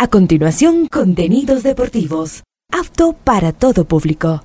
A 0.00 0.06
continuación, 0.06 0.86
contenidos 0.86 1.64
deportivos. 1.64 2.44
Apto 2.72 3.14
para 3.14 3.50
todo 3.50 3.84
público. 3.84 4.44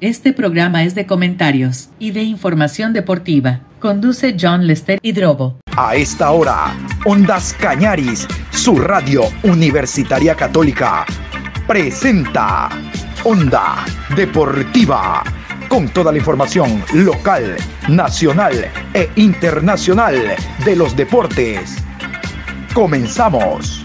Este 0.00 0.32
programa 0.32 0.82
es 0.82 0.96
de 0.96 1.06
comentarios 1.06 1.90
y 2.00 2.10
de 2.10 2.24
información 2.24 2.92
deportiva. 2.92 3.60
Conduce 3.78 4.34
John 4.36 4.66
Lester 4.66 4.98
Hidrobo. 5.00 5.60
A 5.76 5.94
esta 5.94 6.32
hora, 6.32 6.76
Ondas 7.04 7.54
Cañaris, 7.60 8.26
su 8.50 8.74
radio 8.74 9.22
universitaria 9.44 10.34
católica, 10.34 11.06
presenta 11.68 12.68
Onda 13.22 13.84
Deportiva, 14.16 15.22
con 15.68 15.90
toda 15.90 16.10
la 16.10 16.18
información 16.18 16.82
local, 16.92 17.56
nacional 17.88 18.68
e 18.94 19.08
internacional 19.14 20.34
de 20.64 20.74
los 20.74 20.96
deportes. 20.96 21.76
Comenzamos. 22.74 23.84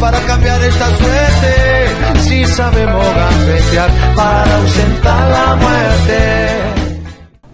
Para 0.00 0.18
cambiar 0.26 0.60
esta 0.64 0.86
suerte. 0.96 2.20
Si 2.20 2.44
sabemos 2.46 3.06
gambetear 3.14 3.90
para 4.16 4.56
ausentar 4.56 5.30
la 5.30 5.56
muerte. 5.56 6.48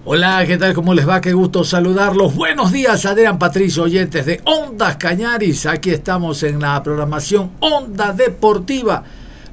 Hola, 0.04 0.44
¿qué 0.46 0.56
tal? 0.56 0.72
¿Cómo 0.72 0.94
les 0.94 1.08
va? 1.08 1.20
Qué 1.20 1.32
gusto 1.32 1.64
saludarlos. 1.64 2.36
Buenos 2.36 2.70
días, 2.70 3.04
Adrián 3.04 3.40
Patricio, 3.40 3.82
oyentes 3.82 4.24
de 4.24 4.40
Ondas 4.44 4.96
Cañaris. 4.96 5.66
Aquí 5.66 5.90
estamos 5.90 6.44
en 6.44 6.60
la 6.60 6.80
programación 6.82 7.50
Onda 7.58 8.12
Deportiva. 8.12 9.02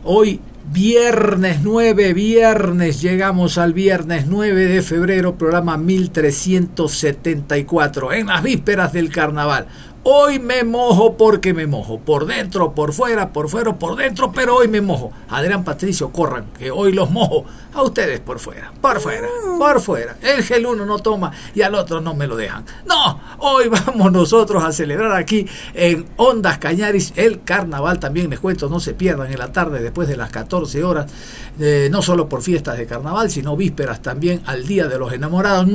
Hoy 0.03 0.39
Viernes 0.71 1.59
9, 1.61 2.13
viernes, 2.13 3.01
llegamos 3.01 3.57
al 3.57 3.73
viernes 3.73 4.27
9 4.27 4.65
de 4.65 4.81
febrero, 4.81 5.35
programa 5.35 5.75
1374, 5.75 8.13
en 8.13 8.27
las 8.27 8.41
vísperas 8.41 8.93
del 8.93 9.09
carnaval. 9.09 9.67
Hoy 10.05 10.37
me 10.37 10.65
mojo 10.65 11.15
porque 11.15 11.53
me 11.53 11.65
mojo. 11.65 11.97
Por 11.97 12.25
dentro, 12.25 12.73
por 12.73 12.91
fuera, 12.91 13.31
por 13.31 13.47
fuera, 13.47 13.79
por 13.79 13.95
dentro, 13.95 14.33
pero 14.33 14.57
hoy 14.57 14.67
me 14.67 14.81
mojo. 14.81 15.13
Adrián 15.29 15.63
Patricio, 15.63 16.11
corran, 16.11 16.47
que 16.59 16.71
hoy 16.71 16.91
los 16.91 17.09
mojo. 17.09 17.45
A 17.73 17.81
ustedes 17.81 18.19
por 18.19 18.37
fuera, 18.37 18.71
por 18.81 18.99
fuera, 18.99 19.27
por 19.57 19.81
fuera. 19.81 20.15
El 20.21 20.43
gel 20.43 20.65
uno 20.67 20.85
no 20.85 20.99
toma 20.99 21.31
y 21.55 21.63
al 21.63 21.73
otro 21.73 22.01
no 22.01 22.13
me 22.13 22.27
lo 22.27 22.35
dejan. 22.35 22.65
No, 22.85 23.19
hoy 23.39 23.67
vamos 23.87 24.11
nosotros 24.11 24.63
a 24.63 24.71
celebrar 24.71 25.13
aquí 25.13 25.47
en 25.73 26.05
Ondas 26.17 26.59
Cañaris 26.59 27.13
el 27.15 27.41
carnaval. 27.41 27.97
También 27.97 28.29
les 28.29 28.39
cuento, 28.39 28.69
no 28.69 28.79
se 28.79 28.93
pierdan 28.93 29.31
en 29.31 29.39
la 29.39 29.51
tarde 29.51 29.81
después 29.81 30.07
de 30.07 30.17
las 30.17 30.29
14 30.29 30.83
horas. 30.83 31.11
Eh, 31.59 31.87
no 31.89 32.01
solo 32.01 32.27
por 32.27 32.41
fiestas 32.41 32.77
de 32.77 32.85
carnaval, 32.85 33.31
sino 33.31 33.55
vísperas 33.55 34.01
también 34.01 34.41
al 34.45 34.67
Día 34.67 34.87
de 34.87 34.99
los 34.99 35.13
Enamorados. 35.13 35.67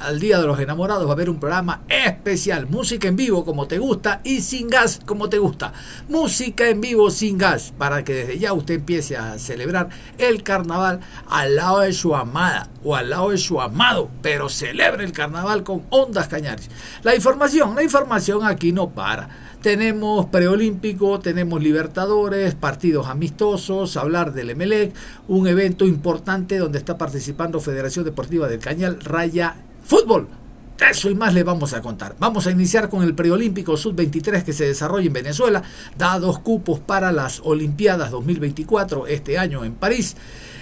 Al 0.00 0.20
Día 0.20 0.38
de 0.38 0.46
los 0.46 0.58
Enamorados 0.58 1.06
va 1.06 1.10
a 1.10 1.12
haber 1.12 1.30
un 1.30 1.38
programa 1.38 1.80
especial, 1.88 2.66
música 2.66 3.08
en 3.08 3.16
vivo 3.16 3.35
como 3.44 3.66
te 3.66 3.78
gusta 3.78 4.20
y 4.24 4.40
sin 4.40 4.68
gas 4.68 5.00
como 5.04 5.28
te 5.28 5.38
gusta. 5.38 5.72
Música 6.08 6.68
en 6.68 6.80
vivo 6.80 7.10
sin 7.10 7.38
gas 7.38 7.72
para 7.76 8.04
que 8.04 8.14
desde 8.14 8.38
ya 8.38 8.52
usted 8.52 8.74
empiece 8.74 9.16
a 9.16 9.38
celebrar 9.38 9.88
el 10.18 10.42
carnaval 10.42 11.00
al 11.28 11.56
lado 11.56 11.80
de 11.80 11.92
su 11.92 12.14
amada 12.14 12.68
o 12.84 12.96
al 12.96 13.10
lado 13.10 13.30
de 13.30 13.38
su 13.38 13.60
amado, 13.60 14.08
pero 14.22 14.48
celebre 14.48 15.04
el 15.04 15.12
carnaval 15.12 15.62
con 15.62 15.82
ondas 15.90 16.28
cañares. 16.28 16.70
La 17.02 17.14
información, 17.14 17.74
la 17.74 17.82
información 17.82 18.44
aquí 18.44 18.72
no 18.72 18.90
para. 18.90 19.28
Tenemos 19.62 20.26
preolímpico, 20.26 21.18
tenemos 21.18 21.60
Libertadores, 21.60 22.54
partidos 22.54 23.08
amistosos, 23.08 23.96
hablar 23.96 24.32
del 24.32 24.50
Emelec, 24.50 24.94
un 25.26 25.48
evento 25.48 25.86
importante 25.86 26.58
donde 26.58 26.78
está 26.78 26.96
participando 26.96 27.58
Federación 27.58 28.04
Deportiva 28.04 28.46
del 28.46 28.60
Cañal 28.60 29.00
Raya 29.00 29.56
Fútbol 29.82 30.45
eso 30.78 31.10
y 31.10 31.14
más 31.14 31.34
le 31.34 31.42
vamos 31.42 31.72
a 31.72 31.82
contar. 31.82 32.16
Vamos 32.18 32.46
a 32.46 32.50
iniciar 32.50 32.88
con 32.88 33.02
el 33.02 33.14
preolímpico 33.14 33.76
sub-23 33.76 34.44
que 34.44 34.52
se 34.52 34.66
desarrolla 34.66 35.06
en 35.06 35.12
Venezuela. 35.12 35.62
Da 35.96 36.18
dos 36.18 36.38
cupos 36.38 36.80
para 36.80 37.12
las 37.12 37.40
Olimpiadas 37.44 38.10
2024 38.10 39.06
este 39.06 39.38
año 39.38 39.64
en 39.64 39.74
París. 39.74 40.16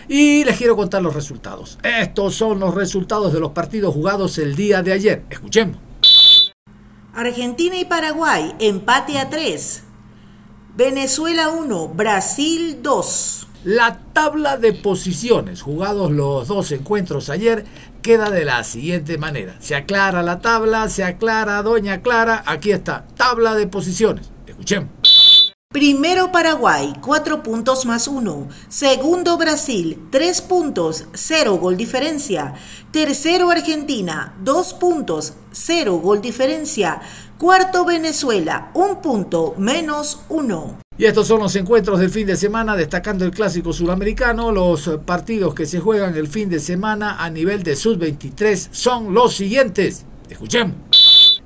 Y 0.09 0.45
les 0.45 0.57
quiero 0.57 0.77
contar 0.77 1.03
los 1.03 1.15
resultados. 1.15 1.79
Estos 1.83 2.35
son 2.35 2.61
los 2.61 2.75
resultados 2.75 3.33
de 3.33 3.41
los 3.41 3.53
partidos 3.53 3.95
jugados 3.95 4.39
el 4.39 4.55
día 4.55 4.83
de 4.83 4.93
ayer. 4.93 5.25
Escuchemos. 5.31 5.79
Argentina 7.15 7.79
y 7.79 7.85
Paraguay, 7.85 8.55
empate 8.59 9.19
a 9.19 9.31
3. 9.31 9.83
Venezuela 10.77 11.51
1, 11.51 11.89
Brasil 11.89 12.81
2. 12.83 13.47
La 13.65 14.01
tabla 14.13 14.59
de 14.59 14.73
posiciones, 14.73 15.63
jugados 15.63 16.11
los 16.11 16.49
dos 16.49 16.71
encuentros 16.73 17.31
ayer, 17.31 17.65
queda 18.05 18.31
de 18.31 18.45
la 18.45 18.63
siguiente 18.65 19.17
manera. 19.17 19.57
Se 19.61 19.75
aclara 19.75 20.23
la 20.23 20.41
tabla, 20.41 20.89
se 20.91 21.03
aclara 21.03 21.63
Doña 21.63 22.03
Clara, 22.03 22.45
aquí 22.47 22.71
está, 22.71 23.07
tabla 23.17 23.55
de 23.55 23.67
posiciones. 23.67 24.31
Escuchemos. 24.47 24.91
Primero 25.71 26.31
Paraguay, 26.31 26.93
4 27.01 27.43
puntos 27.43 27.87
más 27.87 28.07
1. 28.07 28.49
Segundo 28.69 29.39
Brasil, 29.39 30.07
3 30.13 30.43
puntos, 30.43 31.07
0 31.15 31.57
gol 31.57 31.77
diferencia. 31.79 32.55
Tercero 32.93 33.51
Argentina, 33.51 34.35
2 34.43 34.75
puntos, 34.75 35.33
0 35.51 35.95
gol 35.95 36.21
diferencia. 36.21 37.01
Cuarto 37.39 37.87
Venezuela, 37.87 38.71
1 38.75 39.01
punto 39.01 39.55
menos 39.57 40.21
1. 40.29 40.84
Y 40.97 41.07
estos 41.07 41.27
son 41.27 41.41
los 41.41 41.57
encuentros 41.57 41.99
del 41.99 42.11
fin 42.11 42.25
de 42.25 42.37
semana, 42.37 42.77
destacando 42.77 43.25
el 43.25 43.33
clásico 43.33 43.73
suramericano. 43.73 44.53
Los 44.53 44.89
partidos 45.05 45.53
que 45.53 45.67
se 45.67 45.81
juegan 45.81 46.17
el 46.17 46.29
fin 46.29 46.49
de 46.49 46.61
semana 46.61 47.25
a 47.25 47.31
nivel 47.31 47.65
de 47.65 47.75
sub-23 47.75 48.69
son 48.71 49.13
los 49.13 49.35
siguientes. 49.35 50.07
Escuchemos. 50.31 50.75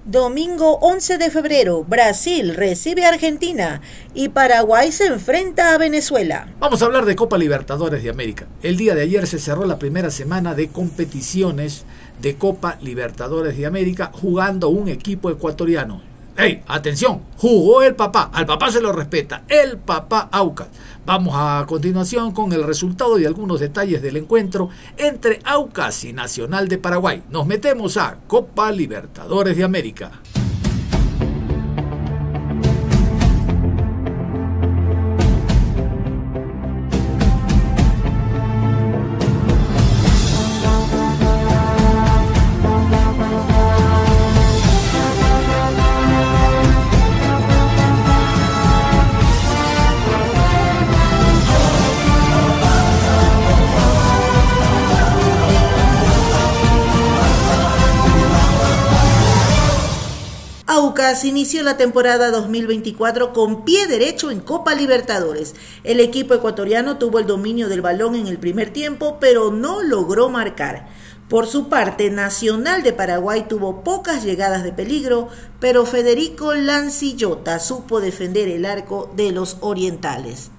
Domingo 0.04 0.78
11 0.81 1.19
de 1.19 1.31
febrero, 1.31 1.84
Brasil 1.84 2.54
recibe 2.54 3.04
a 3.04 3.10
Argentina 3.10 3.81
y 4.14 4.28
Paraguay 4.28 4.92
se 4.92 5.06
enfrenta 5.06 5.75
a 5.75 5.78
Venezuela. 5.78 6.48
Vamos 6.58 6.82
a 6.82 6.87
hablar 6.87 7.04
de 7.04 7.16
Copa 7.16 7.37
Libertadores 7.37 8.03
de 8.03 8.10
América. 8.10 8.47
El 8.62 8.76
día 8.76 8.94
de 8.94 9.03
ayer 9.03 9.26
se 9.26 9.38
cerró 9.38 9.64
la 9.66 9.78
primera 9.78 10.10
semana 10.10 10.54
de 10.54 10.69
competiciones 10.69 11.84
de 12.20 12.37
Copa 12.37 12.78
Libertadores 12.82 13.56
de 13.56 13.66
América 13.66 14.10
jugando 14.12 14.69
un 14.69 14.88
equipo 14.88 15.31
ecuatoriano. 15.31 16.03
¡Ey! 16.38 16.62
Atención, 16.69 17.22
jugó 17.37 17.82
el 17.82 17.97
papá, 17.97 18.31
al 18.32 18.47
papá 18.47 18.71
se 18.71 18.81
lo 18.81 18.93
respeta, 18.93 19.43
el 19.49 19.76
papá 19.76 20.28
Aucas. 20.31 20.69
Vamos 21.04 21.34
a 21.37 21.66
continuación 21.66 22.31
con 22.31 22.53
el 22.53 22.62
resultado 22.62 23.19
y 23.19 23.26
algunos 23.26 23.59
detalles 23.59 24.00
del 24.03 24.19
encuentro 24.19 24.71
entre 24.97 25.41
Aucas 25.44 26.04
y 26.04 26.12
Nacional 26.12 26.69
de 26.69 26.78
Paraguay. 26.78 27.25
Nos 27.28 27.44
metemos 27.44 27.97
a 27.97 28.19
Copa 28.28 28.71
Libertadores 28.71 29.56
de 29.56 29.65
América. 29.65 30.12
Inició 61.08 61.62
la 61.62 61.78
temporada 61.78 62.31
2024 62.31 63.32
con 63.32 63.64
pie 63.64 63.87
derecho 63.87 64.31
en 64.31 64.40
Copa 64.40 64.75
Libertadores. 64.75 65.55
El 65.82 66.00
equipo 66.00 66.34
ecuatoriano 66.34 66.99
tuvo 66.99 67.19
el 67.19 67.26
dominio 67.26 67.70
del 67.70 67.81
balón 67.81 68.14
en 68.14 68.26
el 68.26 68.37
primer 68.37 68.75
tiempo, 68.75 69.16
pero 69.19 69.50
no 69.50 69.82
logró 69.82 70.28
marcar. 70.28 70.87
Por 71.31 71.46
su 71.46 71.70
parte, 71.70 72.10
Nacional 72.10 72.82
de 72.82 72.93
Paraguay 72.93 73.46
tuvo 73.49 73.82
pocas 73.82 74.22
llegadas 74.22 74.64
de 74.64 74.72
peligro, 74.72 75.28
pero 75.60 75.87
Federico 75.87 76.55
Lancillota 76.55 77.58
supo 77.58 78.02
defender 78.02 78.46
el 78.49 78.66
arco 78.66 79.11
de 79.16 79.32
los 79.32 79.56
orientales. 79.61 80.50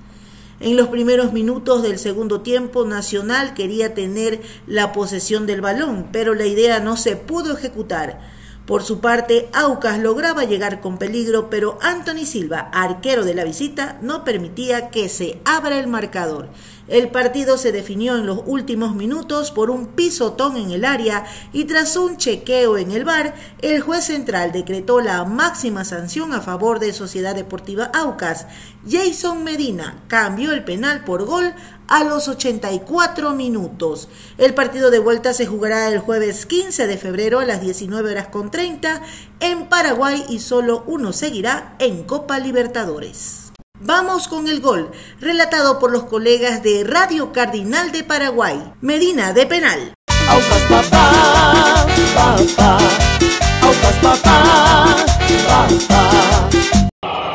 En 0.60 0.76
los 0.76 0.88
primeros 0.88 1.32
minutos 1.32 1.84
del 1.84 2.00
segundo 2.00 2.42
tiempo, 2.42 2.86
Nacional 2.86 3.54
quería 3.54 3.94
tener 3.94 4.42
la 4.66 4.94
posesión 4.94 5.46
del 5.46 5.62
balón, 5.62 6.08
pero 6.12 6.34
la 6.34 6.48
idea 6.48 6.80
no 6.80 6.98
se 6.98 7.16
pudo 7.18 7.56
ejecutar. 7.56 8.39
Por 8.70 8.84
su 8.84 9.00
parte, 9.00 9.50
Aucas 9.52 9.98
lograba 9.98 10.44
llegar 10.44 10.80
con 10.80 11.00
peligro, 11.00 11.50
pero 11.50 11.80
Anthony 11.82 12.28
Silva, 12.28 12.70
arquero 12.72 13.26
de 13.26 13.34
la 13.34 13.44
visita, 13.44 13.98
no 14.04 14.24
permitía 14.24 14.92
que 14.92 15.10
se 15.10 15.42
abra 15.44 15.80
el 15.80 15.88
marcador. 15.88 16.50
El 16.88 17.10
partido 17.10 17.58
se 17.58 17.72
definió 17.72 18.16
en 18.16 18.28
los 18.28 18.42
últimos 18.46 18.94
minutos 18.94 19.50
por 19.50 19.72
un 19.72 19.88
pisotón 19.88 20.56
en 20.56 20.70
el 20.70 20.86
área 20.86 21.26
y 21.52 21.66
tras 21.66 21.96
un 21.98 22.18
chequeo 22.18 22.78
en 22.78 22.92
el 22.92 23.06
bar, 23.06 23.34
el 23.64 23.82
juez 23.82 24.06
central 24.06 24.52
decretó 24.52 25.02
la 25.02 25.24
máxima 25.26 25.84
sanción 25.84 26.32
a 26.34 26.42
favor 26.42 26.80
de 26.80 26.94
Sociedad 26.94 27.34
Deportiva 27.34 27.86
Aucas. 27.86 28.46
Jason 28.88 29.44
Medina 29.44 30.04
cambió 30.08 30.52
el 30.52 30.64
penal 30.64 31.04
por 31.06 31.26
gol 31.26 31.56
a 31.90 32.04
los 32.06 32.28
84 32.28 33.34
minutos. 33.34 34.08
El 34.38 34.54
partido 34.54 34.92
de 34.92 35.00
vuelta 35.00 35.34
se 35.34 35.46
jugará 35.46 35.90
el 35.90 36.00
jueves 36.00 36.46
15 36.46 36.88
de 36.88 36.98
febrero 36.98 37.40
a 37.40 37.46
las 37.46 37.60
19 37.60 38.12
horas 38.12 38.28
con 38.28 38.52
30 38.52 39.02
en 39.42 39.68
Paraguay 39.68 40.24
y 40.30 40.40
solo 40.40 40.84
uno 40.88 41.12
seguirá 41.12 41.76
en 41.80 42.04
Copa 42.04 42.40
Libertadores. 42.40 43.52
Vamos 43.82 44.28
con 44.28 44.48
el 44.48 44.62
gol, 44.62 44.92
relatado 45.20 45.80
por 45.80 45.92
los 45.92 46.04
colegas 46.04 46.62
de 46.64 46.84
Radio 46.84 47.32
Cardinal 47.32 47.92
de 47.92 48.04
Paraguay. 48.04 48.74
Medina 48.82 49.34
de 49.34 49.46
penal. 49.46 49.94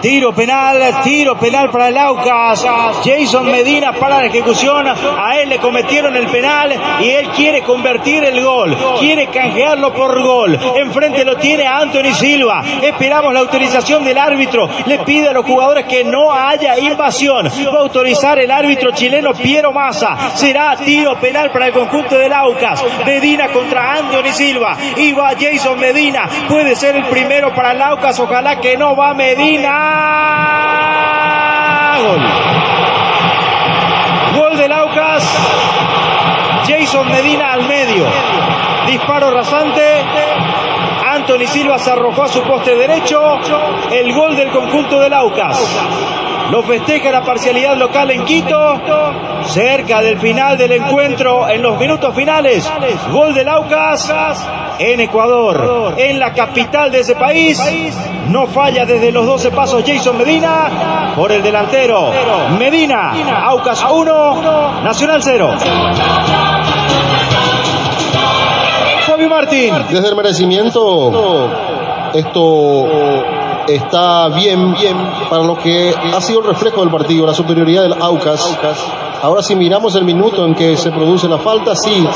Tiro 0.04 0.34
penal, 0.34 1.00
tiro 1.02 1.34
penal 1.38 1.70
para 1.70 1.88
el 1.88 1.96
Aucas. 1.96 2.62
Jason 3.02 3.50
Medina 3.50 3.94
para 3.94 4.18
la 4.18 4.26
ejecución. 4.26 4.86
A 4.86 5.40
él 5.40 5.48
le 5.48 5.56
cometieron 5.56 6.14
el 6.14 6.26
penal 6.26 6.74
y 7.00 7.08
él 7.08 7.30
quiere 7.30 7.62
convertir 7.62 8.22
el 8.22 8.44
gol. 8.44 8.76
Quiere 9.00 9.28
canjearlo 9.28 9.94
por 9.94 10.22
gol. 10.22 10.60
Enfrente 10.76 11.24
lo 11.24 11.36
tiene 11.38 11.66
Anthony 11.66 12.12
Silva. 12.12 12.62
Esperamos 12.82 13.32
la 13.32 13.40
autorización 13.40 14.04
del 14.04 14.18
árbitro. 14.18 14.68
Le 14.84 14.98
pide 14.98 15.30
a 15.30 15.32
los 15.32 15.46
jugadores 15.46 15.86
que 15.86 16.04
no 16.04 16.30
haya 16.30 16.78
invasión. 16.78 17.46
Va 17.46 17.78
a 17.78 17.82
autorizar 17.84 18.38
el 18.38 18.50
árbitro 18.50 18.90
chileno 18.90 19.32
Piero 19.32 19.72
Massa. 19.72 20.32
Será 20.34 20.76
tiro 20.76 21.18
penal 21.18 21.50
para 21.50 21.68
el 21.68 21.72
conjunto 21.72 22.18
del 22.18 22.34
Aucas. 22.34 22.84
Medina 23.06 23.48
contra 23.48 23.94
Anthony 23.94 24.32
Silva. 24.34 24.76
Y 24.98 25.12
va 25.12 25.30
Jason 25.30 25.80
Medina. 25.80 26.28
Puede 26.46 26.76
ser 26.76 26.94
el 26.94 27.04
primero 27.04 27.54
para 27.54 27.72
el 27.72 27.80
Aucas. 27.80 28.20
Ojalá 28.20 28.60
que 28.60 28.76
no 28.76 28.94
va 28.94 29.14
Medina. 29.14 29.93
Gol. 32.02 32.22
Gol 34.40 34.56
del 34.56 34.72
Aucas. 34.72 35.24
Jason 36.66 37.08
Medina 37.10 37.52
al 37.52 37.66
medio. 37.68 38.06
Disparo 38.86 39.30
rasante. 39.30 40.04
Anthony 41.06 41.46
Silva 41.46 41.78
se 41.78 41.90
arrojó 41.90 42.24
a 42.24 42.28
su 42.28 42.42
poste 42.42 42.74
derecho. 42.74 43.38
El 43.90 44.12
gol 44.12 44.36
del 44.36 44.50
conjunto 44.50 45.00
del 45.00 45.12
Aucas. 45.12 45.58
Lo 46.50 46.62
festeja 46.62 47.10
la 47.10 47.22
parcialidad 47.22 47.76
local 47.76 48.10
en 48.10 48.24
Quito. 48.24 48.80
Cerca 49.46 50.00
del 50.00 50.18
final 50.18 50.56
del 50.56 50.72
encuentro, 50.72 51.48
en 51.48 51.62
los 51.62 51.78
minutos 51.78 52.14
finales. 52.14 52.70
Gol 53.10 53.34
del 53.34 53.48
Aucas 53.48 54.12
en 54.78 55.00
Ecuador, 55.00 55.94
en 55.96 56.18
la 56.18 56.32
capital 56.32 56.90
de 56.90 57.00
ese 57.00 57.14
país. 57.14 57.60
No 58.28 58.46
falla 58.46 58.84
desde 58.84 59.12
los 59.12 59.26
12 59.26 59.50
pasos 59.50 59.82
Jason 59.86 60.18
Medina 60.18 61.12
por 61.14 61.30
el 61.32 61.42
delantero. 61.42 62.10
Medina, 62.58 63.46
Aucas 63.46 63.84
1, 63.90 64.82
Nacional 64.82 65.22
0. 65.22 65.54
Fabio 69.06 69.28
Martín. 69.28 69.74
Desde 69.90 70.08
el 70.08 70.16
merecimiento, 70.16 71.50
esto 72.14 73.33
está 73.68 74.28
bien, 74.28 74.74
bien 74.74 74.96
para 75.28 75.42
lo 75.42 75.56
que 75.56 75.94
ha 76.12 76.20
sido 76.20 76.40
el 76.40 76.46
reflejo 76.46 76.80
del 76.80 76.90
partido, 76.90 77.26
la 77.26 77.34
superioridad 77.34 77.82
del 77.82 77.94
Aucas. 78.00 78.56
Ahora 79.22 79.42
si 79.42 79.54
miramos 79.54 79.94
el 79.96 80.04
minuto 80.04 80.44
en 80.44 80.54
que 80.54 80.76
se 80.76 80.90
produce 80.90 81.28
la 81.28 81.38
falta, 81.38 81.74
sí, 81.74 82.06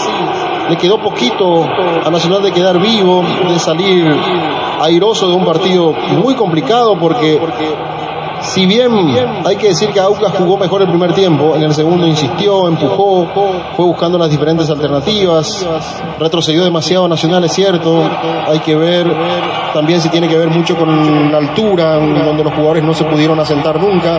le 0.69 0.77
quedó 0.77 0.99
poquito 0.99 1.65
a 1.65 2.11
Nacional 2.11 2.43
de 2.43 2.53
quedar 2.53 2.79
vivo, 2.79 3.25
de 3.49 3.59
salir 3.59 4.15
airoso 4.81 5.29
de 5.29 5.35
un 5.35 5.45
partido 5.45 5.93
muy 5.93 6.35
complicado 6.35 6.99
porque 6.99 7.41
si 8.43 8.67
bien 8.67 8.93
hay 9.45 9.57
que 9.57 9.69
decir 9.69 9.91
que 9.91 10.01
Aucas 10.01 10.33
jugó 10.37 10.57
mejor 10.57 10.83
el 10.83 10.89
primer 10.89 11.13
tiempo, 11.15 11.55
en 11.57 11.63
el 11.63 11.75
segundo 11.75 12.07
insistió, 12.07 12.69
empujó, 12.69 13.27
fue 13.77 13.85
buscando 13.85 14.19
las 14.19 14.31
diferentes 14.31 14.69
alternativas, 14.71 15.67
retrocedió 16.19 16.65
demasiado 16.65 17.09
Nacional, 17.09 17.45
es 17.45 17.53
cierto, 17.53 18.03
hay 18.47 18.59
que 18.61 18.75
ver 18.75 19.07
también 19.73 20.01
si 20.01 20.09
tiene 20.09 20.29
que 20.29 20.37
ver 20.37 20.49
mucho 20.49 20.77
con 20.77 21.31
la 21.31 21.39
altura, 21.39 21.97
donde 21.97 22.45
los 22.45 22.53
jugadores 22.55 22.85
no 22.85 22.95
se 22.95 23.05
pudieron 23.05 23.39
asentar 23.41 23.81
nunca. 23.81 24.19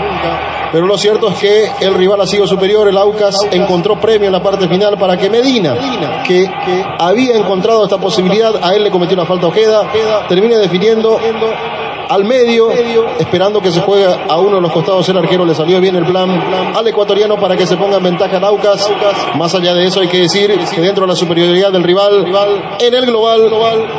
Pero 0.72 0.86
lo 0.86 0.98
cierto 0.98 1.30
es 1.30 1.36
que 1.36 1.72
el 1.82 1.96
rival 1.96 2.22
ha 2.22 2.28
sido 2.28 2.46
superior, 2.46 2.88
el 2.88 2.98
Aucas 2.98 3.48
encontró 3.52 4.00
premio 4.00 4.28
en 4.28 4.34
la 4.34 4.44
parte 4.44 4.68
final 4.68 4.98
para 4.98 5.18
que 5.18 5.30
Medina, 5.30 5.76
que, 6.24 6.48
había 7.00 7.36
encontrado 7.38 7.84
esta 7.84 7.98
posibilidad, 7.98 8.54
a 8.62 8.76
él 8.76 8.84
le 8.84 8.92
cometió 8.92 9.16
una 9.16 9.26
falta 9.26 9.48
Ojeda, 9.48 9.92
termine 10.28 10.58
definiendo 10.58 11.20
al 12.10 12.26
medio, 12.26 12.72
esperando 13.20 13.62
que 13.62 13.72
se 13.72 13.82
juegue 13.82 14.06
a 14.06 14.38
uno 14.38 14.56
de 14.56 14.62
los 14.62 14.72
costados 14.72 15.08
el 15.10 15.18
arquero, 15.18 15.46
le 15.46 15.54
salió 15.54 15.80
bien 15.80 15.96
el 15.96 16.06
plan 16.06 16.30
al 16.76 16.88
ecuatoriano 16.88 17.38
para 17.38 17.56
que 17.56 17.68
se 17.68 17.78
ponga 17.78 17.98
en 17.98 18.04
ventaja 18.04 18.38
en 18.38 18.44
Aucas. 18.44 18.92
Más 19.36 19.54
allá 19.54 19.76
de 19.76 19.86
eso 19.86 20.00
hay 20.02 20.08
que 20.08 20.22
decir 20.22 20.58
que 20.74 20.82
dentro 20.82 21.06
de 21.06 21.10
la 21.10 21.16
superioridad 21.16 21.72
del 21.72 21.84
rival, 21.84 22.26
en 22.80 22.94
el 22.94 23.06
global 23.06 23.52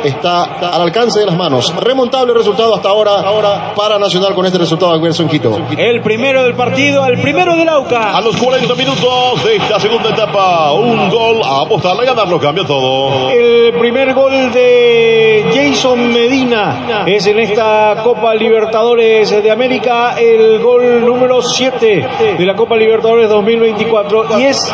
está 0.03 0.43
al 0.43 0.81
alcance 0.81 1.19
de 1.19 1.25
las 1.25 1.37
manos. 1.37 1.73
Remontable 1.75 2.33
resultado 2.33 2.75
hasta 2.75 2.89
ahora 2.89 3.73
para 3.75 3.97
Nacional 3.97 4.35
con 4.35 4.45
este 4.45 4.57
resultado 4.57 4.91
adverso 4.91 5.23
en 5.23 5.29
Quito. 5.29 5.57
El 5.77 6.01
primero 6.01 6.43
del 6.43 6.55
partido, 6.55 7.05
el 7.05 7.21
primero 7.21 7.55
del 7.55 7.69
Aucas. 7.69 8.15
A 8.15 8.21
los 8.21 8.35
40 8.35 8.75
minutos 8.75 9.43
de 9.45 9.55
esta 9.55 9.79
segunda 9.79 10.09
etapa, 10.09 10.73
un 10.73 11.09
gol 11.09 11.41
a 11.43 11.61
apostarle 11.61 12.03
a 12.03 12.05
ganarlo, 12.07 12.39
cambia 12.39 12.65
todo. 12.65 13.29
El 13.29 13.73
primer 13.79 14.13
gol 14.13 14.51
de 14.51 15.45
Jason 15.53 16.11
Medina 16.11 17.05
es 17.05 17.25
en 17.27 17.39
esta 17.39 18.00
Copa 18.03 18.33
Libertadores 18.33 19.29
de 19.29 19.51
América, 19.51 20.19
el 20.19 20.59
gol 20.61 21.05
número 21.05 21.41
7 21.41 22.07
de 22.37 22.45
la 22.45 22.55
Copa 22.55 22.75
Libertadores 22.75 23.29
2024 23.29 24.39
y 24.39 24.43
es 24.43 24.73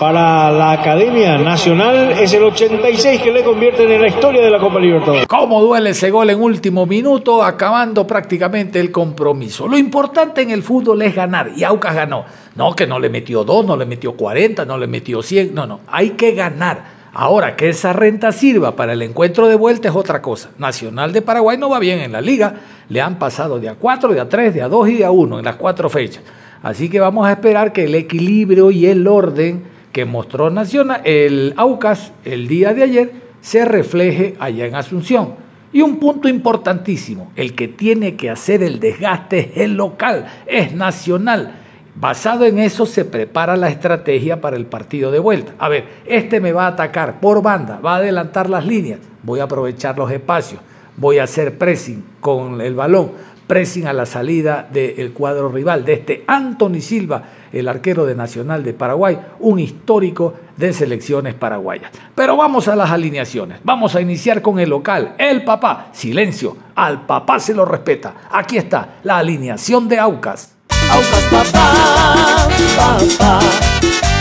para 0.00 0.50
la 0.50 0.72
Academia 0.72 1.38
Nacional 1.38 2.12
es 2.12 2.32
el 2.34 2.42
86 2.42 3.22
que 3.22 3.30
le 3.30 3.44
convierten 3.44 3.90
en 3.90 4.02
la 4.02 4.08
historia 4.08 4.42
de 4.42 4.50
la 4.50 4.58
Copa 4.58 4.80
Libertadores. 4.80 5.26
¿Cómo 5.26 5.62
duele 5.62 5.90
ese 5.90 6.10
gol 6.10 6.28
en 6.30 6.42
último 6.42 6.86
minuto, 6.86 7.42
acabando 7.42 8.06
prácticamente 8.06 8.80
el 8.80 8.90
compromiso? 8.90 9.68
Lo 9.68 9.78
importante 9.78 10.42
en 10.42 10.50
el 10.50 10.62
fútbol 10.62 11.02
es 11.02 11.14
ganar 11.14 11.52
y 11.56 11.62
Aucas 11.62 11.94
ganó. 11.94 12.24
No, 12.56 12.74
que 12.74 12.86
no 12.86 12.98
le 12.98 13.08
metió 13.08 13.44
2, 13.44 13.64
no 13.64 13.76
le 13.76 13.86
metió 13.86 14.16
40, 14.16 14.64
no 14.64 14.76
le 14.76 14.86
metió 14.86 15.22
100, 15.22 15.54
no, 15.54 15.66
no, 15.66 15.80
hay 15.86 16.10
que 16.10 16.32
ganar. 16.32 16.95
Ahora, 17.18 17.56
que 17.56 17.70
esa 17.70 17.94
renta 17.94 18.30
sirva 18.30 18.76
para 18.76 18.92
el 18.92 19.00
encuentro 19.00 19.48
de 19.48 19.54
vuelta 19.54 19.88
es 19.88 19.94
otra 19.94 20.20
cosa. 20.20 20.50
Nacional 20.58 21.14
de 21.14 21.22
Paraguay 21.22 21.56
no 21.56 21.70
va 21.70 21.78
bien 21.78 22.00
en 22.00 22.12
la 22.12 22.20
liga. 22.20 22.56
Le 22.90 23.00
han 23.00 23.18
pasado 23.18 23.58
de 23.58 23.70
a 23.70 23.74
4, 23.74 24.12
de 24.12 24.20
a 24.20 24.28
3, 24.28 24.52
de 24.52 24.60
a 24.60 24.68
2 24.68 24.90
y 24.90 24.94
de 24.96 25.06
a 25.06 25.10
1 25.10 25.38
en 25.38 25.44
las 25.46 25.56
cuatro 25.56 25.88
fechas. 25.88 26.22
Así 26.62 26.90
que 26.90 27.00
vamos 27.00 27.26
a 27.26 27.32
esperar 27.32 27.72
que 27.72 27.84
el 27.84 27.94
equilibrio 27.94 28.70
y 28.70 28.84
el 28.84 29.08
orden 29.08 29.64
que 29.92 30.04
mostró 30.04 30.50
Nacional, 30.50 31.00
el 31.04 31.54
Aucas 31.56 32.12
el 32.26 32.48
día 32.48 32.74
de 32.74 32.82
ayer 32.82 33.12
se 33.40 33.64
refleje 33.64 34.36
allá 34.38 34.66
en 34.66 34.74
Asunción. 34.74 35.36
Y 35.72 35.80
un 35.80 35.96
punto 35.96 36.28
importantísimo, 36.28 37.32
el 37.34 37.54
que 37.54 37.66
tiene 37.66 38.16
que 38.16 38.28
hacer 38.28 38.62
el 38.62 38.78
desgaste 38.78 39.52
es 39.54 39.62
el 39.62 39.74
local, 39.74 40.26
es 40.44 40.74
nacional. 40.74 41.60
Basado 41.98 42.44
en 42.44 42.58
eso 42.58 42.84
se 42.84 43.06
prepara 43.06 43.56
la 43.56 43.70
estrategia 43.70 44.42
para 44.42 44.56
el 44.56 44.66
partido 44.66 45.10
de 45.10 45.18
vuelta. 45.18 45.54
A 45.58 45.70
ver, 45.70 45.84
este 46.04 46.40
me 46.40 46.52
va 46.52 46.66
a 46.66 46.70
atacar 46.70 47.20
por 47.20 47.40
banda, 47.40 47.80
va 47.80 47.94
a 47.94 47.96
adelantar 47.96 48.50
las 48.50 48.66
líneas, 48.66 49.00
voy 49.22 49.40
a 49.40 49.44
aprovechar 49.44 49.96
los 49.96 50.10
espacios, 50.10 50.60
voy 50.98 51.18
a 51.18 51.24
hacer 51.24 51.56
pressing 51.56 52.04
con 52.20 52.60
el 52.60 52.74
balón, 52.74 53.12
pressing 53.46 53.86
a 53.86 53.94
la 53.94 54.04
salida 54.04 54.68
del 54.70 55.14
cuadro 55.14 55.48
rival, 55.48 55.86
de 55.86 55.94
este 55.94 56.24
Anthony 56.26 56.80
Silva, 56.80 57.22
el 57.50 57.66
arquero 57.66 58.04
de 58.04 58.14
Nacional 58.14 58.62
de 58.62 58.74
Paraguay, 58.74 59.18
un 59.40 59.58
histórico 59.58 60.34
de 60.54 60.74
selecciones 60.74 61.32
paraguayas. 61.32 61.92
Pero 62.14 62.36
vamos 62.36 62.68
a 62.68 62.76
las 62.76 62.90
alineaciones, 62.90 63.60
vamos 63.64 63.94
a 63.94 64.02
iniciar 64.02 64.42
con 64.42 64.58
el 64.58 64.68
local, 64.68 65.14
el 65.16 65.44
papá, 65.44 65.88
silencio, 65.92 66.58
al 66.74 67.06
papá 67.06 67.40
se 67.40 67.54
lo 67.54 67.64
respeta. 67.64 68.28
Aquí 68.30 68.58
está 68.58 68.96
la 69.02 69.16
alineación 69.16 69.88
de 69.88 69.98
Aucas. 69.98 70.55
Aucas 70.90 71.24
papá, 71.30 72.48
papá, 72.76 73.40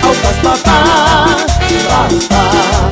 Aucas 0.03 0.38
papá, 0.43 1.38
papá. 1.88 2.91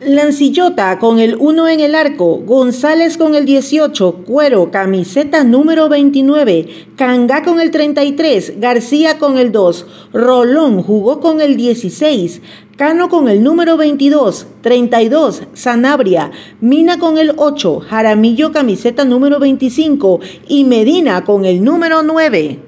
Lancillota 0.00 0.98
con 0.98 1.18
el 1.18 1.36
1 1.38 1.68
en 1.68 1.80
el 1.80 1.94
arco, 1.94 2.36
González 2.38 3.18
con 3.18 3.34
el 3.34 3.44
18, 3.44 4.24
Cuero, 4.26 4.70
camiseta 4.70 5.44
número 5.44 5.88
29, 5.88 6.88
Canga 6.96 7.42
con 7.42 7.60
el 7.60 7.70
33, 7.70 8.58
García 8.58 9.18
con 9.18 9.38
el 9.38 9.52
2, 9.52 9.86
Rolón 10.12 10.82
jugó 10.82 11.20
con 11.20 11.40
el 11.40 11.56
16, 11.56 12.40
Cano 12.76 13.08
con 13.08 13.28
el 13.28 13.42
número 13.42 13.76
22, 13.76 14.46
32, 14.62 15.42
Sanabria, 15.52 16.30
Mina 16.60 16.98
con 16.98 17.18
el 17.18 17.34
8, 17.36 17.80
Jaramillo 17.80 18.52
camiseta 18.52 19.04
número 19.04 19.38
25 19.38 20.20
y 20.48 20.64
Medina 20.64 21.24
con 21.24 21.44
el 21.44 21.62
número 21.62 22.02
9. 22.02 22.67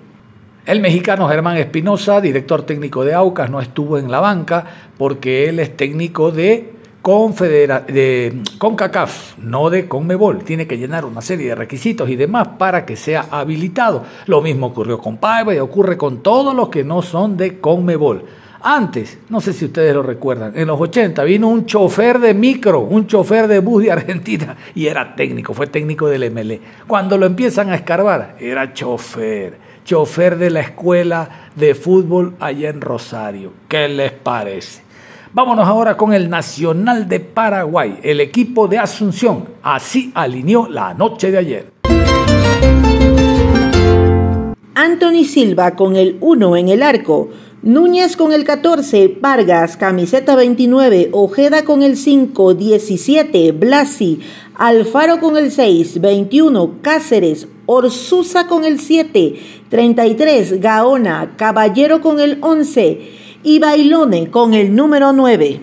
El 0.71 0.79
mexicano 0.79 1.27
Germán 1.27 1.57
Espinosa, 1.57 2.21
director 2.21 2.63
técnico 2.63 3.05
de 3.05 3.13
Aucas, 3.13 3.51
no 3.51 3.61
estuvo 3.61 3.99
en 3.99 4.09
la 4.09 4.21
banca 4.21 4.65
porque 4.97 5.49
él 5.49 5.59
es 5.59 5.77
técnico 5.77 6.31
de 6.31 6.75
Confedera 7.03 7.81
de 7.81 8.41
CONCACAF, 8.57 9.37
no 9.39 9.69
de 9.69 9.89
CONMEBOL. 9.89 10.45
Tiene 10.45 10.69
que 10.69 10.79
llenar 10.79 11.05
una 11.05 11.23
serie 11.23 11.49
de 11.49 11.55
requisitos 11.57 12.09
y 12.09 12.15
demás 12.15 12.51
para 12.57 12.87
que 12.87 12.95
sea 12.95 13.27
habilitado. 13.33 14.05
Lo 14.27 14.43
mismo 14.43 14.69
ocurrió 14.69 14.99
con 14.99 15.17
Paiva 15.17 15.53
y 15.53 15.59
ocurre 15.59 15.97
con 15.97 16.23
todos 16.23 16.55
los 16.55 16.69
que 16.69 16.85
no 16.85 17.03
son 17.03 17.37
de 17.37 17.59
CONMEBOL. 17.59 18.23
Antes, 18.63 19.19
no 19.29 19.41
sé 19.41 19.53
si 19.53 19.65
ustedes 19.65 19.93
lo 19.93 20.05
recuerdan, 20.05 20.53
en 20.55 20.69
los 20.69 20.81
80 20.81 21.25
vino 21.25 21.49
un 21.49 21.67
chofer 21.67 22.21
de 22.21 22.33
micro, 22.33 22.81
un 22.81 23.09
chofer 23.09 23.49
de 23.49 23.59
bus 23.59 23.83
de 23.83 23.91
Argentina 23.91 24.57
y 24.75 24.87
era 24.87 25.17
técnico, 25.17 25.53
fue 25.53 25.67
técnico 25.67 26.07
del 26.07 26.31
MLE. 26.31 26.61
Cuando 26.87 27.19
lo 27.19 27.27
empiezan 27.27 27.71
a 27.71 27.75
escarbar, 27.75 28.37
era 28.39 28.73
chofer, 28.73 29.70
chofer 29.91 30.39
de 30.39 30.51
la 30.51 30.61
escuela 30.61 31.49
de 31.57 31.75
fútbol 31.75 32.37
allá 32.39 32.71
en 32.71 32.81
Rosario. 32.81 33.53
¿Qué 33.67 33.89
les 33.89 34.13
parece? 34.13 34.83
Vámonos 35.33 35.67
ahora 35.67 35.97
con 35.97 36.13
el 36.13 36.31
Nacional 36.31 37.09
de 37.09 37.19
Paraguay, 37.19 37.99
el 38.05 38.21
equipo 38.21 38.69
de 38.69 38.79
Asunción. 38.79 39.49
Así 39.65 40.13
alineó 40.15 40.69
la 40.69 40.95
noche 40.95 41.33
de 41.33 41.39
ayer. 41.39 41.73
Anthony 44.77 45.25
Silva 45.25 45.75
con 45.75 45.97
el 45.97 46.19
1 46.21 46.57
en 46.57 46.69
el 46.69 46.85
arco. 46.85 47.29
Núñez 47.63 48.17
con 48.17 48.33
el 48.33 48.45
14, 48.45 49.19
Vargas, 49.21 49.77
camiseta 49.77 50.35
29, 50.35 51.11
Ojeda 51.13 51.63
con 51.63 51.83
el 51.83 51.99
5, 51.99 52.55
17, 52.55 53.53
Blasi, 53.53 54.21
Alfaro 54.55 55.21
con 55.21 55.37
el 55.37 55.51
6, 55.51 56.01
21, 56.01 56.77
Cáceres, 56.81 57.49
Orsusa 57.67 58.47
con 58.47 58.65
el 58.65 58.81
7, 58.81 59.35
33, 59.69 60.59
Gaona, 60.59 61.35
Caballero 61.37 62.01
con 62.01 62.19
el 62.19 62.39
11, 62.41 63.01
y 63.43 63.59
Bailone 63.59 64.31
con 64.31 64.55
el 64.55 64.75
número 64.75 65.13
9. 65.13 65.61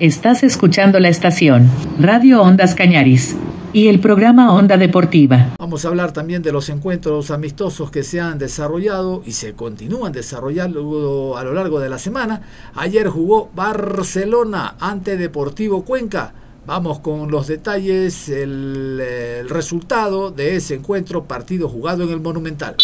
Estás 0.00 0.42
escuchando 0.42 1.00
la 1.00 1.08
estación 1.08 1.70
Radio 1.98 2.42
Ondas 2.42 2.74
Cañaris 2.74 3.36
y 3.72 3.88
el 3.88 4.00
programa 4.00 4.52
Onda 4.54 4.76
Deportiva. 4.76 5.54
Vamos 5.58 5.84
a 5.84 5.88
hablar 5.88 6.12
también 6.12 6.42
de 6.42 6.52
los 6.52 6.68
encuentros 6.68 7.30
amistosos 7.30 7.90
que 7.90 8.02
se 8.02 8.20
han 8.20 8.38
desarrollado 8.38 9.22
y 9.24 9.32
se 9.32 9.54
continúan 9.54 10.12
desarrollando 10.12 11.36
a 11.36 11.44
lo 11.44 11.52
largo 11.52 11.80
de 11.80 11.88
la 11.88 11.98
semana. 11.98 12.42
Ayer 12.74 13.08
jugó 13.08 13.50
Barcelona 13.54 14.76
ante 14.80 15.16
Deportivo 15.16 15.84
Cuenca. 15.84 16.32
Vamos 16.66 17.00
con 17.00 17.30
los 17.30 17.46
detalles, 17.46 18.28
el, 18.28 19.00
el 19.00 19.48
resultado 19.48 20.30
de 20.30 20.56
ese 20.56 20.74
encuentro, 20.74 21.24
partido 21.24 21.68
jugado 21.68 22.04
en 22.04 22.10
el 22.10 22.20
Monumental. 22.20 22.76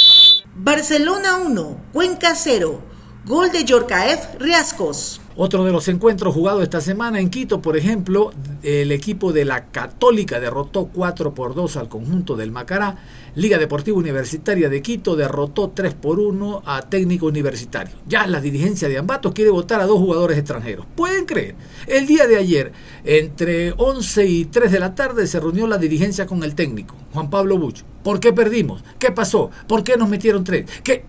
Barcelona 0.57 1.37
1, 1.45 1.77
Cuenca 1.93 2.35
0. 2.35 2.81
Gol 3.27 3.51
de 3.51 3.65
Yorkaev 3.65 4.39
Riascos. 4.39 5.21
Otro 5.37 5.65
de 5.65 5.73
los 5.73 5.89
encuentros 5.89 6.33
jugados 6.33 6.63
esta 6.63 6.81
semana 6.81 7.19
en 7.19 7.29
Quito, 7.29 7.61
por 7.61 7.77
ejemplo, 7.77 8.33
el 8.63 8.93
equipo 8.93 9.33
de 9.33 9.45
la 9.45 9.65
Católica 9.65 10.39
derrotó 10.39 10.91
4 10.93 11.35
por 11.35 11.57
2 11.57 11.77
al 11.77 11.89
conjunto 11.89 12.37
del 12.37 12.53
Macará. 12.53 12.99
Liga 13.35 13.59
Deportiva 13.59 13.99
Universitaria 13.99 14.69
de 14.69 14.81
Quito 14.81 15.17
derrotó 15.17 15.71
3 15.71 15.95
por 15.95 16.21
1 16.21 16.63
a 16.65 16.83
Técnico 16.83 17.27
Universitario. 17.27 17.97
Ya 18.07 18.29
la 18.29 18.41
dirigencia 18.41 18.89
de 18.89 18.97
Ambato 18.97 19.35
quiere 19.35 19.51
votar 19.51 19.81
a 19.81 19.87
dos 19.87 19.99
jugadores 19.99 20.39
extranjeros. 20.39 20.87
¿Pueden 20.95 21.27
creer? 21.27 21.57
El 21.89 22.07
día 22.07 22.29
de 22.29 22.37
ayer, 22.37 22.71
entre 23.03 23.73
11 23.77 24.27
y 24.27 24.45
3 24.45 24.71
de 24.71 24.79
la 24.79 24.95
tarde, 24.95 25.27
se 25.27 25.41
reunió 25.41 25.67
la 25.67 25.79
dirigencia 25.79 26.27
con 26.27 26.45
el 26.45 26.55
técnico, 26.55 26.95
Juan 27.13 27.29
Pablo 27.29 27.59
Buch. 27.59 27.81
¿Por 28.05 28.21
qué 28.21 28.33
perdimos? 28.33 28.85
¿Qué 29.01 29.11
pasó? 29.11 29.51
¿Por 29.67 29.83
qué 29.83 29.97
nos 29.97 30.09
metieron 30.09 30.45
tres? 30.45 30.67
¿Qué? 30.85 31.05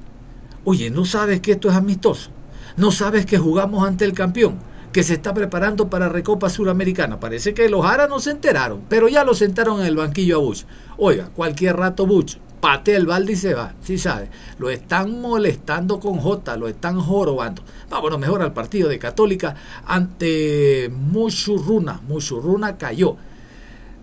Oye, 0.64 0.90
¿no 0.90 1.06
sabes 1.06 1.42
que 1.42 1.52
esto 1.52 1.70
es 1.70 1.76
amistoso? 1.76 2.32
¿No 2.78 2.92
sabes 2.92 3.26
que 3.26 3.38
jugamos 3.38 3.88
ante 3.88 4.04
el 4.04 4.12
campeón? 4.12 4.60
Que 4.92 5.04
se 5.04 5.14
está 5.14 5.34
preparando 5.34 5.90
para 5.90 6.10
Recopa 6.10 6.50
Suramericana. 6.50 7.22
Parece 7.22 7.54
que 7.54 7.70
los 7.70 7.86
Aras 7.86 8.10
no 8.10 8.20
se 8.20 8.32
enteraron, 8.32 8.82
pero 8.90 9.08
ya 9.08 9.24
lo 9.24 9.34
sentaron 9.34 9.80
en 9.80 9.88
el 9.88 9.96
banquillo 9.96 10.36
a 10.36 10.40
Bush. 10.40 10.64
Oiga, 10.98 11.30
cualquier 11.34 11.78
rato 11.78 12.06
Bush 12.06 12.36
patea 12.60 12.98
el 12.98 13.06
balde 13.06 13.34
y 13.34 13.36
se 13.38 13.54
va. 13.54 13.74
Sí 13.82 13.98
sabe, 13.98 14.30
lo 14.58 14.70
están 14.70 15.22
molestando 15.22 16.02
con 16.02 16.18
J, 16.18 16.58
lo 16.58 16.68
están 16.68 17.00
jorobando. 17.00 17.62
Vámonos 17.90 18.20
mejor 18.20 18.42
al 18.42 18.52
partido 18.52 18.90
de 18.90 19.00
Católica 19.00 19.56
ante 19.86 20.90
Mushurruna. 20.92 22.02
Mushurruna 22.08 22.78
cayó. 22.78 23.16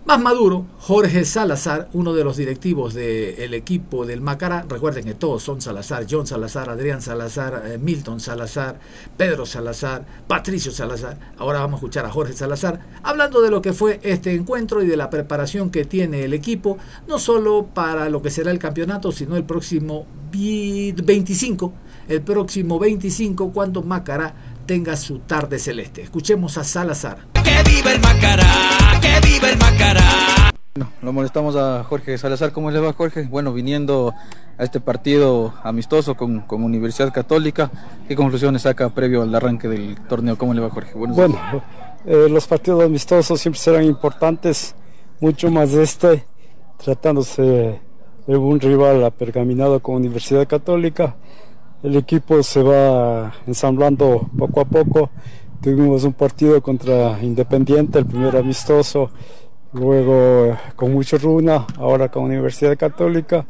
Más 0.05 0.21
maduro, 0.21 0.65
Jorge 0.79 1.23
Salazar, 1.23 1.87
uno 1.93 2.13
de 2.13 2.25
los 2.25 2.35
directivos 2.35 2.93
del 2.93 3.53
equipo 3.53 4.05
del 4.05 4.19
Macará, 4.19 4.65
recuerden 4.67 5.05
que 5.05 5.13
todos 5.13 5.41
son 5.41 5.61
Salazar, 5.61 6.05
John 6.09 6.27
Salazar, 6.27 6.69
Adrián 6.69 7.01
Salazar, 7.01 7.63
eh, 7.65 7.77
Milton 7.77 8.19
Salazar, 8.19 8.81
Pedro 9.15 9.45
Salazar, 9.45 10.05
Patricio 10.27 10.73
Salazar. 10.73 11.17
Ahora 11.37 11.59
vamos 11.59 11.75
a 11.75 11.77
escuchar 11.77 12.05
a 12.05 12.11
Jorge 12.11 12.33
Salazar 12.33 12.81
hablando 13.01 13.41
de 13.41 13.49
lo 13.49 13.61
que 13.61 13.71
fue 13.71 14.01
este 14.03 14.33
encuentro 14.33 14.83
y 14.83 14.87
de 14.87 14.97
la 14.97 15.09
preparación 15.09 15.69
que 15.69 15.85
tiene 15.85 16.25
el 16.25 16.33
equipo, 16.33 16.77
no 17.07 17.17
solo 17.17 17.67
para 17.73 18.09
lo 18.09 18.21
que 18.21 18.29
será 18.29 18.51
el 18.51 18.59
campeonato, 18.59 19.13
sino 19.13 19.37
el 19.37 19.45
próximo 19.45 20.05
25, 20.33 21.73
el 22.09 22.21
próximo 22.21 22.77
25 22.77 23.53
cuando 23.53 23.81
Macará 23.83 24.33
tenga 24.65 24.97
su 24.97 25.19
tarde 25.19 25.59
celeste. 25.59 26.01
Escuchemos 26.01 26.57
a 26.57 26.65
Salazar. 26.65 27.19
¡Que 27.41 27.63
viva 27.71 27.93
el 27.93 28.01
Macará! 28.01 28.82
¡Que 29.03 29.19
viva 29.27 29.49
el 29.49 29.57
Macará! 29.57 30.51
Bueno, 30.75 30.89
lo 31.01 31.11
molestamos 31.11 31.57
a 31.57 31.83
Jorge 31.83 32.17
Salazar. 32.17 32.53
¿Cómo 32.53 32.71
le 32.71 32.79
va, 32.79 32.93
Jorge? 32.93 33.23
Bueno, 33.23 33.51
viniendo 33.51 34.13
a 34.57 34.63
este 34.63 34.79
partido 34.79 35.53
amistoso 35.61 36.15
con, 36.15 36.39
con 36.39 36.63
Universidad 36.63 37.11
Católica, 37.11 37.69
¿qué 38.07 38.15
conclusiones 38.15 38.61
saca 38.61 38.87
previo 38.87 39.23
al 39.23 39.35
arranque 39.35 39.67
del 39.67 39.97
torneo? 40.07 40.37
¿Cómo 40.37 40.53
le 40.53 40.61
va, 40.61 40.69
Jorge? 40.69 40.93
Buenos 40.93 41.17
bueno, 41.17 41.37
eh, 42.05 42.27
los 42.29 42.47
partidos 42.47 42.85
amistosos 42.85 43.41
siempre 43.41 43.59
serán 43.59 43.83
importantes, 43.83 44.73
mucho 45.19 45.51
más 45.51 45.73
de 45.73 45.83
este, 45.83 46.25
tratándose 46.81 47.81
de 48.25 48.37
un 48.37 48.57
rival 48.61 49.03
apergaminado 49.03 49.81
con 49.81 49.95
Universidad 49.95 50.47
Católica 50.47 51.17
el 51.83 51.97
equipo 51.97 52.41
se 52.41 52.63
va 52.63 53.33
ensamblando 53.45 54.29
poco 54.37 54.61
a 54.61 54.65
poco. 54.65 55.09
Tuvimos 55.63 56.03
un 56.03 56.11
partido 56.11 56.61
contra 56.61 57.17
Independiente, 57.21 57.97
el 57.97 58.05
primer 58.05 58.35
amistoso, 58.35 59.09
luego 59.71 60.57
con 60.75 60.91
mucho 60.91 61.17
runa, 61.17 61.65
ahora 61.77 62.11
con 62.11 62.25
Universidad 62.25 62.77
Católica. 62.77 63.45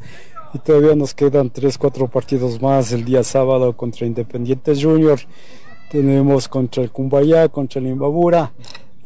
Y 0.54 0.60
todavía 0.60 0.96
nos 0.96 1.16
quedan 1.16 1.50
3, 1.50 1.76
4 1.76 2.08
partidos 2.10 2.62
más 2.62 2.92
el 2.92 3.04
día 3.04 3.24
sábado 3.24 3.76
contra 3.76 4.06
Independiente 4.06 4.80
Junior. 4.80 5.20
Tenemos 5.90 6.48
contra 6.48 6.84
el 6.84 6.92
Cumbayá, 6.92 7.50
contra 7.50 7.82
el 7.82 7.88
Imbabura 7.88 8.54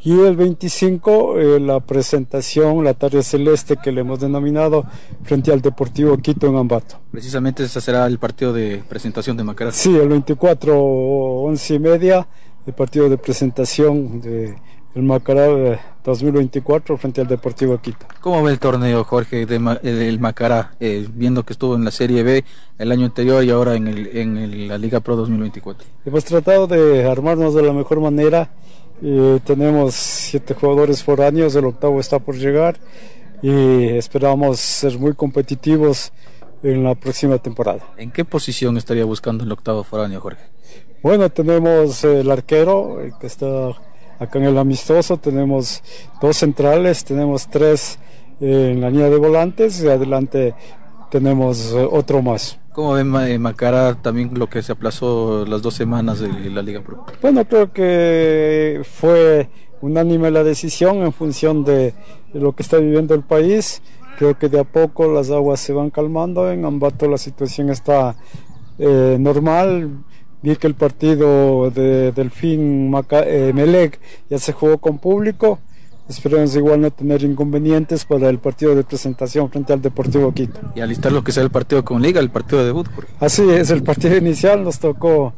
y 0.04 0.20
el 0.20 0.36
25, 0.36 1.40
eh, 1.40 1.60
la 1.62 1.80
presentación, 1.80 2.84
la 2.84 2.94
tarde 2.94 3.24
celeste 3.24 3.78
que 3.78 3.92
le 3.92 4.02
hemos 4.02 4.20
denominado 4.20 4.86
frente 5.24 5.54
al 5.54 5.62
Deportivo 5.62 6.18
Quito 6.18 6.48
en 6.48 6.58
Ambato. 6.58 7.00
Precisamente 7.12 7.64
ese 7.64 7.80
será 7.80 8.06
el 8.06 8.20
partido 8.20 8.52
de 8.52 8.84
presentación 8.88 9.38
de 9.38 9.46
Macará. 9.46 9.72
Sí, 9.72 9.96
el 9.96 10.10
24, 10.10 10.78
11 10.78 11.74
y 11.74 11.80
media, 11.80 12.28
el 12.68 12.74
partido 12.74 13.10
de 13.10 13.18
presentación 13.18 14.22
de 14.22 14.56
el 14.94 15.04
Macará 15.04 15.80
2024 16.04 16.98
frente 16.98 17.22
al 17.22 17.28
Deportivo 17.28 17.78
Quito. 17.80 18.08
¿Cómo 18.20 18.42
ve 18.44 18.52
el 18.52 18.60
torneo, 18.60 19.04
Jorge, 19.04 19.46
de, 19.46 19.80
eh, 19.84 19.92
del 19.92 20.20
Macará, 20.20 20.72
eh, 20.80 21.08
viendo 21.14 21.44
que 21.44 21.54
estuvo 21.54 21.76
en 21.76 21.84
la 21.84 21.92
Serie 21.92 22.24
B 22.24 22.44
el 22.80 22.92
año 22.92 23.06
anterior 23.06 23.44
y 23.44 23.52
ahora 23.52 23.76
en, 23.76 23.88
el, 23.88 24.08
en 24.18 24.68
la 24.68 24.78
Liga 24.78 25.00
Pro 25.00 25.16
2024? 25.16 25.88
Hemos 26.06 26.26
tratado 26.26 26.66
de 26.68 27.08
armarnos 27.10 27.54
de 27.54 27.62
la 27.62 27.74
mejor 27.74 28.00
manera 28.00 28.50
tenemos 29.46 29.94
siete 29.94 30.56
jugadores 30.56 31.04
por 31.04 31.22
años, 31.22 31.56
el 31.56 31.66
octavo 31.66 32.00
está 32.00 32.18
por 32.18 32.36
llegar 32.36 32.80
y 33.44 33.90
esperamos 33.90 34.60
ser 34.60 34.98
muy 34.98 35.14
competitivos 35.14 36.12
en 36.64 36.84
la 36.84 36.96
próxima 36.96 37.38
temporada. 37.38 37.94
¿En 37.98 38.12
qué 38.12 38.26
posición 38.26 38.78
estaría 38.78 39.06
buscando 39.06 39.44
el 39.44 39.52
octavo 39.52 39.84
foráneo, 39.84 40.20
Jorge? 40.20 40.42
Bueno, 41.04 41.30
tenemos 41.30 42.04
el 42.04 42.30
arquero 42.30 42.98
que 43.20 43.28
está 43.28 43.70
acá 44.20 44.40
en 44.40 44.46
el 44.46 44.58
amistoso, 44.58 45.18
tenemos 45.18 45.84
dos 46.22 46.38
centrales, 46.38 47.04
tenemos 47.06 47.48
tres 47.48 48.00
en 48.40 48.82
la 48.82 48.90
línea 48.90 49.10
de 49.10 49.18
volantes 49.18 49.82
y 49.84 49.88
adelante 49.88 50.56
tenemos 51.10 51.74
otro 51.74 52.22
más. 52.22 52.60
¿Cómo 52.74 52.94
ven 52.94 53.16
eh, 53.16 53.40
Macara 53.40 53.96
también 53.96 54.32
lo 54.38 54.48
que 54.48 54.62
se 54.62 54.72
aplazó 54.72 55.46
las 55.48 55.64
dos 55.64 55.74
semanas 55.74 56.20
de 56.20 56.30
la 56.52 56.62
Liga 56.62 56.82
Pro? 56.82 57.06
Bueno, 57.22 57.44
creo 57.46 57.74
que 57.74 58.82
fue 58.84 59.50
unánime 59.82 60.30
la 60.30 60.44
decisión 60.44 60.98
en 60.98 61.12
función 61.12 61.64
de, 61.64 61.94
lo 62.34 62.54
que 62.54 62.62
está 62.62 62.78
viviendo 62.78 63.16
el 63.16 63.24
país. 63.24 63.82
Creo 64.20 64.38
que 64.38 64.50
de 64.50 64.60
a 64.60 64.64
poco 64.64 65.12
las 65.12 65.32
aguas 65.32 65.60
se 65.60 65.74
van 65.74 65.90
calmando. 65.90 66.52
En 66.52 66.66
Ambato 66.66 67.08
la 67.08 67.18
situación 67.18 67.72
está 67.72 68.16
eh, 68.78 69.18
normal. 69.20 70.04
Vi 70.48 70.56
que 70.56 70.68
el 70.68 70.76
partido 70.76 71.70
de 71.72 72.14
Delfín 72.14 72.90
Maca 72.90 73.20
eh, 73.20 73.52
Melec 73.54 74.00
ya 74.30 74.40
se 74.40 74.54
jugó 74.54 74.78
con 74.78 74.98
público. 74.98 75.60
Esperemos 76.08 76.56
igual 76.56 76.80
no 76.80 76.90
tener 76.90 77.22
inconvenientes 77.24 78.06
para 78.06 78.30
el 78.30 78.40
partido 78.40 78.74
de 78.74 78.86
presentación 78.86 79.50
frente 79.50 79.74
al 79.74 79.82
Deportivo 79.82 80.34
Quito. 80.34 80.58
Y 80.74 80.80
alistar 80.80 81.12
lo 81.12 81.22
que 81.22 81.34
sea 81.34 81.44
el 81.44 81.50
partido 81.50 81.84
con 81.84 82.02
Liga, 82.02 82.22
el 82.22 82.30
partido 82.30 82.60
de 82.60 82.68
debut. 82.68 82.88
Así 83.20 83.42
es, 83.50 83.72
el 83.72 83.84
partido 83.84 84.16
inicial 84.16 84.64
nos 84.64 84.80
tocó 84.80 85.34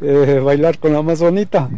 eh, 0.00 0.40
bailar 0.44 0.78
con 0.78 0.92
la 0.92 1.02
más 1.02 1.20
bonita. 1.20 1.68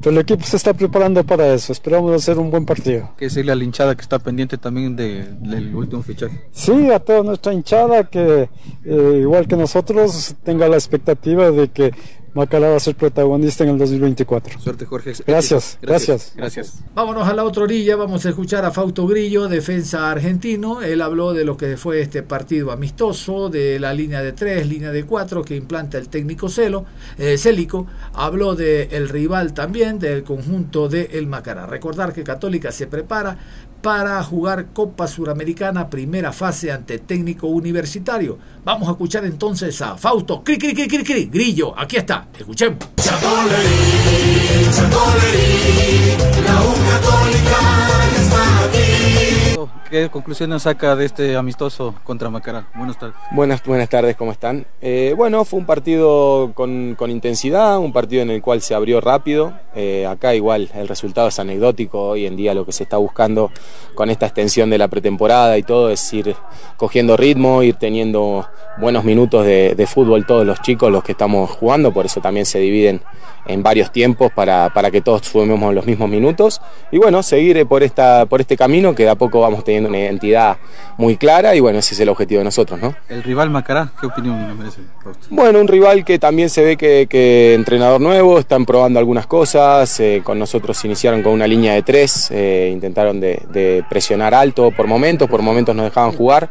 Pero 0.00 0.10
el 0.10 0.18
equipo 0.18 0.44
se 0.44 0.56
está 0.56 0.74
preparando 0.74 1.24
para 1.24 1.52
eso. 1.54 1.72
Esperamos 1.72 2.14
hacer 2.14 2.38
un 2.38 2.50
buen 2.50 2.66
partido. 2.66 3.10
Que 3.16 3.26
decirle 3.26 3.52
a 3.52 3.54
la 3.54 3.64
hinchada 3.64 3.94
que 3.94 4.02
está 4.02 4.18
pendiente 4.18 4.58
también 4.58 4.96
de, 4.96 5.24
del 5.40 5.74
último 5.74 6.02
fichaje. 6.02 6.44
Sí, 6.50 6.90
a 6.90 6.98
toda 6.98 7.22
nuestra 7.22 7.52
hinchada 7.52 8.04
que, 8.04 8.48
eh, 8.84 9.18
igual 9.20 9.46
que 9.46 9.56
nosotros, 9.56 10.34
tenga 10.42 10.68
la 10.68 10.76
expectativa 10.76 11.50
de 11.50 11.68
que 11.68 11.92
Macará 12.34 12.70
va 12.70 12.76
a 12.76 12.80
ser 12.80 12.96
protagonista 12.96 13.62
en 13.62 13.70
el 13.70 13.78
2024. 13.78 14.58
Suerte, 14.58 14.86
Jorge. 14.86 15.12
Gracias, 15.24 15.78
gracias. 15.80 16.32
Gracias. 16.36 16.74
Vámonos 16.92 17.28
a 17.28 17.32
la 17.32 17.44
otra 17.44 17.62
orilla, 17.62 17.94
vamos 17.94 18.26
a 18.26 18.30
escuchar 18.30 18.64
a 18.64 18.72
Fausto 18.72 19.06
Grillo, 19.06 19.46
defensa 19.46 20.10
argentino. 20.10 20.82
Él 20.82 21.00
habló 21.00 21.32
de 21.32 21.44
lo 21.44 21.56
que 21.56 21.76
fue 21.76 22.00
este 22.00 22.24
partido 22.24 22.72
amistoso, 22.72 23.50
de 23.50 23.78
la 23.78 23.94
línea 23.94 24.20
de 24.20 24.32
tres, 24.32 24.66
línea 24.66 24.90
de 24.90 25.04
cuatro 25.04 25.44
que 25.44 25.54
implanta 25.54 25.96
el 25.96 26.08
técnico 26.08 26.48
Celo, 26.48 26.86
eh, 27.18 27.38
Célico. 27.38 27.86
Habló 28.14 28.56
del 28.56 29.08
rival 29.08 29.54
también, 29.54 30.00
del 30.00 30.24
conjunto 30.24 30.88
de 30.88 31.10
El 31.12 31.28
Macará. 31.28 31.66
Recordar 31.66 32.12
que 32.12 32.24
Católica 32.24 32.72
se 32.72 32.88
prepara 32.88 33.38
para 33.84 34.22
jugar 34.22 34.68
Copa 34.72 35.06
Suramericana 35.06 35.90
primera 35.90 36.32
fase 36.32 36.72
ante 36.72 36.98
técnico 37.00 37.48
universitario. 37.48 38.38
Vamos 38.64 38.88
a 38.88 38.92
escuchar 38.92 39.26
entonces 39.26 39.82
a 39.82 39.98
Fausto 39.98 40.42
cri, 40.42 40.56
cri, 40.56 40.72
cri, 40.72 40.88
cri, 40.88 41.04
cri, 41.04 41.24
Grillo. 41.26 41.78
Aquí 41.78 41.96
está, 41.96 42.26
escuchemos. 42.34 42.78
¿Qué 49.90 50.08
conclusiones 50.08 50.62
saca 50.62 50.96
de 50.96 51.04
este 51.04 51.36
amistoso 51.36 51.94
contra 52.04 52.30
Macará? 52.30 52.68
Buenas 52.74 52.98
tardes. 52.98 53.16
Buenas, 53.32 53.62
buenas 53.64 53.88
tardes, 53.88 54.16
¿cómo 54.16 54.32
están? 54.32 54.66
Eh, 54.80 55.14
bueno, 55.16 55.44
fue 55.44 55.58
un 55.58 55.66
partido 55.66 56.52
con, 56.54 56.96
intensidad, 57.08 57.78
un 57.78 57.92
partido 57.92 58.22
en 58.22 58.30
el 58.30 58.42
cual 58.42 58.60
se 58.60 58.74
abrió 58.74 59.00
rápido. 59.00 59.52
Eh, 59.74 60.06
acá 60.06 60.34
igual 60.34 60.70
el 60.74 60.88
resultado 60.88 61.28
es 61.28 61.38
anecdótico, 61.38 62.00
hoy 62.00 62.26
en 62.26 62.36
día 62.36 62.54
lo 62.54 62.64
que 62.64 62.72
se 62.72 62.84
está 62.84 62.96
buscando 62.96 63.50
con 63.94 64.10
esta 64.10 64.26
extensión 64.26 64.70
de 64.70 64.78
la 64.78 64.88
pretemporada 64.88 65.56
y 65.58 65.62
todo 65.62 65.90
es 65.90 66.12
ir 66.12 66.34
cogiendo 66.76 67.16
ritmo, 67.16 67.62
ir 67.62 67.76
teniendo 67.76 68.46
buenos 68.78 69.04
minutos 69.04 69.46
de 69.46 69.86
fútbol 69.88 70.26
todos 70.26 70.46
los 70.46 70.60
chicos, 70.62 70.90
los 70.90 71.04
que 71.04 71.12
estamos 71.12 71.50
jugando, 71.50 71.92
por 71.92 72.06
eso 72.06 72.20
también 72.20 72.46
se 72.46 72.58
dividen 72.58 73.02
en 73.46 73.62
varios 73.62 73.92
tiempos 73.92 74.32
para, 74.32 74.70
para 74.72 74.90
que 74.90 75.00
todos 75.00 75.26
sumemos 75.26 75.74
los 75.74 75.86
mismos 75.86 76.08
minutos. 76.08 76.60
Y 76.90 76.98
bueno, 76.98 77.22
seguir 77.22 77.66
por, 77.66 77.82
esta, 77.82 78.26
por 78.26 78.40
este 78.40 78.56
camino 78.56 78.94
que 78.94 79.04
de 79.04 79.10
a 79.10 79.14
poco 79.14 79.40
vamos 79.40 79.64
teniendo 79.64 79.88
una 79.88 79.98
identidad 79.98 80.56
muy 80.96 81.16
clara 81.16 81.54
y 81.54 81.60
bueno, 81.60 81.78
ese 81.78 81.94
es 81.94 82.00
el 82.00 82.08
objetivo 82.08 82.38
de 82.38 82.44
nosotros, 82.44 82.80
¿no? 82.80 82.94
El 83.08 83.22
rival 83.22 83.50
Macará, 83.50 83.90
¿qué 84.00 84.06
opinión 84.06 84.48
le 84.48 84.54
merece? 84.54 84.80
Bueno, 85.30 85.60
un 85.60 85.68
rival 85.68 86.04
que 86.04 86.18
también 86.18 86.48
se 86.48 86.64
ve 86.64 86.76
que, 86.76 87.06
que 87.08 87.54
entrenador 87.54 88.00
nuevo, 88.00 88.38
están 88.38 88.64
probando 88.64 88.98
algunas 88.98 89.26
cosas, 89.26 89.98
eh, 90.00 90.22
con 90.24 90.38
nosotros 90.38 90.82
iniciaron 90.84 91.22
con 91.22 91.32
una 91.32 91.46
línea 91.46 91.74
de 91.74 91.82
tres, 91.82 92.30
eh, 92.30 92.70
intentaron 92.72 93.20
de, 93.20 93.42
de, 93.50 93.84
presionar 93.88 94.34
alto 94.34 94.70
por 94.70 94.86
momentos, 94.86 95.28
por 95.28 95.42
momentos 95.42 95.74
nos 95.74 95.84
dejaban 95.84 96.12
jugar. 96.12 96.50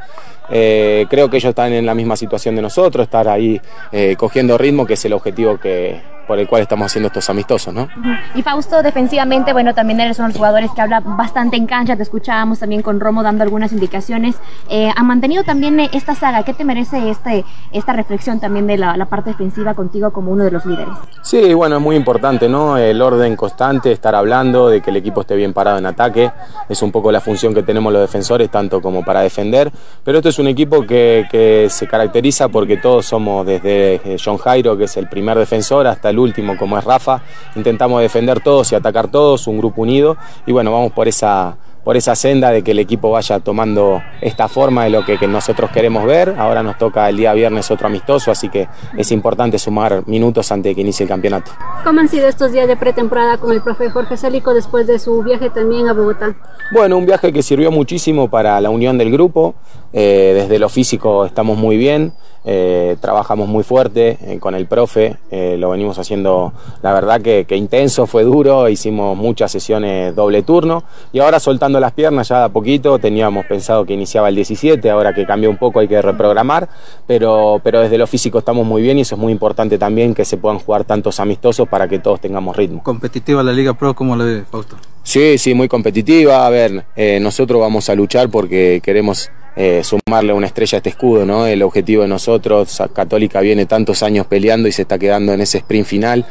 Eh, 0.50 1.06
creo 1.10 1.30
que 1.30 1.38
ellos 1.38 1.50
están 1.50 1.72
en 1.74 1.86
la 1.86 1.96
misma 1.96 2.16
situación 2.16 2.56
de 2.56 2.62
nosotros, 2.62 3.06
estar 3.06 3.28
ahí 3.28 3.62
eh, 3.92 4.16
cogiendo 4.18 4.58
ritmo, 4.58 4.86
que 4.86 4.94
es 4.94 5.06
el 5.06 5.14
objetivo 5.14 5.58
que, 5.60 6.02
por 6.28 6.40
el 6.40 6.48
cual 6.48 6.62
estamos 6.62 6.88
haciendo 6.88 7.08
estos 7.08 7.30
amistosos, 7.30 7.74
¿no? 7.74 7.88
Y 8.36 8.42
Fausto, 8.42 8.82
defensivamente, 8.82 9.54
bueno, 9.54 9.74
también 9.74 10.00
eres 10.00 10.20
uno 10.20 10.28
de 10.28 10.34
los 10.34 10.38
jugadores 10.38 10.72
que 10.76 10.82
habla 10.82 11.02
bastante 11.02 11.58
en 11.58 11.66
cancha, 11.66 11.96
te 11.96 12.04
escuchábamos 12.04 12.60
también 12.60 12.82
con 12.82 13.00
Romo 13.00 13.24
dando 13.24 13.44
algunas 13.44 13.72
indicaciones. 13.72 14.36
Eh, 14.70 14.92
ha 14.96 15.04
mantenido 15.04 15.44
también 15.44 15.80
esta 15.80 16.16
saga, 16.16 16.44
¿qué 16.44 16.54
te 16.54 16.64
merece 16.64 17.10
este, 17.10 17.46
esta 17.72 17.94
reflexión 17.94 18.40
también 18.40 18.68
de 18.68 18.78
la, 18.78 18.98
la, 18.98 19.06
parte 19.06 19.32
defensiva 19.32 19.74
contigo 19.74 20.12
como 20.12 20.32
uno 20.32 20.44
de 20.44 20.52
los 20.52 20.66
líderes? 20.66 20.94
Sí, 21.22 21.54
bueno, 21.54 21.78
es 21.78 21.82
muy 21.82 21.96
importante, 21.96 22.48
¿no? 22.50 22.78
El 22.78 23.02
orden 23.02 23.36
constante, 23.36 23.92
estar 23.92 24.16
hablando 24.16 24.70
de 24.70 24.82
que 24.82 24.90
el 24.90 24.98
equipo 24.98 25.22
esté 25.22 25.36
bien 25.36 25.54
parado 25.54 25.78
en 25.78 25.86
ataque, 25.86 26.32
es 26.70 26.82
un 26.82 26.92
poco 26.92 27.12
la 27.12 27.22
función 27.22 27.54
que 27.54 27.64
tenemos 27.64 27.92
los 27.92 28.02
defensores, 28.02 28.50
tanto 28.50 28.82
como 28.82 29.04
para 29.04 29.22
defender, 29.22 29.72
pero 30.04 30.20
esto 30.20 30.30
es 30.30 30.40
un 30.40 30.48
equipo 30.48 30.86
que, 30.86 31.28
que 31.30 31.68
se 31.70 31.88
caracteriza 31.88 32.48
porque 32.50 32.78
todos 32.78 33.06
somos 33.06 33.46
desde 33.46 34.18
John 34.24 34.38
Jairo, 34.38 34.78
que 34.78 34.86
es 34.86 34.98
el 34.98 35.08
primer 35.08 35.38
defensor, 35.38 35.88
hasta 35.88 36.10
el 36.10 36.13
último 36.20 36.58
como 36.58 36.78
es 36.78 36.84
Rafa, 36.84 37.22
intentamos 37.56 38.02
defender 38.02 38.42
todos 38.42 38.72
y 38.72 38.76
atacar 38.76 39.10
todos, 39.10 39.48
un 39.48 39.58
grupo 39.58 39.82
unido 39.82 40.18
y 40.46 40.52
bueno, 40.52 40.72
vamos 40.72 40.92
por 40.92 41.08
esa 41.08 41.58
por 41.84 41.98
esa 41.98 42.16
senda 42.16 42.52
de 42.52 42.64
que 42.64 42.72
el 42.72 42.80
equipo 42.80 43.12
vaya 43.12 43.40
tomando 43.40 44.02
esta 44.22 44.48
forma 44.48 44.86
de 44.86 44.90
lo 44.90 45.04
que, 45.06 45.18
que, 45.18 45.28
nosotros 45.28 45.70
queremos 45.72 46.06
ver. 46.06 46.36
Ahora 46.38 46.64
nos 46.64 46.78
toca 46.78 47.10
el 47.10 47.18
día 47.18 47.34
viernes 47.34 47.70
otro 47.72 47.88
amistoso, 47.88 48.32
así 48.32 48.50
que 48.50 48.68
es 48.98 49.12
importante 49.12 49.60
sumar 49.60 50.08
minutos 50.08 50.52
antes 50.52 50.72
de 50.72 50.76
que 50.76 50.82
inicie 50.82 51.04
el 51.04 51.10
campeonato. 51.10 51.52
¿Cómo 51.84 52.00
han 52.00 52.08
sido 52.08 52.28
estos 52.28 52.52
días 52.52 52.68
de 52.68 52.78
pretemporada 52.78 53.38
con 53.38 53.52
el 53.52 53.62
profe 53.62 53.90
Jorge 53.90 54.16
Célico 54.16 54.54
después 54.54 54.88
de 54.88 54.98
su 54.98 55.22
viaje 55.24 55.50
también 55.50 55.90
a 55.90 55.94
Bogotá? 55.94 56.36
Bueno, 56.72 56.98
un 56.98 57.06
viaje 57.06 57.34
que 57.34 57.44
sirvió 57.44 57.72
muchísimo 57.72 58.30
para 58.30 58.60
la 58.62 58.70
unión 58.70 58.98
del 58.98 59.12
grupo. 59.12 59.56
Eh, 59.92 60.32
desde 60.34 60.58
lo 60.60 60.70
físico 60.70 61.26
estamos 61.26 61.58
muy 61.58 61.78
bien. 61.78 62.14
Eh, 62.46 62.98
trabajamos 63.00 63.48
muy 63.48 63.64
fuerte 63.64 64.18
eh, 64.22 64.38
con 64.40 64.54
el 64.54 64.66
profe, 64.66 65.16
eh, 65.32 65.56
lo 65.58 65.70
venimos 65.70 65.98
haciendo, 65.98 66.52
la 66.82 66.92
verdad 66.92 67.22
que, 67.22 67.46
que, 67.46 67.56
intenso, 67.56 68.06
fue 68.06 68.24
duro, 68.24 68.68
hicimos 68.68 69.16
muchas 69.16 69.50
sesiones 69.50 70.14
doble 70.14 70.42
turno 70.42 70.84
y 71.14 71.20
ahora 71.20 71.40
soltando 71.40 71.80
las 71.80 71.94
piernas 71.94 72.28
ya 72.28 72.44
a 72.44 72.50
poquito, 72.50 73.00
teníamos 73.00 73.46
pensado 73.46 73.86
que 73.86 73.94
iniciaba 73.94 74.28
el 74.28 74.36
17, 74.36 74.90
ahora 74.90 75.14
que 75.14 75.26
cambió 75.26 75.50
un 75.50 75.58
poco 75.58 75.80
hay 75.80 75.88
que 75.88 76.02
reprogramar, 76.02 76.68
pero, 77.08 77.62
pero 77.64 77.80
desde 77.80 77.98
lo 77.98 78.08
físico 78.08 78.40
estamos 78.40 78.66
muy 78.66 78.82
bien 78.82 78.98
y 78.98 79.02
eso 79.02 79.16
es 79.16 79.22
muy 79.22 79.32
importante 79.32 79.78
también 79.78 80.14
que 80.14 80.26
se 80.26 80.36
puedan 80.36 80.60
jugar 80.60 80.84
tantos 80.84 81.22
amistosos 81.22 81.70
para 81.70 81.88
que 81.88 82.00
todos 82.00 82.20
tengamos 82.20 82.58
ritmo. 82.58 82.84
¿Competitiva 82.84 83.42
la 83.42 83.54
Liga 83.54 83.74
Pro 83.74 83.96
como 83.96 84.18
la 84.18 84.26
de 84.26 84.44
Fausto? 84.44 84.76
Sí, 85.02 85.38
sí, 85.38 85.54
muy 85.54 85.70
competitiva, 85.70 86.46
a 86.46 86.50
ver, 86.50 86.86
nosotros 87.22 87.60
vamos 87.60 87.90
a 87.90 87.96
luchar 87.96 88.30
porque 88.30 88.82
queremos 88.84 89.30
eh, 89.56 89.84
sumarle 89.84 90.34
una 90.34 90.48
estrella 90.48 90.78
a 90.78 90.80
este 90.80 90.90
escudo, 90.90 91.26
¿no? 91.26 91.46
El 91.46 91.62
objetivo 91.62 92.02
de 92.02 92.08
nosotros, 92.08 92.82
Católica 92.94 93.40
viene 93.42 93.68
tantos 93.68 94.02
años 94.02 94.26
peleando 94.26 94.68
y 94.68 94.72
se 94.72 94.82
está 94.82 94.98
quedando 94.98 95.32
en 95.34 95.42
ese 95.42 95.60
sprint 95.60 95.86
final. 95.86 96.26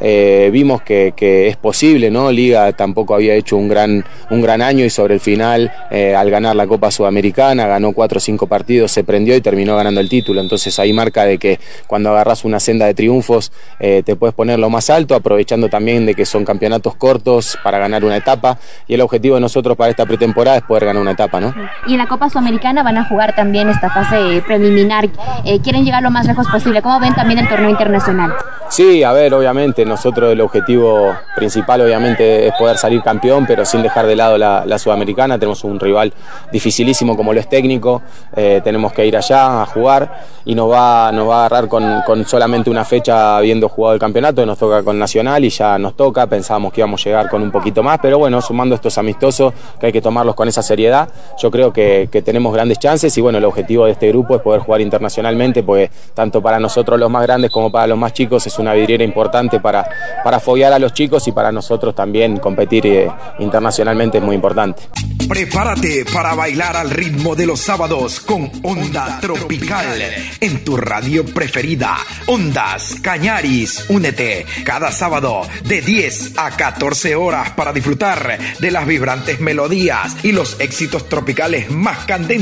Eh, 0.00 0.48
vimos 0.52 0.82
que, 0.82 1.12
es 1.16 1.56
posible, 1.56 2.10
¿no? 2.10 2.32
Liga 2.32 2.72
tampoco 2.72 3.14
había 3.14 3.34
hecho 3.34 3.56
un 3.56 3.68
gran, 3.68 4.04
un 4.30 4.40
gran 4.40 4.62
año 4.62 4.84
y 4.84 4.90
sobre 4.90 5.14
el 5.14 5.20
final, 5.20 5.70
eh, 5.90 6.14
al 6.14 6.30
ganar 6.30 6.56
la 6.56 6.66
Copa 6.66 6.90
Sudamericana, 6.90 7.66
ganó 7.66 7.92
cuatro 7.92 8.16
o 8.16 8.20
cinco 8.20 8.46
partidos, 8.46 8.90
se 8.90 9.04
prendió 9.04 9.36
y 9.36 9.40
terminó 9.40 9.76
ganando 9.76 10.00
el 10.00 10.08
título. 10.08 10.40
Entonces 10.40 10.78
ahí 10.78 10.92
marca 10.92 11.24
de 11.24 11.38
que 11.38 11.60
cuando 11.86 12.10
agarras 12.10 12.44
una 12.44 12.58
senda 12.58 12.86
de 12.86 12.94
triunfos 12.94 13.52
te 13.78 14.16
puedes 14.16 14.34
poner 14.34 14.58
lo 14.58 14.70
más 14.70 14.90
alto, 14.90 15.14
aprovechando 15.14 15.68
también 15.68 16.06
de 16.06 16.14
que 16.14 16.24
son 16.24 16.44
campeonatos 16.44 16.96
cortos 16.96 17.58
para 17.62 17.78
ganar 17.78 18.04
una 18.04 18.16
etapa 18.16 18.58
y 18.88 18.94
el 18.94 19.00
objetivo 19.00 19.36
de 19.36 19.40
nosotros 19.40 19.76
para 19.76 19.90
esta 19.90 20.06
pretemporada 20.06 20.58
es 20.58 20.62
poder 20.62 20.86
ganar 20.86 21.02
una 21.02 21.12
etapa, 21.12 21.40
¿no? 21.40 21.54
Y 21.86 21.92
en 21.92 21.98
la 21.98 22.06
Copa 22.06 22.28
Sudamericana 22.30 22.61
van 22.62 22.96
a 22.96 23.04
jugar 23.04 23.34
también 23.34 23.68
esta 23.68 23.90
fase 23.90 24.42
preliminar. 24.46 25.08
Eh, 25.44 25.60
quieren 25.60 25.84
llegar 25.84 26.02
lo 26.02 26.10
más 26.10 26.26
lejos 26.26 26.46
posible. 26.48 26.80
¿Cómo 26.80 27.00
ven 27.00 27.14
también 27.14 27.40
el 27.40 27.48
torneo 27.48 27.68
internacional? 27.68 28.34
Sí, 28.68 29.02
a 29.02 29.12
ver, 29.12 29.34
obviamente, 29.34 29.84
nosotros 29.84 30.32
el 30.32 30.40
objetivo 30.40 31.14
principal 31.36 31.82
obviamente 31.82 32.46
es 32.46 32.54
poder 32.54 32.78
salir 32.78 33.02
campeón, 33.02 33.44
pero 33.46 33.66
sin 33.66 33.82
dejar 33.82 34.06
de 34.06 34.16
lado 34.16 34.38
la, 34.38 34.78
sudamericana. 34.78 35.38
Tenemos 35.38 35.62
un 35.64 35.78
rival 35.78 36.12
dificilísimo 36.50 37.16
como 37.16 37.34
lo 37.34 37.40
es 37.40 37.48
técnico, 37.48 38.00
eh, 38.34 38.60
tenemos 38.64 38.92
que 38.92 39.04
ir 39.04 39.16
allá 39.16 39.62
a 39.62 39.66
jugar 39.66 40.22
y 40.44 40.54
nos 40.54 40.70
va, 40.70 41.12
nos 41.12 41.28
va 41.28 41.42
a 41.42 41.46
agarrar 41.46 41.68
con, 41.68 42.24
solamente 42.24 42.70
una 42.70 42.84
fecha 42.84 43.36
habiendo 43.36 43.68
jugado 43.68 43.94
el 43.94 44.00
campeonato, 44.00 44.46
nos 44.46 44.58
toca 44.58 44.82
con 44.82 44.98
Nacional 44.98 45.44
y 45.44 45.50
ya 45.50 45.78
nos 45.78 45.94
toca, 45.94 46.26
pensábamos 46.26 46.72
que 46.72 46.80
íbamos 46.80 47.00
a 47.02 47.04
llegar 47.04 47.28
con 47.28 47.42
un 47.42 47.50
poquito 47.50 47.82
más, 47.82 47.98
pero 48.00 48.18
bueno, 48.18 48.40
sumando 48.40 48.74
estos 48.74 48.96
amistosos 48.96 49.52
que 49.78 49.86
hay 49.86 49.92
que 49.92 50.00
tomarlos 50.00 50.34
con 50.34 50.48
esa 50.48 50.62
seriedad, 50.62 51.08
yo 51.38 51.50
creo 51.50 51.72
que 51.72 52.22
tenemos 52.24 52.51
grandes 52.52 52.78
chances 52.78 53.16
y 53.16 53.20
bueno, 53.20 53.38
el 53.38 53.44
objetivo 53.44 53.86
de 53.86 53.92
este 53.92 54.08
grupo 54.08 54.36
es 54.36 54.42
poder 54.42 54.60
jugar 54.60 54.80
internacionalmente, 54.80 55.62
pues 55.62 55.90
tanto 56.14 56.42
para 56.42 56.58
nosotros 56.58 56.98
los 56.98 57.10
más 57.10 57.22
grandes 57.22 57.50
como 57.50 57.70
para 57.70 57.86
los 57.86 57.98
más 57.98 58.12
chicos 58.12 58.46
es 58.46 58.58
una 58.58 58.74
vidriera 58.74 59.04
importante 59.04 59.60
para, 59.60 59.88
para 60.24 60.40
follar 60.40 60.72
a 60.72 60.78
los 60.78 60.92
chicos 60.92 61.26
y 61.28 61.32
para 61.32 61.52
nosotros 61.52 61.94
también 61.94 62.38
competir 62.38 62.86
eh, 62.86 63.10
internacionalmente 63.38 64.18
es 64.18 64.24
muy 64.24 64.36
importante. 64.36 64.82
Prepárate 65.28 66.04
para 66.12 66.34
bailar 66.34 66.76
al 66.76 66.90
ritmo 66.90 67.34
de 67.34 67.46
los 67.46 67.60
sábados 67.60 68.20
con 68.20 68.50
Onda 68.62 69.18
Tropical 69.20 69.98
en 70.40 70.64
tu 70.64 70.76
radio 70.76 71.24
preferida, 71.24 71.96
Ondas 72.26 72.96
Cañaris. 73.00 73.86
Únete 73.88 74.44
cada 74.64 74.92
sábado 74.92 75.42
de 75.64 75.80
10 75.80 76.38
a 76.38 76.50
14 76.50 77.14
horas 77.14 77.50
para 77.50 77.72
disfrutar 77.72 78.38
de 78.58 78.70
las 78.70 78.86
vibrantes 78.86 79.40
melodías 79.40 80.16
y 80.22 80.32
los 80.32 80.60
éxitos 80.60 81.08
tropicales 81.08 81.70
más 81.70 82.04
candentes. 82.04 82.41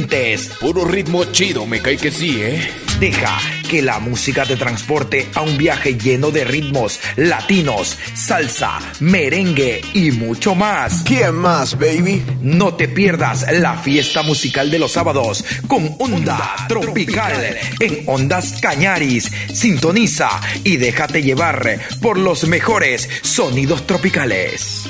Puro 0.60 0.84
ritmo 0.84 1.24
chido, 1.26 1.66
me 1.66 1.80
cae 1.82 1.96
que 1.96 2.10
sí, 2.10 2.40
¿eh? 2.40 2.70
Deja 2.98 3.38
que 3.68 3.82
la 3.82 3.98
música 3.98 4.44
te 4.44 4.56
transporte 4.56 5.28
a 5.34 5.42
un 5.42 5.56
viaje 5.56 5.96
lleno 5.96 6.30
de 6.30 6.44
ritmos 6.44 7.00
latinos, 7.16 7.98
salsa, 8.14 8.78
merengue 9.00 9.82
y 9.94 10.10
mucho 10.10 10.54
más. 10.54 11.02
¿Quién 11.02 11.34
más, 11.34 11.78
baby? 11.78 12.22
No 12.40 12.74
te 12.74 12.88
pierdas 12.88 13.46
la 13.52 13.76
fiesta 13.76 14.22
musical 14.22 14.70
de 14.70 14.78
los 14.78 14.92
sábados 14.92 15.44
con 15.68 15.96
Onda 15.98 16.66
Tropical 16.68 17.58
en 17.78 18.04
Ondas 18.06 18.58
Cañaris. 18.60 19.30
Sintoniza 19.52 20.40
y 20.64 20.76
déjate 20.76 21.22
llevar 21.22 21.78
por 22.00 22.18
los 22.18 22.48
mejores 22.48 23.08
sonidos 23.22 23.86
tropicales. 23.86 24.88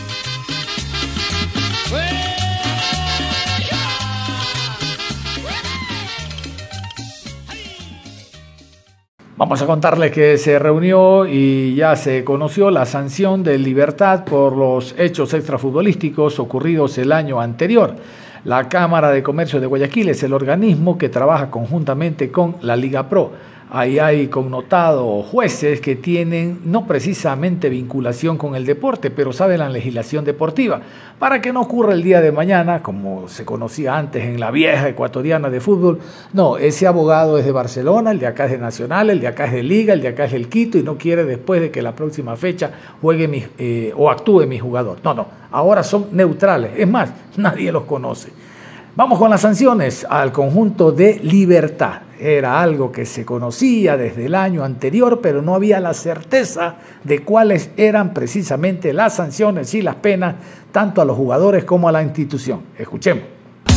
Vamos 9.41 9.63
a 9.63 9.67
contarles 9.67 10.13
que 10.13 10.37
se 10.37 10.59
reunió 10.59 11.25
y 11.25 11.75
ya 11.75 11.97
se 11.97 12.25
conoció 12.25 12.71
la 12.71 12.85
sanción 12.85 13.43
de 13.43 13.57
libertad 13.57 14.27
por 14.27 14.55
los 14.55 14.95
hechos 14.99 15.33
extrafutbolísticos 15.33 16.39
ocurridos 16.39 16.99
el 16.99 17.11
año 17.11 17.41
anterior. 17.41 17.97
La 18.45 18.69
Cámara 18.69 19.11
de 19.11 19.23
Comercio 19.23 19.59
de 19.59 19.67
Guayaquil 19.67 20.11
es 20.11 20.23
el 20.25 20.35
organismo 20.35 20.99
que 20.99 21.09
trabaja 21.09 21.51
conjuntamente 21.51 22.31
con 22.31 22.57
la 22.61 22.77
Liga 22.77 23.09
Pro. 23.09 23.33
Ahí 23.73 24.01
hay 24.01 24.27
connotados 24.27 25.25
jueces 25.27 25.81
que 25.81 25.95
tienen 25.95 26.59
no 26.65 26.89
precisamente 26.89 27.69
vinculación 27.69 28.37
con 28.37 28.57
el 28.57 28.67
deporte, 28.67 29.13
pero 29.13 29.33
saben 29.33 29.61
la 29.61 29.69
legislación 29.69 30.25
deportiva, 30.25 30.81
para 31.21 31.41
que 31.41 31.53
no 31.53 31.61
ocurra 31.61 31.93
el 31.93 32.03
día 32.03 32.21
de 32.21 32.33
mañana, 32.33 32.83
como 32.83 33.29
se 33.29 33.45
conocía 33.45 33.97
antes 33.97 34.25
en 34.25 34.41
la 34.41 34.51
vieja 34.51 34.89
ecuatoriana 34.89 35.51
de 35.51 35.61
fútbol. 35.61 36.01
No, 36.33 36.57
ese 36.57 36.89
abogado 36.89 37.39
es 37.39 37.45
de 37.45 37.53
Barcelona, 37.53 38.11
el 38.11 38.19
de 38.19 38.27
acá 38.27 38.47
es 38.47 38.51
de 38.51 38.59
Nacional, 38.59 39.09
el 39.09 39.21
de 39.21 39.29
acá 39.29 39.45
es 39.45 39.53
de 39.53 39.63
Liga, 39.63 39.95
el 39.95 40.01
de 40.01 40.09
acá 40.09 40.25
es 40.25 40.33
del 40.33 40.49
Quito 40.49 40.77
y 40.77 40.83
no 40.83 40.99
quiere 40.99 41.25
después 41.25 41.61
de 41.61 41.71
que 41.71 41.81
la 41.81 41.95
próxima 41.95 42.35
fecha 42.35 42.73
juegue 43.01 43.51
eh, 43.57 43.93
o 43.97 44.11
actúe 44.11 44.49
mi 44.49 44.59
jugador. 44.59 44.99
No, 45.05 45.15
no, 45.15 45.29
ahora 45.53 45.85
son 45.85 46.09
neutrales. 46.11 46.73
Es 46.77 46.89
más, 46.89 47.11
nadie 47.37 47.71
los 47.71 47.85
conoce. 47.85 48.33
Vamos 48.97 49.21
con 49.21 49.31
las 49.31 49.43
sanciones 49.43 50.05
al 50.09 50.33
conjunto 50.33 50.91
de 50.91 51.21
libertad. 51.23 52.01
Era 52.19 52.61
algo 52.61 52.91
que 52.91 53.07
se 53.07 53.25
conocía 53.25 53.97
desde 53.97 54.27
el 54.27 54.35
año 54.35 54.65
anterior, 54.65 55.21
pero 55.23 55.43
no 55.43 55.55
había 55.55 55.79
la 55.79 55.95
certeza 55.95 56.75
de 57.05 57.23
cuáles 57.23 57.71
eran 57.77 58.13
precisamente 58.13 58.93
las 58.93 59.15
sanciones 59.15 59.75
y 59.75 59.83
las 59.83 59.95
penas, 59.95 60.35
tanto 60.73 61.01
a 61.01 61.05
los 61.05 61.17
jugadores 61.17 61.65
como 61.65 61.89
a 61.89 61.93
la 61.93 62.03
institución. 62.03 62.63
Escuchemos. 62.77 63.23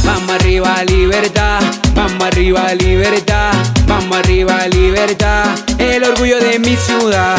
Vamos 0.04 0.32
arriba, 0.32 0.84
libertad. 0.84 1.62
Vamos 1.96 2.24
arriba, 2.24 2.74
libertad. 2.74 3.54
Vamos 3.88 4.18
arriba, 4.18 4.68
libertad. 4.68 5.46
El 5.78 6.04
orgullo 6.04 6.40
de 6.40 6.58
mi 6.58 6.76
ciudad. 6.76 7.38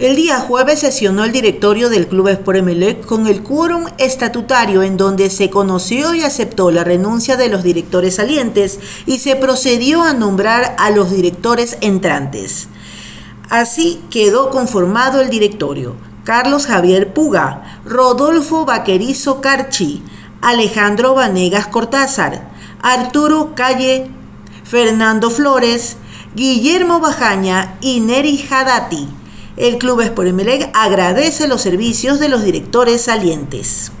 El 0.00 0.16
día 0.16 0.40
jueves 0.40 0.78
sesionó 0.78 1.24
el 1.24 1.32
directorio 1.32 1.90
del 1.90 2.08
Club 2.08 2.28
Sport 2.28 2.60
Emelec 2.60 3.04
con 3.04 3.26
el 3.26 3.42
quórum 3.42 3.84
estatutario 3.98 4.82
en 4.82 4.96
donde 4.96 5.28
se 5.28 5.50
conoció 5.50 6.14
y 6.14 6.22
aceptó 6.22 6.70
la 6.70 6.84
renuncia 6.84 7.36
de 7.36 7.50
los 7.50 7.62
directores 7.62 8.14
salientes 8.14 8.80
y 9.04 9.18
se 9.18 9.36
procedió 9.36 10.02
a 10.02 10.14
nombrar 10.14 10.74
a 10.78 10.88
los 10.88 11.10
directores 11.10 11.76
entrantes. 11.82 12.68
Así 13.50 14.00
quedó 14.08 14.48
conformado 14.48 15.20
el 15.20 15.28
directorio. 15.28 15.96
Carlos 16.24 16.64
Javier 16.64 17.12
Puga, 17.12 17.80
Rodolfo 17.84 18.64
Vaquerizo 18.64 19.42
Carchi, 19.42 20.02
Alejandro 20.40 21.14
Vanegas 21.14 21.66
Cortázar, 21.66 22.48
Arturo 22.80 23.54
Calle, 23.54 24.06
Fernando 24.64 25.28
Flores, 25.28 25.98
Guillermo 26.34 27.00
Bajaña 27.00 27.76
y 27.82 28.00
Neri 28.00 28.42
Hadati. 28.50 29.19
El 29.60 29.76
Club 29.76 30.00
Emelec 30.00 30.70
agradece 30.72 31.46
los 31.46 31.60
servicios 31.60 32.18
de 32.18 32.30
los 32.30 32.42
directores 32.42 33.02
salientes. 33.02 33.92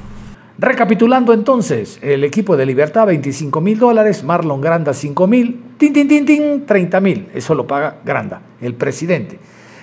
Recapitulando 0.58 1.34
entonces, 1.34 1.98
el 2.00 2.24
equipo 2.24 2.56
de 2.56 2.64
Libertad 2.64 3.06
25 3.06 3.60
mil 3.60 3.78
dólares, 3.78 4.24
Marlon 4.24 4.62
Granda 4.62 4.94
5 4.94 5.26
mil, 5.26 5.60
tin, 5.76 5.92
tin, 5.92 6.08
tin, 6.08 6.24
tin, 6.24 6.64
30 6.64 7.00
mil, 7.02 7.28
eso 7.34 7.54
lo 7.54 7.66
paga 7.66 7.96
Granda, 8.06 8.40
el 8.62 8.72
presidente. 8.72 9.38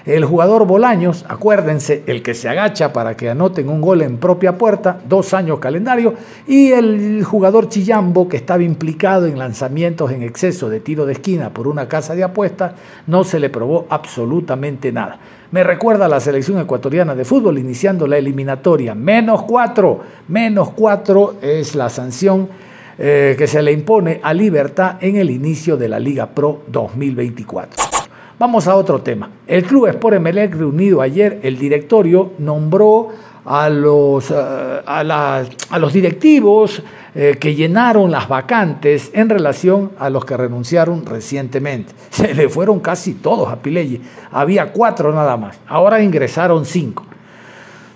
El 0.07 0.25
jugador 0.25 0.65
Bolaños, 0.65 1.25
acuérdense, 1.29 2.01
el 2.07 2.23
que 2.23 2.33
se 2.33 2.49
agacha 2.49 2.91
para 2.91 3.15
que 3.15 3.29
anoten 3.29 3.69
un 3.69 3.79
gol 3.79 4.01
en 4.01 4.17
propia 4.17 4.57
puerta, 4.57 4.99
dos 5.07 5.35
años 5.35 5.59
calendario, 5.59 6.15
y 6.47 6.71
el 6.71 7.23
jugador 7.23 7.69
Chillambo, 7.69 8.27
que 8.27 8.37
estaba 8.37 8.63
implicado 8.63 9.27
en 9.27 9.37
lanzamientos 9.37 10.11
en 10.11 10.23
exceso 10.23 10.69
de 10.69 10.79
tiro 10.79 11.05
de 11.05 11.13
esquina 11.13 11.51
por 11.51 11.67
una 11.67 11.87
casa 11.87 12.15
de 12.15 12.23
apuestas, 12.23 12.71
no 13.05 13.23
se 13.23 13.39
le 13.39 13.51
probó 13.51 13.85
absolutamente 13.91 14.91
nada. 14.91 15.19
Me 15.49 15.63
recuerda 15.63 16.05
a 16.05 16.09
la 16.09 16.19
selección 16.19 16.59
ecuatoriana 16.59 17.15
de 17.15 17.23
fútbol 17.23 17.57
iniciando 17.57 18.05
la 18.05 18.17
eliminatoria. 18.17 18.93
Menos 18.93 19.43
cuatro, 19.43 20.01
menos 20.27 20.71
cuatro 20.71 21.35
es 21.41 21.73
la 21.73 21.89
sanción 21.89 22.49
eh, 22.97 23.35
que 23.37 23.47
se 23.47 23.61
le 23.61 23.71
impone 23.71 24.19
a 24.21 24.33
Libertad 24.33 24.97
en 24.99 25.15
el 25.15 25.29
inicio 25.29 25.77
de 25.77 25.87
la 25.87 25.99
Liga 25.99 26.27
Pro 26.27 26.63
2024. 26.67 27.81
Vamos 28.37 28.67
a 28.67 28.75
otro 28.75 29.01
tema. 29.01 29.31
El 29.47 29.63
Club 29.63 29.87
Sport 29.87 30.17
Emelec 30.17 30.53
reunido 30.53 31.01
ayer, 31.01 31.39
el 31.41 31.57
directorio 31.57 32.33
nombró 32.39 33.09
a 33.47 33.69
los, 33.69 34.29
uh, 34.29 34.35
a, 34.85 35.43
a 35.69 35.79
los 35.79 35.93
directivos 35.93 36.83
eh, 37.15 37.37
que 37.39 37.55
llenaron 37.55 38.11
las 38.11 38.27
vacantes 38.27 39.09
en 39.13 39.29
relación 39.29 39.91
a 39.97 40.09
los 40.09 40.25
que 40.25 40.35
renunciaron 40.35 41.05
recientemente. 41.05 41.93
Se 42.11 42.35
le 42.35 42.49
fueron 42.49 42.79
casi 42.79 43.13
todos 43.15 43.49
a 43.49 43.55
Pileye. 43.55 44.01
Había 44.31 44.71
cuatro 44.71 45.13
nada 45.13 45.37
más. 45.37 45.57
Ahora 45.67 46.03
ingresaron 46.03 46.65
cinco. 46.65 47.05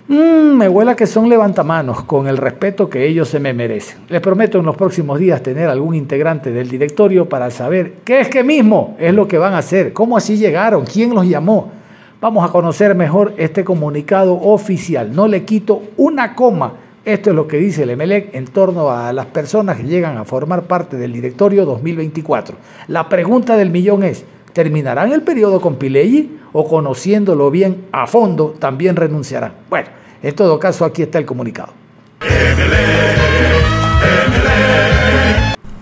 Mm, 0.08 0.56
me 0.56 0.68
huela 0.68 0.96
que 0.96 1.06
son 1.06 1.28
levantamanos 1.28 2.02
con 2.04 2.26
el 2.26 2.36
respeto 2.38 2.88
que 2.90 3.06
ellos 3.06 3.28
se 3.28 3.38
me 3.38 3.52
merecen. 3.52 3.98
Les 4.08 4.20
prometo 4.20 4.58
en 4.58 4.66
los 4.66 4.76
próximos 4.76 5.18
días 5.18 5.42
tener 5.42 5.68
algún 5.68 5.94
integrante 5.94 6.50
del 6.50 6.68
directorio 6.68 7.28
para 7.28 7.50
saber 7.50 7.98
qué 8.04 8.20
es 8.22 8.28
que 8.28 8.42
mismo 8.42 8.96
es 8.98 9.14
lo 9.14 9.28
que 9.28 9.38
van 9.38 9.54
a 9.54 9.58
hacer, 9.58 9.92
cómo 9.92 10.16
así 10.16 10.36
llegaron, 10.36 10.84
quién 10.84 11.14
los 11.14 11.26
llamó. 11.26 11.81
Vamos 12.22 12.48
a 12.48 12.52
conocer 12.52 12.94
mejor 12.94 13.34
este 13.36 13.64
comunicado 13.64 14.34
oficial. 14.34 15.12
No 15.12 15.26
le 15.26 15.44
quito 15.44 15.82
una 15.96 16.36
coma. 16.36 16.74
Esto 17.04 17.30
es 17.30 17.34
lo 17.34 17.48
que 17.48 17.56
dice 17.56 17.82
el 17.82 17.90
EMELEC 17.90 18.32
en 18.36 18.44
torno 18.44 18.92
a 18.92 19.12
las 19.12 19.26
personas 19.26 19.78
que 19.78 19.82
llegan 19.82 20.16
a 20.16 20.24
formar 20.24 20.62
parte 20.68 20.96
del 20.96 21.12
directorio 21.12 21.64
2024. 21.64 22.56
La 22.86 23.08
pregunta 23.08 23.56
del 23.56 23.70
millón 23.70 24.04
es, 24.04 24.24
¿terminarán 24.52 25.10
el 25.10 25.22
periodo 25.22 25.60
con 25.60 25.74
Pileggi 25.74 26.38
o 26.52 26.68
conociéndolo 26.68 27.50
bien 27.50 27.86
a 27.90 28.06
fondo 28.06 28.54
también 28.56 28.94
renunciarán? 28.94 29.54
Bueno, 29.68 29.88
en 30.22 30.36
todo 30.36 30.60
caso 30.60 30.84
aquí 30.84 31.02
está 31.02 31.18
el 31.18 31.26
comunicado. 31.26 31.72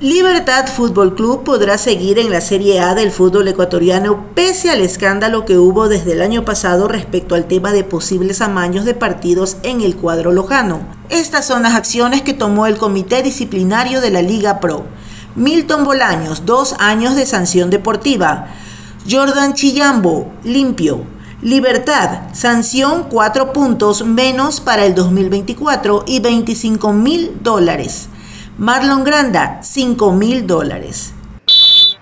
Libertad 0.01 0.67
Fútbol 0.67 1.15
Club 1.15 1.45
podrá 1.45 1.77
seguir 1.77 2.19
en 2.19 2.31
la 2.31 2.41
Serie 2.41 2.81
A 2.81 2.95
del 2.95 3.11
fútbol 3.11 3.49
ecuatoriano 3.49 4.25
pese 4.35 4.71
al 4.71 4.81
escándalo 4.81 5.45
que 5.45 5.59
hubo 5.59 5.91
desde 5.91 6.13
el 6.13 6.23
año 6.23 6.43
pasado 6.43 6.89
respecto 6.89 7.35
al 7.35 7.45
tema 7.45 7.73
de 7.73 7.85
posibles 7.85 8.41
amaños 8.41 8.87
de 8.87 8.95
partidos 8.95 9.59
en 9.63 9.83
el 9.83 9.97
cuadro 9.97 10.33
lojano. 10.33 10.81
Estas 11.11 11.47
son 11.47 11.65
las 11.65 11.75
acciones 11.75 12.23
que 12.23 12.33
tomó 12.33 12.65
el 12.65 12.79
Comité 12.79 13.23
Disciplinario 13.23 14.01
de 14.01 14.11
la 14.11 14.23
Liga 14.23 14.59
Pro. 14.59 14.87
Milton 15.35 15.85
Bolaños, 15.85 16.47
dos 16.47 16.77
años 16.79 17.15
de 17.15 17.27
sanción 17.27 17.69
deportiva. 17.69 18.47
Jordan 19.07 19.53
Chillambo, 19.53 20.33
limpio. 20.45 21.05
Libertad, 21.43 22.21
sanción 22.33 23.05
cuatro 23.11 23.53
puntos 23.53 24.03
menos 24.07 24.63
para 24.63 24.87
el 24.87 24.95
2024 24.95 26.05
y 26.07 26.21
25 26.21 26.91
mil 26.95 27.33
dólares. 27.43 28.09
Marlon 28.61 29.05
Granda, 29.05 29.63
5 29.63 30.13
mil 30.13 30.47
dólares. 30.47 31.15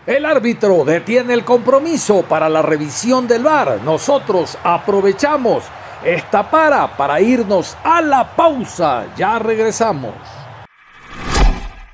El 0.05 0.27
árbitro 0.27 0.85
detiene 0.85 1.33
el 1.33 1.45
compromiso 1.45 2.23
para 2.23 2.49
la 2.49 2.63
revisión 2.63 3.29
del 3.29 3.45
VAR. 3.45 3.81
Nosotros 3.85 4.59
aprovechamos 4.65 5.63
esta 6.05 6.51
para 6.51 6.97
para 6.97 7.21
irnos 7.21 7.77
a 7.85 8.03
la 8.03 8.35
pausa. 8.35 9.07
Ya 9.17 9.39
regresamos. 9.39 10.15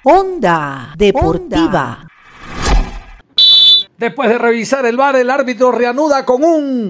Onda 0.02 0.94
Deportiva. 0.96 2.06
Después 3.98 4.30
de 4.30 4.38
revisar 4.38 4.86
el 4.86 4.96
VAR, 4.96 5.16
el 5.16 5.28
árbitro 5.28 5.72
reanuda 5.72 6.24
con 6.24 6.42
un 6.42 6.88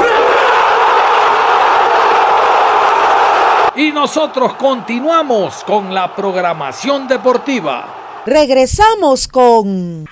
Y 3.76 3.90
nosotros 3.90 4.54
continuamos 4.54 5.64
con 5.64 5.92
la 5.92 6.14
programación 6.14 7.08
deportiva. 7.08 8.22
Regresamos 8.24 9.26
con 9.26 10.04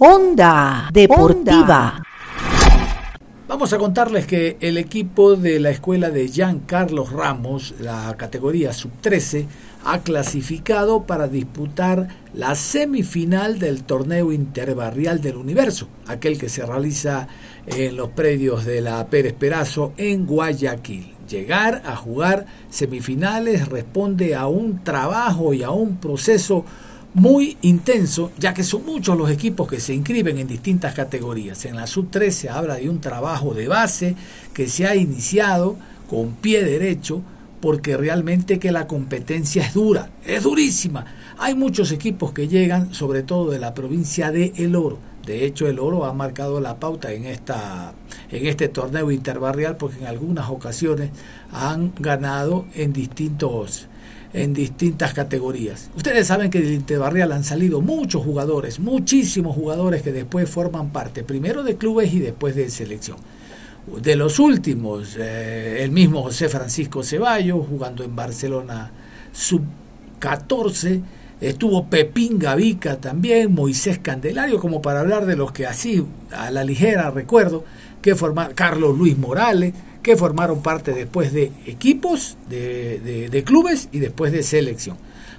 Onda 0.00 0.88
Deportiva. 0.92 2.02
Vamos 3.46 3.72
a 3.72 3.78
contarles 3.78 4.26
que 4.26 4.56
el 4.60 4.76
equipo 4.76 5.36
de 5.36 5.60
la 5.60 5.70
escuela 5.70 6.10
de 6.10 6.28
Jean 6.28 6.58
Carlos 6.58 7.12
Ramos, 7.12 7.76
la 7.78 8.16
categoría 8.16 8.72
sub-13, 8.72 9.46
ha 9.84 10.00
clasificado 10.00 11.04
para 11.04 11.28
disputar 11.28 12.08
la 12.34 12.56
semifinal 12.56 13.60
del 13.60 13.84
torneo 13.84 14.32
interbarrial 14.32 15.20
del 15.20 15.36
universo, 15.36 15.86
aquel 16.08 16.36
que 16.38 16.48
se 16.48 16.66
realiza 16.66 17.28
en 17.66 17.96
los 17.96 18.08
predios 18.08 18.64
de 18.64 18.80
la 18.80 19.06
Pérez 19.06 19.34
Perazo 19.34 19.92
en 19.96 20.26
Guayaquil. 20.26 21.17
Llegar 21.28 21.82
a 21.84 21.94
jugar 21.94 22.46
semifinales 22.70 23.68
responde 23.68 24.34
a 24.34 24.46
un 24.46 24.82
trabajo 24.82 25.52
y 25.52 25.62
a 25.62 25.70
un 25.70 25.96
proceso 25.96 26.64
muy 27.14 27.56
intenso, 27.62 28.32
ya 28.38 28.54
que 28.54 28.62
son 28.62 28.86
muchos 28.86 29.16
los 29.16 29.30
equipos 29.30 29.68
que 29.68 29.80
se 29.80 29.94
inscriben 29.94 30.38
en 30.38 30.46
distintas 30.46 30.94
categorías. 30.94 31.64
En 31.64 31.76
la 31.76 31.86
sub-13 31.86 32.30
se 32.30 32.48
habla 32.48 32.76
de 32.76 32.88
un 32.88 33.00
trabajo 33.00 33.54
de 33.54 33.68
base 33.68 34.14
que 34.54 34.68
se 34.68 34.86
ha 34.86 34.94
iniciado 34.94 35.76
con 36.08 36.32
pie 36.32 36.64
derecho, 36.64 37.22
porque 37.60 37.96
realmente 37.96 38.58
que 38.58 38.72
la 38.72 38.86
competencia 38.86 39.64
es 39.64 39.74
dura, 39.74 40.10
es 40.24 40.44
durísima. 40.44 41.04
Hay 41.38 41.54
muchos 41.54 41.90
equipos 41.92 42.32
que 42.32 42.48
llegan, 42.48 42.94
sobre 42.94 43.22
todo 43.22 43.50
de 43.50 43.58
la 43.58 43.74
provincia 43.74 44.30
de 44.30 44.52
El 44.56 44.76
Oro. 44.76 45.07
De 45.28 45.44
hecho, 45.44 45.68
El 45.68 45.78
Oro 45.78 46.06
ha 46.06 46.14
marcado 46.14 46.58
la 46.58 46.80
pauta 46.80 47.12
en 47.12 47.26
esta 47.26 47.92
en 48.30 48.46
este 48.46 48.68
torneo 48.68 49.10
interbarrial 49.10 49.76
porque 49.76 49.98
en 49.98 50.06
algunas 50.06 50.48
ocasiones 50.48 51.10
han 51.52 51.92
ganado 51.98 52.64
en 52.74 52.94
distintos 52.94 53.88
en 54.32 54.54
distintas 54.54 55.12
categorías. 55.12 55.90
Ustedes 55.94 56.26
saben 56.26 56.50
que 56.50 56.62
del 56.62 56.72
Interbarrial 56.72 57.32
han 57.32 57.44
salido 57.44 57.82
muchos 57.82 58.24
jugadores, 58.24 58.78
muchísimos 58.78 59.54
jugadores 59.54 60.00
que 60.00 60.12
después 60.12 60.48
forman 60.48 60.90
parte, 60.90 61.24
primero 61.24 61.62
de 61.62 61.76
clubes 61.76 62.12
y 62.14 62.20
después 62.20 62.54
de 62.54 62.70
selección. 62.70 63.18
De 64.02 64.16
los 64.16 64.38
últimos, 64.38 65.16
eh, 65.18 65.82
el 65.82 65.90
mismo 65.90 66.22
José 66.22 66.48
Francisco 66.48 67.02
Ceballos, 67.02 67.66
jugando 67.68 68.02
en 68.02 68.16
Barcelona 68.16 68.90
sub-14, 69.32 71.02
estuvo 71.40 71.86
Pepín 71.86 72.38
Gavica 72.38 72.96
también, 72.96 73.54
Moisés 73.54 73.98
Candelario, 73.98 74.58
como 74.58 74.82
para 74.82 75.00
hablar 75.00 75.26
de 75.26 75.36
los 75.36 75.52
que 75.52 75.66
así 75.66 76.04
a 76.32 76.50
la 76.50 76.64
ligera 76.64 77.10
recuerdo, 77.10 77.64
que 78.02 78.14
formaron 78.14 78.54
Carlos 78.54 78.96
Luis 78.96 79.16
Morales, 79.16 79.74
que 80.02 80.16
formaron 80.16 80.62
parte 80.62 80.92
después 80.92 81.32
de 81.32 81.52
equipos, 81.66 82.36
de, 82.48 83.28
de, 83.30 83.44
clubes 83.44 83.88
y 83.92 83.98
después 83.98 84.32
de 84.32 84.42
selección. 84.42 84.96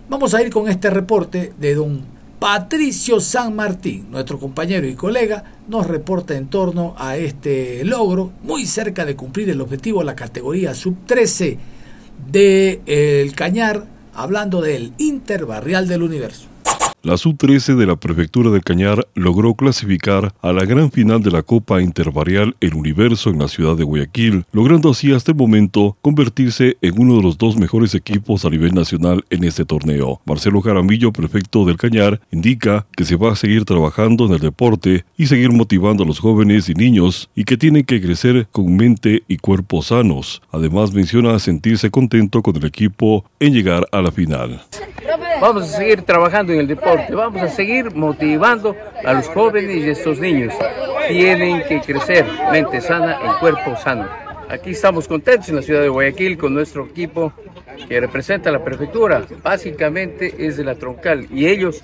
Vamos 0.09 0.33
a 0.33 0.41
ir 0.41 0.51
con 0.51 0.69
este 0.69 0.89
reporte 0.89 1.53
de 1.59 1.75
don 1.75 2.03
Patricio 2.39 3.19
San 3.19 3.55
Martín, 3.55 4.07
nuestro 4.11 4.39
compañero 4.39 4.87
y 4.87 4.95
colega, 4.95 5.43
nos 5.67 5.87
reporta 5.87 6.35
en 6.35 6.47
torno 6.47 6.95
a 6.97 7.17
este 7.17 7.83
logro, 7.83 8.31
muy 8.43 8.65
cerca 8.65 9.05
de 9.05 9.15
cumplir 9.15 9.49
el 9.49 9.59
objetivo 9.59 9.99
de 9.99 10.05
la 10.05 10.15
categoría 10.15 10.73
sub-13 10.73 11.57
de 12.31 12.81
El 12.85 13.33
Cañar, 13.33 13.85
hablando 14.13 14.61
del 14.61 14.93
Interbarrial 14.97 15.87
del 15.87 16.03
Universo. 16.03 16.48
La 17.01 17.15
sub-13 17.15 17.75
de 17.75 17.85
la 17.85 17.95
prefectura 17.95 18.51
de 18.51 18.59
Cañar 18.59 19.07
logró 19.15 19.53
clasificar 19.53 20.33
a 20.41 20.51
la 20.51 20.65
gran 20.65 20.91
final 20.91 21.23
de 21.23 21.31
la 21.31 21.43
Copa 21.43 21.81
Interbarrial 21.81 22.57
El 22.59 22.73
Universo 22.73 23.29
en 23.29 23.39
la 23.39 23.47
ciudad 23.47 23.77
de 23.77 23.85
Guayaquil, 23.85 24.43
logrando 24.51 24.89
así 24.89 25.13
hasta 25.13 25.31
el 25.31 25.37
momento 25.37 25.95
convertirse 26.01 26.77
en 26.81 26.99
uno 26.99 27.15
de 27.15 27.23
los 27.23 27.37
dos 27.37 27.55
mejores 27.55 27.95
equipos 27.95 28.43
a 28.43 28.49
nivel 28.49 28.73
nacional 28.73 29.23
en 29.29 29.45
este 29.45 29.63
torneo. 29.63 30.19
Marcelo 30.25 30.61
Jaramillo, 30.61 31.13
prefecto 31.13 31.63
del 31.63 31.77
Cañar, 31.77 32.19
indica 32.31 32.85
que 32.97 33.05
se 33.05 33.15
va 33.15 33.31
a 33.31 33.37
seguir 33.37 33.63
trabajando 33.63 34.25
en 34.25 34.33
el 34.33 34.39
deporte 34.39 35.05
y 35.17 35.27
seguir 35.27 35.53
motivando 35.53 36.03
a 36.03 36.07
los 36.07 36.19
jóvenes 36.19 36.67
y 36.67 36.73
niños 36.73 37.29
y 37.33 37.45
que 37.45 37.55
tienen 37.55 37.85
que 37.85 38.01
crecer 38.01 38.49
con 38.51 38.75
mente 38.75 39.23
y 39.29 39.37
cuerpo 39.37 39.81
sanos. 39.81 40.41
Además 40.51 40.93
menciona 40.93 41.39
sentirse 41.39 41.89
contento 41.91 42.41
con 42.41 42.57
el 42.57 42.65
equipo 42.65 43.23
en 43.39 43.53
llegar 43.53 43.87
a 43.93 44.01
la 44.01 44.11
final. 44.11 44.61
Vamos 45.41 45.63
a 45.63 45.77
seguir 45.77 46.01
trabajando 46.01 46.53
en 46.53 46.59
el 46.59 46.67
deporte, 46.67 47.13
vamos 47.15 47.41
a 47.41 47.47
seguir 47.47 47.93
motivando 47.95 48.75
a 49.05 49.13
los 49.13 49.27
jóvenes 49.29 49.83
y 49.83 49.89
a 49.89 49.91
estos 49.91 50.19
niños. 50.19 50.53
Tienen 51.07 51.63
que 51.67 51.81
crecer, 51.81 52.25
mente 52.51 52.81
sana 52.81 53.19
y 53.23 53.39
cuerpo 53.39 53.75
sano. 53.77 54.07
Aquí 54.49 54.71
estamos 54.71 55.07
contentos 55.07 55.49
en 55.49 55.57
la 55.57 55.61
ciudad 55.61 55.81
de 55.81 55.89
Guayaquil 55.89 56.37
con 56.37 56.53
nuestro 56.53 56.85
equipo 56.85 57.31
que 57.87 57.99
representa 57.99 58.51
la 58.51 58.63
prefectura. 58.63 59.23
Básicamente 59.43 60.35
es 60.37 60.57
de 60.57 60.63
la 60.63 60.75
troncal 60.75 61.27
y 61.31 61.47
ellos 61.47 61.83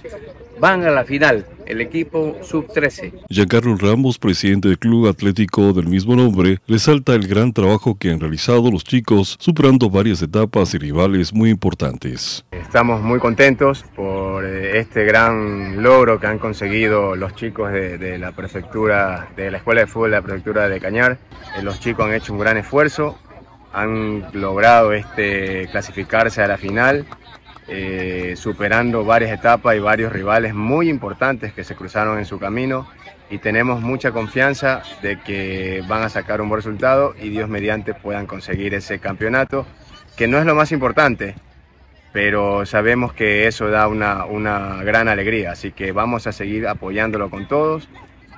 van 0.60 0.84
a 0.86 0.92
la 0.92 1.04
final, 1.04 1.46
el 1.66 1.82
equipo 1.82 2.38
sub-13. 2.42 3.26
Giancarlo 3.30 3.76
Ramos, 3.78 4.18
presidente 4.18 4.70
del 4.70 4.80
Club 4.80 5.08
Atlético 5.08 5.74
del 5.74 5.88
mismo 5.88 6.16
nombre, 6.16 6.60
resalta 6.68 7.14
el 7.14 7.28
gran 7.28 7.54
trabajo 7.54 7.98
que 7.98 8.12
han 8.12 8.20
realizado 8.20 8.72
los 8.72 8.84
chicos, 8.84 9.38
superando 9.40 9.90
varias 9.90 10.22
etapas 10.22 10.74
y 10.74 10.78
rivales 10.78 11.34
muy 11.34 11.50
importantes. 11.50 12.46
Estamos 12.52 13.02
muy 13.02 13.20
contentos 13.20 13.84
por 13.96 14.46
eh, 14.46 14.80
este 14.80 15.06
gran 15.06 15.82
logro 15.82 16.20
que 16.20 16.28
han 16.28 16.40
conseguido 16.40 17.16
los 17.16 17.36
chicos 17.36 17.72
de, 17.72 18.18
la 18.18 18.32
prefectura, 18.32 19.30
de 19.36 19.52
la 19.52 19.58
Escuela 19.58 19.82
de 19.82 19.88
Fútbol 19.88 20.12
de 20.12 20.18
la 20.18 20.22
Prefectura 20.22 20.70
de 20.70 20.80
Cañar. 20.80 21.18
Eh, 21.58 21.62
los 21.62 21.80
chicos 21.80 22.06
han 22.06 22.14
hecho 22.14 22.34
un 22.34 22.40
gran 22.40 22.58
esfuerzo, 22.58 23.18
han 23.74 24.26
logrado 24.34 24.94
este, 24.94 25.68
clasificarse 25.72 26.42
a 26.42 26.48
la 26.48 26.58
final 26.58 27.06
eh, 27.68 28.36
superando 28.38 29.04
varias 29.06 29.32
etapas 29.32 29.76
y 29.76 29.80
varios 29.80 30.14
rivales 30.14 30.54
muy 30.54 30.90
importantes 30.90 31.52
que 31.54 31.64
se 31.64 31.76
cruzaron 31.76 32.20
en 32.20 32.26
su 32.26 32.38
camino 32.38 32.88
y 33.30 33.40
tenemos 33.40 33.82
mucha 33.82 34.12
confianza 34.12 34.84
de 35.02 35.20
que 35.20 35.84
van 35.88 36.04
a 36.04 36.10
sacar 36.10 36.42
un 36.42 36.50
buen 36.50 36.60
resultado 36.60 37.16
y 37.20 37.30
Dios 37.30 37.50
mediante 37.50 37.94
puedan 37.94 38.28
conseguir 38.28 38.76
ese 38.76 39.00
campeonato, 39.00 39.66
que 40.16 40.28
no 40.28 40.38
es 40.38 40.46
lo 40.46 40.54
más 40.54 40.72
importante, 40.72 41.36
pero 42.14 42.66
sabemos 42.68 43.14
que 43.14 43.48
eso 43.48 43.70
da 43.70 43.88
una, 43.88 44.26
una 44.26 44.84
gran 44.84 45.08
alegría, 45.08 45.52
así 45.52 45.72
que 45.72 45.92
vamos 45.92 46.28
a 46.28 46.32
seguir 46.32 46.68
apoyándolo 46.68 47.30
con 47.30 47.48
todos. 47.48 47.90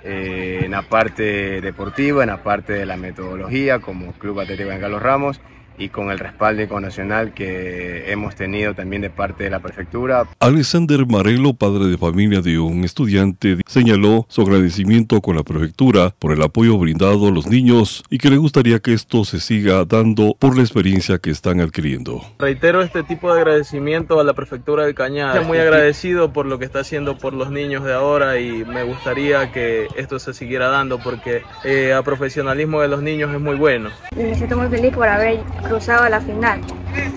Eh, 0.03 0.61
en 0.63 0.71
la 0.71 0.83
parte 0.83 1.59
deportiva, 1.59 2.23
en 2.23 2.29
la 2.29 2.41
parte 2.41 2.71
de 2.71 2.85
la 2.85 2.95
metodología 2.95 3.79
como 3.79 4.13
Club 4.13 4.39
Atlético 4.39 4.71
en 4.71 4.79
Carlos 4.79 5.01
Ramos 5.01 5.41
y 5.77 5.89
con 5.89 6.11
el 6.11 6.19
respaldo 6.19 6.47
nacional 6.79 7.33
que 7.33 8.11
hemos 8.11 8.35
tenido 8.35 8.73
también 8.73 9.01
de 9.01 9.09
parte 9.09 9.43
de 9.43 9.49
la 9.49 9.59
prefectura. 9.59 10.27
Alexander 10.39 11.05
Marelo, 11.05 11.53
padre 11.53 11.85
de 11.85 11.97
familia 11.97 12.41
de 12.41 12.59
un 12.59 12.83
estudiante, 12.83 13.57
señaló 13.65 14.25
su 14.29 14.41
agradecimiento 14.41 15.21
con 15.21 15.35
la 15.35 15.43
prefectura 15.43 16.13
por 16.19 16.31
el 16.31 16.41
apoyo 16.41 16.77
brindado 16.77 17.27
a 17.27 17.31
los 17.31 17.47
niños 17.47 18.03
y 18.09 18.17
que 18.17 18.29
le 18.29 18.37
gustaría 18.37 18.79
que 18.79 18.93
esto 18.93 19.25
se 19.25 19.39
siga 19.39 19.85
dando 19.85 20.35
por 20.39 20.55
la 20.55 20.63
experiencia 20.63 21.19
que 21.19 21.29
están 21.29 21.59
adquiriendo. 21.59 22.21
Reitero 22.39 22.81
este 22.81 23.03
tipo 23.03 23.33
de 23.33 23.41
agradecimiento 23.41 24.19
a 24.19 24.23
la 24.23 24.33
prefectura 24.33 24.85
de 24.85 24.93
Cañada. 24.93 25.33
Estoy 25.33 25.47
muy 25.47 25.57
agradecido 25.57 26.33
por 26.33 26.45
lo 26.45 26.59
que 26.59 26.65
está 26.65 26.79
haciendo 26.79 27.17
por 27.17 27.33
los 27.33 27.51
niños 27.51 27.83
de 27.83 27.93
ahora 27.93 28.39
y 28.39 28.65
me 28.65 28.83
gustaría 28.83 29.51
que 29.51 29.87
esto 29.95 30.19
se 30.19 30.33
siguiera 30.33 30.69
dando 30.69 30.99
porque 30.99 31.43
el 31.63 31.91
eh, 31.91 32.01
profesionalismo 32.03 32.81
de 32.81 32.87
los 32.87 33.01
niños 33.01 33.33
es 33.33 33.39
muy 33.39 33.55
bueno. 33.55 33.89
Me 34.15 34.33
siento 34.35 34.57
muy 34.57 34.69
feliz 34.69 34.93
por 34.93 35.07
haber 35.07 35.39
cruzado 35.67 36.03
a 36.03 36.09
la 36.09 36.21
final. 36.21 36.61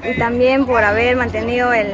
Y 0.04 0.18
también 0.18 0.66
por 0.66 0.82
haber 0.84 1.16
mantenido 1.16 1.72
el, 1.72 1.88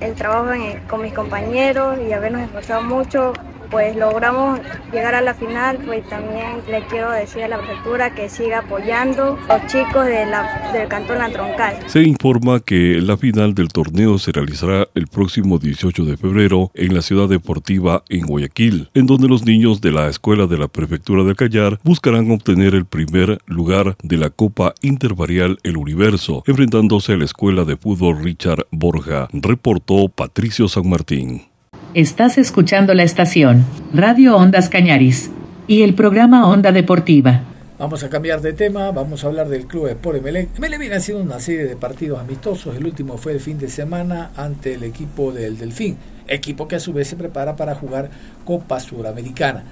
el 0.00 0.14
trabajo 0.14 0.50
con 0.88 1.02
mis 1.02 1.12
compañeros 1.12 1.98
y 2.06 2.12
habernos 2.12 2.42
esforzado 2.42 2.82
mucho 2.82 3.32
pues 3.74 3.96
logramos 3.96 4.60
llegar 4.92 5.16
a 5.16 5.20
la 5.20 5.34
final, 5.34 5.78
pues 5.84 6.08
también 6.08 6.60
le 6.70 6.86
quiero 6.86 7.10
decir 7.10 7.42
a 7.42 7.48
la 7.48 7.58
prefectura 7.58 8.14
que 8.14 8.28
siga 8.28 8.60
apoyando 8.60 9.36
a 9.48 9.58
los 9.58 9.66
chicos 9.66 10.06
de 10.06 10.26
la, 10.26 10.70
del 10.72 10.86
Cantón 10.86 11.18
La 11.18 11.28
Troncal. 11.28 11.78
Se 11.86 12.02
informa 12.02 12.60
que 12.60 13.00
la 13.02 13.16
final 13.16 13.52
del 13.52 13.70
torneo 13.70 14.18
se 14.18 14.30
realizará 14.30 14.86
el 14.94 15.08
próximo 15.08 15.58
18 15.58 16.04
de 16.04 16.16
febrero 16.16 16.70
en 16.74 16.94
la 16.94 17.02
ciudad 17.02 17.28
deportiva 17.28 18.04
en 18.08 18.26
Guayaquil, 18.26 18.90
en 18.94 19.06
donde 19.06 19.26
los 19.26 19.44
niños 19.44 19.80
de 19.80 19.90
la 19.90 20.06
escuela 20.06 20.46
de 20.46 20.56
la 20.56 20.68
prefectura 20.68 21.24
de 21.24 21.34
Callar 21.34 21.80
buscarán 21.82 22.30
obtener 22.30 22.76
el 22.76 22.84
primer 22.84 23.40
lugar 23.46 23.96
de 24.04 24.16
la 24.18 24.30
Copa 24.30 24.74
Intervarial 24.82 25.58
El 25.64 25.78
Universo, 25.78 26.44
enfrentándose 26.46 27.14
a 27.14 27.16
la 27.16 27.24
escuela 27.24 27.64
de 27.64 27.76
fútbol 27.76 28.22
Richard 28.22 28.68
Borja, 28.70 29.26
reportó 29.32 30.08
Patricio 30.08 30.68
San 30.68 30.88
Martín. 30.88 31.53
Estás 31.94 32.38
escuchando 32.38 32.92
la 32.92 33.04
estación 33.04 33.64
Radio 33.92 34.36
Ondas 34.36 34.68
Cañaris 34.68 35.30
y 35.68 35.82
el 35.82 35.94
programa 35.94 36.48
Onda 36.48 36.72
Deportiva. 36.72 37.42
Vamos 37.78 38.02
a 38.02 38.10
cambiar 38.10 38.40
de 38.40 38.52
tema, 38.52 38.90
vamos 38.90 39.22
a 39.22 39.28
hablar 39.28 39.48
del 39.48 39.68
Club 39.68 39.86
Sport 39.86 40.18
Emelec. 40.18 40.48
Emelec 40.56 40.80
viene 40.80 40.96
haciendo 40.96 41.22
una 41.22 41.38
serie 41.38 41.66
de 41.66 41.76
partidos 41.76 42.18
amistosos, 42.18 42.76
el 42.76 42.84
último 42.84 43.16
fue 43.16 43.30
el 43.30 43.38
fin 43.38 43.58
de 43.58 43.68
semana 43.68 44.32
ante 44.36 44.74
el 44.74 44.82
equipo 44.82 45.30
del 45.30 45.56
Delfín, 45.56 45.96
equipo 46.26 46.66
que 46.66 46.74
a 46.74 46.80
su 46.80 46.92
vez 46.92 47.06
se 47.06 47.14
prepara 47.14 47.54
para 47.54 47.76
jugar 47.76 48.10
Copa 48.44 48.80
Suramericana. 48.80 49.62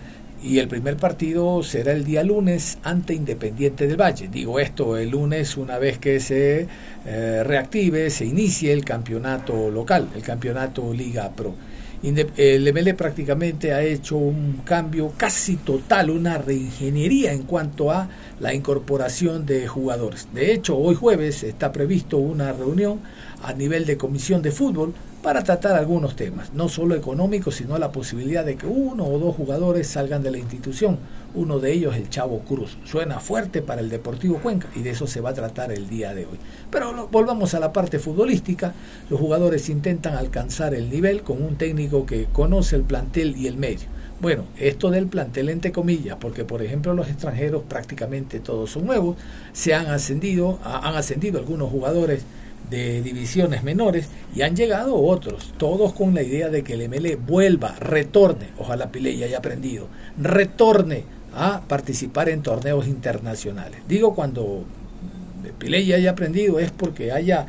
y 0.44 0.58
el 0.58 0.68
primer 0.68 0.96
partido 0.96 1.62
será 1.64 1.92
el 1.92 2.04
día 2.04 2.22
lunes 2.22 2.78
ante 2.84 3.14
Independiente 3.14 3.88
del 3.88 4.00
Valle. 4.00 4.28
Digo 4.28 4.60
esto 4.60 4.96
el 4.96 5.10
lunes 5.10 5.56
una 5.56 5.78
vez 5.78 5.98
que 5.98 6.20
se 6.20 6.68
eh, 7.04 7.42
reactive, 7.44 8.10
se 8.10 8.26
inicie 8.26 8.72
el 8.72 8.84
campeonato 8.84 9.70
local, 9.70 10.08
el 10.14 10.22
campeonato 10.22 10.92
Liga 10.92 11.28
Pro. 11.30 11.54
El 12.02 12.72
MLE 12.74 12.94
prácticamente 12.94 13.72
ha 13.72 13.82
hecho 13.82 14.16
un 14.16 14.62
cambio 14.64 15.12
casi 15.16 15.54
total, 15.54 16.10
una 16.10 16.36
reingeniería 16.36 17.32
en 17.32 17.44
cuanto 17.44 17.92
a 17.92 18.08
la 18.40 18.52
incorporación 18.52 19.46
de 19.46 19.68
jugadores. 19.68 20.26
De 20.34 20.52
hecho, 20.52 20.76
hoy 20.76 20.96
jueves 20.96 21.44
está 21.44 21.70
previsto 21.70 22.18
una 22.18 22.52
reunión 22.52 22.98
a 23.40 23.52
nivel 23.52 23.86
de 23.86 23.96
comisión 23.96 24.42
de 24.42 24.50
fútbol 24.50 24.94
para 25.22 25.44
tratar 25.44 25.76
algunos 25.76 26.16
temas, 26.16 26.52
no 26.52 26.68
solo 26.68 26.96
económicos, 26.96 27.54
sino 27.54 27.78
la 27.78 27.92
posibilidad 27.92 28.44
de 28.44 28.56
que 28.56 28.66
uno 28.66 29.06
o 29.06 29.20
dos 29.20 29.36
jugadores 29.36 29.86
salgan 29.86 30.24
de 30.24 30.32
la 30.32 30.38
institución. 30.38 30.98
Uno 31.34 31.58
de 31.58 31.72
ellos, 31.72 31.96
el 31.96 32.10
Chavo 32.10 32.40
Cruz. 32.40 32.76
Suena 32.84 33.18
fuerte 33.18 33.62
para 33.62 33.80
el 33.80 33.88
Deportivo 33.88 34.38
Cuenca 34.38 34.68
y 34.76 34.80
de 34.80 34.90
eso 34.90 35.06
se 35.06 35.20
va 35.20 35.30
a 35.30 35.34
tratar 35.34 35.72
el 35.72 35.88
día 35.88 36.14
de 36.14 36.26
hoy. 36.26 36.38
Pero 36.70 37.08
volvamos 37.10 37.54
a 37.54 37.60
la 37.60 37.72
parte 37.72 37.98
futbolística. 37.98 38.74
Los 39.08 39.18
jugadores 39.18 39.68
intentan 39.70 40.14
alcanzar 40.14 40.74
el 40.74 40.90
nivel 40.90 41.22
con 41.22 41.42
un 41.42 41.56
técnico 41.56 42.04
que 42.04 42.26
conoce 42.32 42.76
el 42.76 42.82
plantel 42.82 43.34
y 43.36 43.46
el 43.46 43.56
medio. 43.56 43.86
Bueno, 44.20 44.44
esto 44.56 44.90
del 44.90 45.06
plantel 45.06 45.48
entre 45.48 45.72
comillas, 45.72 46.16
porque 46.20 46.44
por 46.44 46.62
ejemplo 46.62 46.94
los 46.94 47.08
extranjeros 47.08 47.62
prácticamente 47.68 48.38
todos 48.38 48.70
son 48.70 48.86
nuevos, 48.86 49.16
se 49.52 49.74
han 49.74 49.86
ascendido, 49.86 50.60
han 50.62 50.94
ascendido 50.94 51.40
algunos 51.40 51.70
jugadores 51.70 52.22
de 52.70 53.02
divisiones 53.02 53.64
menores 53.64 54.08
y 54.34 54.42
han 54.42 54.54
llegado 54.54 54.96
otros, 54.96 55.52
todos 55.58 55.92
con 55.92 56.14
la 56.14 56.22
idea 56.22 56.50
de 56.50 56.62
que 56.62 56.74
el 56.74 56.88
ML 56.88 57.16
vuelva, 57.16 57.74
retorne, 57.80 58.50
ojalá 58.58 58.92
Piley 58.92 59.24
haya 59.24 59.38
aprendido, 59.38 59.88
retorne 60.16 61.04
a 61.34 61.62
participar 61.68 62.28
en 62.28 62.42
torneos 62.42 62.86
internacionales. 62.86 63.80
Digo 63.88 64.14
cuando 64.14 64.64
Piley 65.58 65.92
haya 65.92 66.10
aprendido 66.10 66.58
es 66.58 66.70
porque 66.70 67.12
haya 67.12 67.46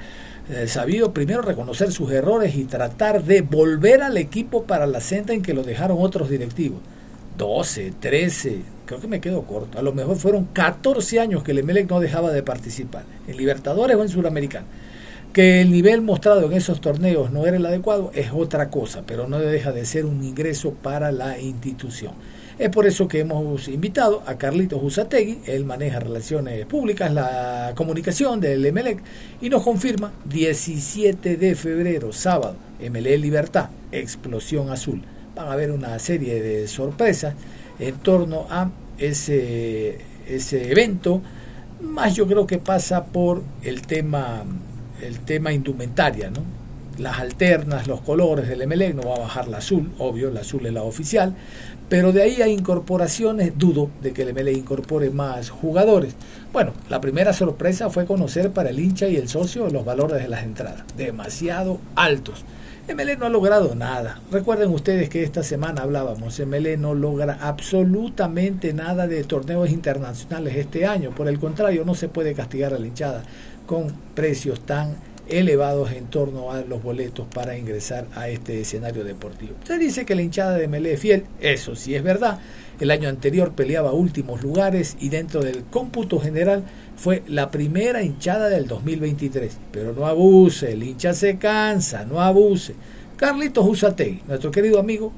eh, 0.49 0.67
sabido 0.67 1.13
primero 1.13 1.41
reconocer 1.41 1.91
sus 1.91 2.11
errores 2.11 2.55
y 2.55 2.65
tratar 2.65 3.23
de 3.23 3.41
volver 3.41 4.01
al 4.01 4.17
equipo 4.17 4.63
para 4.63 4.85
la 4.85 4.99
senda 4.99 5.33
en 5.33 5.41
que 5.41 5.53
lo 5.53 5.63
dejaron 5.63 5.97
otros 5.99 6.29
directivos. 6.29 6.79
12, 7.37 7.93
13, 7.99 8.61
creo 8.85 8.99
que 8.99 9.07
me 9.07 9.21
quedo 9.21 9.43
corto. 9.43 9.79
A 9.79 9.81
lo 9.81 9.93
mejor 9.93 10.17
fueron 10.17 10.45
14 10.45 11.19
años 11.19 11.43
que 11.43 11.51
el 11.51 11.59
Emelec 11.59 11.89
no 11.89 11.99
dejaba 11.99 12.31
de 12.31 12.43
participar 12.43 13.05
en 13.27 13.37
Libertadores 13.37 13.95
o 13.95 14.03
en 14.03 14.09
Sudamericana. 14.09 14.65
Que 15.31 15.61
el 15.61 15.71
nivel 15.71 16.01
mostrado 16.01 16.45
en 16.45 16.53
esos 16.53 16.79
torneos 16.79 17.31
no 17.31 17.47
era 17.47 17.57
el 17.57 17.65
adecuado 17.65 18.11
es 18.13 18.29
otra 18.31 18.69
cosa, 18.69 19.01
pero 19.07 19.27
no 19.27 19.39
deja 19.39 19.71
de 19.71 19.85
ser 19.85 20.05
un 20.05 20.23
ingreso 20.23 20.73
para 20.73 21.11
la 21.11 21.39
institución. 21.39 22.13
Es 22.57 22.69
por 22.69 22.85
eso 22.85 23.07
que 23.07 23.19
hemos 23.19 23.67
invitado 23.67 24.23
a 24.25 24.37
Carlitos 24.37 24.81
Usategui, 24.81 25.39
él 25.47 25.65
maneja 25.65 25.99
relaciones 25.99 26.65
públicas, 26.65 27.11
la 27.11 27.73
comunicación 27.75 28.39
del 28.39 28.65
Emelec, 28.65 29.01
y 29.41 29.49
nos 29.49 29.63
confirma 29.63 30.13
17 30.25 31.37
de 31.37 31.55
febrero, 31.55 32.13
sábado, 32.13 32.55
MLE 32.79 33.17
Libertad, 33.17 33.69
Explosión 33.91 34.69
Azul. 34.69 35.01
Van 35.35 35.47
a 35.47 35.53
haber 35.53 35.71
una 35.71 35.97
serie 35.97 36.41
de 36.41 36.67
sorpresas 36.67 37.33
en 37.79 37.95
torno 37.95 38.45
a 38.49 38.69
ese, 38.97 39.97
ese 40.27 40.71
evento, 40.71 41.21
más 41.81 42.15
yo 42.15 42.27
creo 42.27 42.45
que 42.45 42.59
pasa 42.59 43.05
por 43.05 43.41
el 43.63 43.81
tema 43.81 44.43
el 45.01 45.19
tema 45.19 45.51
indumentaria, 45.51 46.29
¿no? 46.29 46.43
Las 46.97 47.19
alternas, 47.19 47.87
los 47.87 48.01
colores 48.01 48.47
del 48.47 48.67
MLE, 48.67 48.93
no 48.93 49.03
va 49.03 49.15
a 49.15 49.19
bajar 49.19 49.47
la 49.47 49.57
azul, 49.57 49.91
obvio, 49.97 50.29
la 50.29 50.41
azul 50.41 50.65
es 50.65 50.73
la 50.73 50.83
oficial, 50.83 51.35
pero 51.89 52.11
de 52.11 52.23
ahí 52.23 52.41
a 52.41 52.47
incorporaciones, 52.47 53.53
dudo 53.57 53.89
de 54.01 54.13
que 54.13 54.23
el 54.23 54.33
MLE 54.33 54.53
incorpore 54.53 55.09
más 55.09 55.49
jugadores. 55.49 56.15
Bueno, 56.51 56.73
la 56.89 57.01
primera 57.01 57.33
sorpresa 57.33 57.89
fue 57.89 58.05
conocer 58.05 58.51
para 58.51 58.69
el 58.69 58.79
hincha 58.79 59.07
y 59.07 59.15
el 59.15 59.29
socio 59.29 59.69
los 59.69 59.85
valores 59.85 60.21
de 60.21 60.27
las 60.27 60.43
entradas, 60.43 60.83
demasiado 60.97 61.79
altos. 61.95 62.43
MLE 62.93 63.15
no 63.15 63.27
ha 63.27 63.29
logrado 63.29 63.75
nada. 63.75 64.19
Recuerden 64.29 64.69
ustedes 64.71 65.09
que 65.09 65.23
esta 65.23 65.41
semana 65.41 65.83
hablábamos, 65.83 66.39
MLE 66.39 66.75
no 66.75 66.93
logra 66.93 67.37
absolutamente 67.41 68.73
nada 68.73 69.07
de 69.07 69.23
torneos 69.23 69.69
internacionales 69.69 70.57
este 70.57 70.85
año. 70.85 71.11
Por 71.11 71.29
el 71.29 71.39
contrario, 71.39 71.85
no 71.85 71.95
se 71.95 72.09
puede 72.09 72.33
castigar 72.33 72.73
a 72.73 72.79
la 72.79 72.87
hinchada 72.87 73.23
con 73.65 73.93
precios 74.13 74.59
tan 74.61 74.97
elevados 75.27 75.91
en 75.91 76.05
torno 76.05 76.51
a 76.51 76.61
los 76.61 76.83
boletos 76.83 77.27
para 77.33 77.57
ingresar 77.57 78.07
a 78.15 78.29
este 78.29 78.61
escenario 78.61 79.03
deportivo. 79.03 79.55
Se 79.63 79.77
dice 79.77 80.05
que 80.05 80.15
la 80.15 80.21
hinchada 80.21 80.57
de 80.57 80.67
Melé 80.67 80.97
fiel, 80.97 81.25
eso 81.39 81.75
sí 81.75 81.95
es 81.95 82.03
verdad. 82.03 82.39
El 82.79 82.91
año 82.91 83.07
anterior 83.07 83.53
peleaba 83.53 83.93
últimos 83.93 84.41
lugares 84.41 84.97
y 84.99 85.09
dentro 85.09 85.41
del 85.41 85.63
cómputo 85.65 86.19
general 86.19 86.63
fue 86.95 87.23
la 87.27 87.51
primera 87.51 88.01
hinchada 88.01 88.49
del 88.49 88.67
2023. 88.67 89.57
Pero 89.71 89.93
no 89.93 90.07
abuse, 90.07 90.73
el 90.73 90.83
hincha 90.83 91.13
se 91.13 91.37
cansa, 91.37 92.05
no 92.05 92.21
abuse. 92.21 92.73
Carlitos 93.15 93.65
Usategui, 93.67 94.23
nuestro 94.27 94.51
querido 94.51 94.79
amigo, 94.79 95.13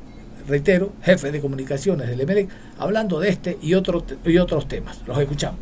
reitero, 0.48 0.92
jefe 1.02 1.32
de 1.32 1.42
comunicaciones 1.42 2.10
del 2.10 2.22
Emelec, 2.22 2.50
hablando 2.78 3.20
de 3.20 3.30
este 3.30 3.58
y, 3.62 3.74
otro, 3.74 4.06
y 4.26 4.38
otros 4.38 4.68
temas. 4.68 5.02
Los 5.08 5.18
escuchamos. 5.18 5.60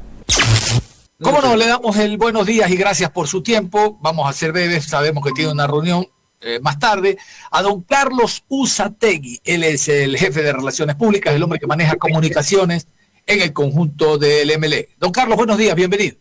¿Cómo 1.24 1.40
no? 1.40 1.56
Le 1.56 1.68
damos 1.68 1.96
el 1.96 2.18
buenos 2.18 2.46
días 2.46 2.70
y 2.70 2.76
gracias 2.76 3.10
por 3.10 3.30
su 3.30 3.42
tiempo. 3.42 3.98
Vamos 4.02 4.30
a 4.30 4.34
ser 4.34 4.52
breves, 4.52 4.84
sabemos 4.84 5.24
que 5.24 5.32
tiene 5.32 5.54
una 5.54 5.66
reunión 5.66 6.06
eh, 6.42 6.60
más 6.62 6.78
tarde. 6.78 7.18
A 7.50 7.62
don 7.62 7.82
Carlos 7.84 8.44
Usategui, 8.50 9.40
él 9.46 9.64
es 9.64 9.88
el 9.88 10.18
jefe 10.18 10.44
de 10.44 10.52
Relaciones 10.52 10.98
Públicas, 10.98 11.34
el 11.34 11.42
hombre 11.42 11.60
que 11.60 11.66
maneja 11.66 11.96
comunicaciones 11.96 12.88
en 13.26 13.42
el 13.42 13.54
conjunto 13.54 14.18
del 14.18 14.52
MLE. 14.60 14.90
Don 15.00 15.14
Carlos, 15.14 15.38
buenos 15.38 15.58
días, 15.58 15.76
bienvenido. 15.76 16.18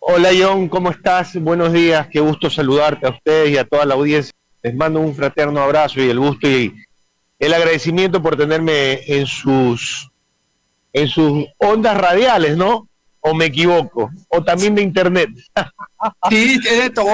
Hola 0.00 0.30
John, 0.36 0.68
¿cómo 0.68 0.90
estás? 0.90 1.40
Buenos 1.40 1.72
días, 1.72 2.08
qué 2.10 2.18
gusto 2.18 2.50
saludarte 2.50 3.06
a 3.06 3.10
ustedes 3.10 3.50
y 3.50 3.56
a 3.56 3.64
toda 3.64 3.84
la 3.84 3.94
audiencia. 3.94 4.32
Les 4.64 4.74
mando 4.74 4.98
un 4.98 5.14
fraterno 5.14 5.60
abrazo 5.60 6.00
y 6.00 6.10
el 6.10 6.18
gusto 6.18 6.48
y 6.48 6.74
el 7.38 7.54
agradecimiento 7.54 8.20
por 8.20 8.36
tenerme 8.36 9.00
en 9.06 9.26
sus 9.26 10.10
en 10.92 11.06
sus 11.06 11.46
ondas 11.58 11.96
radiales, 11.96 12.56
¿no? 12.56 12.88
O 13.26 13.34
me 13.34 13.46
equivoco, 13.46 14.10
o 14.28 14.44
también 14.44 14.74
de 14.74 14.82
internet. 14.82 15.28
Sí, 16.28 16.60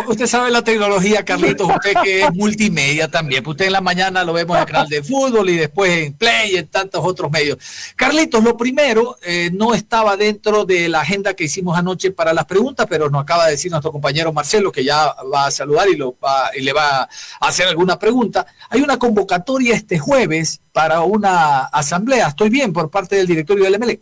usted 0.08 0.26
sabe 0.26 0.50
la 0.50 0.62
tecnología, 0.62 1.24
Carlitos, 1.24 1.68
usted 1.68 1.94
que 2.02 2.22
es 2.22 2.34
multimedia 2.34 3.08
también, 3.08 3.46
usted 3.46 3.66
en 3.66 3.72
la 3.72 3.80
mañana 3.80 4.24
lo 4.24 4.32
vemos 4.32 4.56
en 4.56 4.62
el 4.62 4.66
canal 4.66 4.88
de 4.88 5.02
fútbol 5.04 5.48
y 5.50 5.56
después 5.56 5.90
en 5.98 6.14
Play 6.14 6.54
y 6.54 6.56
en 6.56 6.66
tantos 6.66 7.00
otros 7.02 7.30
medios. 7.30 7.58
Carlitos, 7.94 8.42
lo 8.42 8.56
primero, 8.56 9.16
eh, 9.22 9.50
no 9.54 9.72
estaba 9.72 10.16
dentro 10.16 10.64
de 10.64 10.88
la 10.88 11.00
agenda 11.00 11.32
que 11.34 11.44
hicimos 11.44 11.78
anoche 11.78 12.10
para 12.10 12.34
las 12.34 12.44
preguntas, 12.44 12.86
pero 12.90 13.08
nos 13.08 13.22
acaba 13.22 13.46
de 13.46 13.52
decir 13.52 13.70
nuestro 13.70 13.92
compañero 13.92 14.32
Marcelo 14.32 14.72
que 14.72 14.84
ya 14.84 15.14
va 15.32 15.46
a 15.46 15.50
saludar 15.52 15.88
y, 15.88 15.96
lo 15.96 16.16
va, 16.18 16.50
y 16.54 16.62
le 16.62 16.72
va 16.72 17.02
a 17.02 17.08
hacer 17.40 17.68
alguna 17.68 17.98
pregunta. 18.00 18.46
Hay 18.68 18.82
una 18.82 18.98
convocatoria 18.98 19.76
este 19.76 20.00
jueves 20.00 20.60
para 20.72 21.02
una 21.02 21.66
asamblea, 21.66 22.28
estoy 22.28 22.50
bien, 22.50 22.72
por 22.72 22.90
parte 22.90 23.14
del 23.14 23.28
directorio 23.28 23.64
del 23.64 23.78
MLE. 23.78 24.00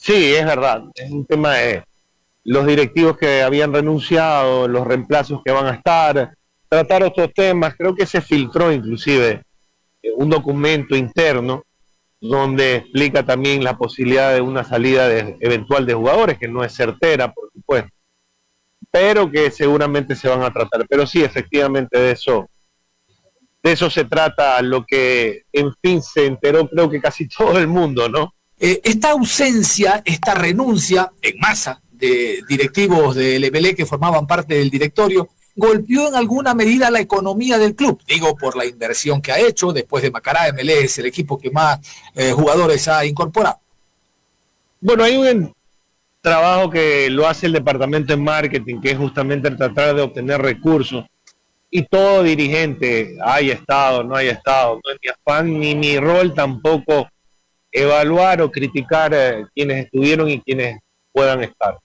Sí, 0.00 0.34
es 0.34 0.46
verdad. 0.46 0.84
Es 0.94 1.10
un 1.10 1.26
tema 1.26 1.56
de 1.56 1.84
los 2.44 2.66
directivos 2.66 3.18
que 3.18 3.42
habían 3.42 3.70
renunciado, 3.70 4.66
los 4.66 4.86
reemplazos 4.86 5.42
que 5.44 5.52
van 5.52 5.66
a 5.66 5.74
estar, 5.74 6.34
tratar 6.70 7.02
otros 7.02 7.30
temas. 7.34 7.74
Creo 7.76 7.94
que 7.94 8.06
se 8.06 8.22
filtró 8.22 8.72
inclusive 8.72 9.42
eh, 10.02 10.10
un 10.16 10.30
documento 10.30 10.96
interno 10.96 11.64
donde 12.18 12.76
explica 12.76 13.26
también 13.26 13.62
la 13.62 13.76
posibilidad 13.76 14.32
de 14.32 14.40
una 14.40 14.64
salida 14.64 15.06
de, 15.06 15.36
eventual 15.40 15.84
de 15.84 15.94
jugadores, 15.94 16.38
que 16.38 16.48
no 16.48 16.64
es 16.64 16.72
certera, 16.74 17.34
por 17.34 17.52
supuesto, 17.52 17.90
pero 18.90 19.30
que 19.30 19.50
seguramente 19.50 20.16
se 20.16 20.28
van 20.28 20.42
a 20.42 20.52
tratar. 20.52 20.86
Pero 20.88 21.06
sí, 21.06 21.22
efectivamente, 21.22 21.98
de 21.98 22.12
eso, 22.12 22.48
de 23.62 23.72
eso 23.72 23.90
se 23.90 24.06
trata 24.06 24.62
lo 24.62 24.86
que, 24.86 25.42
en 25.52 25.74
fin, 25.82 26.00
se 26.02 26.24
enteró 26.24 26.66
creo 26.70 26.88
que 26.88 27.02
casi 27.02 27.28
todo 27.36 27.58
el 27.58 27.66
mundo, 27.66 28.08
¿no? 28.08 28.32
Eh, 28.62 28.78
esta 28.84 29.12
ausencia, 29.12 30.02
esta 30.04 30.34
renuncia 30.34 31.10
en 31.22 31.38
masa 31.38 31.80
de 31.90 32.42
directivos 32.46 33.14
del 33.14 33.42
EBLE 33.42 33.74
que 33.74 33.86
formaban 33.86 34.26
parte 34.26 34.54
del 34.54 34.68
directorio, 34.68 35.30
golpeó 35.56 36.08
en 36.08 36.14
alguna 36.14 36.54
medida 36.54 36.90
la 36.90 37.00
economía 37.00 37.56
del 37.56 37.74
club. 37.74 38.02
Digo, 38.06 38.36
por 38.36 38.56
la 38.56 38.66
inversión 38.66 39.22
que 39.22 39.32
ha 39.32 39.38
hecho, 39.38 39.72
después 39.72 40.02
de 40.02 40.10
Macará, 40.10 40.52
MLE 40.52 40.84
es 40.84 40.98
el 40.98 41.06
equipo 41.06 41.38
que 41.38 41.50
más 41.50 41.80
eh, 42.14 42.32
jugadores 42.32 42.86
ha 42.88 43.04
incorporado. 43.06 43.60
Bueno, 44.78 45.04
hay 45.04 45.16
un 45.16 45.54
trabajo 46.20 46.68
que 46.68 47.08
lo 47.08 47.26
hace 47.26 47.46
el 47.46 47.52
departamento 47.52 48.14
de 48.14 48.22
marketing, 48.22 48.80
que 48.82 48.90
es 48.90 48.98
justamente 48.98 49.50
tratar 49.52 49.94
de 49.94 50.02
obtener 50.02 50.40
recursos. 50.40 51.06
Y 51.70 51.84
todo 51.84 52.22
dirigente, 52.22 53.16
haya 53.24 53.54
estado, 53.54 54.04
no 54.04 54.16
haya 54.16 54.32
estado, 54.32 54.80
no 54.84 54.92
es 54.92 54.98
mi 55.02 55.08
afán 55.08 55.60
ni 55.60 55.74
mi 55.74 55.98
rol 55.98 56.34
tampoco 56.34 57.08
evaluar 57.72 58.42
o 58.42 58.50
criticar 58.50 59.12
eh, 59.14 59.46
quienes 59.54 59.86
estuvieron 59.86 60.28
y 60.28 60.40
quienes 60.40 60.80
puedan 61.12 61.42
estar. 61.42 61.78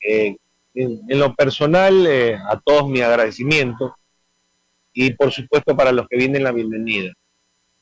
Eh, 0.00 0.36
en, 0.74 1.18
lo 1.18 1.34
personal, 1.34 2.06
eh, 2.06 2.36
a 2.36 2.60
todos 2.60 2.88
mi 2.88 3.00
agradecimiento 3.00 3.96
y 4.92 5.12
por 5.12 5.32
supuesto 5.32 5.76
para 5.76 5.92
los 5.92 6.06
que 6.08 6.16
vienen 6.16 6.44
la 6.44 6.52
bienvenida. 6.52 7.12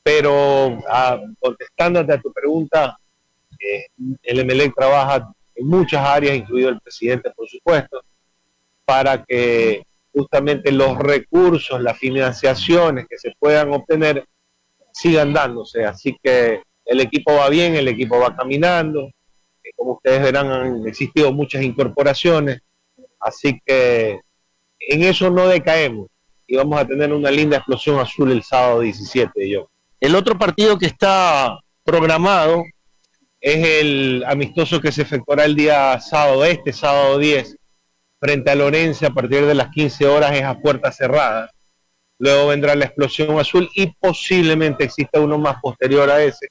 Pero 0.03 0.79
ah, 0.89 1.19
contestándote 1.39 2.13
a 2.13 2.21
tu 2.21 2.31
pregunta, 2.31 2.97
eh, 3.59 3.87
el 4.23 4.39
Emelec 4.39 4.75
trabaja 4.75 5.33
en 5.55 5.67
muchas 5.67 6.05
áreas, 6.05 6.35
incluido 6.35 6.69
el 6.69 6.81
presidente, 6.81 7.31
por 7.31 7.47
supuesto, 7.47 8.03
para 8.85 9.23
que 9.23 9.83
justamente 10.11 10.71
los 10.71 10.97
recursos, 10.97 11.81
las 11.81 11.97
financiaciones 11.97 13.07
que 13.07 13.17
se 13.17 13.33
puedan 13.39 13.71
obtener 13.73 14.25
sigan 14.91 15.33
dándose. 15.33 15.85
Así 15.85 16.17
que 16.21 16.61
el 16.85 16.99
equipo 16.99 17.35
va 17.35 17.49
bien, 17.49 17.75
el 17.75 17.87
equipo 17.87 18.19
va 18.19 18.35
caminando. 18.35 19.09
Eh, 19.63 19.71
como 19.75 19.93
ustedes 19.93 20.21
verán, 20.21 20.51
han 20.51 20.87
existido 20.87 21.31
muchas 21.31 21.63
incorporaciones. 21.63 22.61
Así 23.19 23.61
que 23.65 24.19
en 24.79 25.03
eso 25.03 25.29
no 25.29 25.47
decaemos 25.47 26.07
y 26.45 26.57
vamos 26.57 26.79
a 26.79 26.85
tener 26.85 27.11
una 27.13 27.31
linda 27.31 27.57
explosión 27.57 27.99
azul 27.99 28.31
el 28.31 28.43
sábado 28.43 28.81
17. 28.81 29.49
Yo. 29.49 29.69
El 29.99 30.15
otro 30.15 30.37
partido 30.37 30.77
que 30.77 30.87
está 30.87 31.57
programado 31.83 32.63
es 33.39 33.81
el 33.81 34.23
amistoso 34.27 34.79
que 34.79 34.91
se 34.91 35.01
efectuará 35.01 35.45
el 35.45 35.55
día 35.55 35.99
sábado, 35.99 36.45
este 36.45 36.71
sábado 36.71 37.17
10, 37.17 37.57
frente 38.19 38.51
a 38.51 38.55
Lorenzo 38.55 39.07
a 39.07 39.09
partir 39.09 39.45
de 39.45 39.53
las 39.53 39.69
15 39.69 40.05
horas 40.07 40.33
es 40.33 40.43
a 40.43 40.59
puerta 40.59 40.91
cerrada. 40.91 41.49
Luego 42.19 42.47
vendrá 42.47 42.75
la 42.75 42.85
explosión 42.85 43.37
azul 43.37 43.69
y 43.75 43.87
posiblemente 43.99 44.85
exista 44.85 45.19
uno 45.19 45.37
más 45.37 45.57
posterior 45.61 46.09
a 46.09 46.23
ese, 46.23 46.47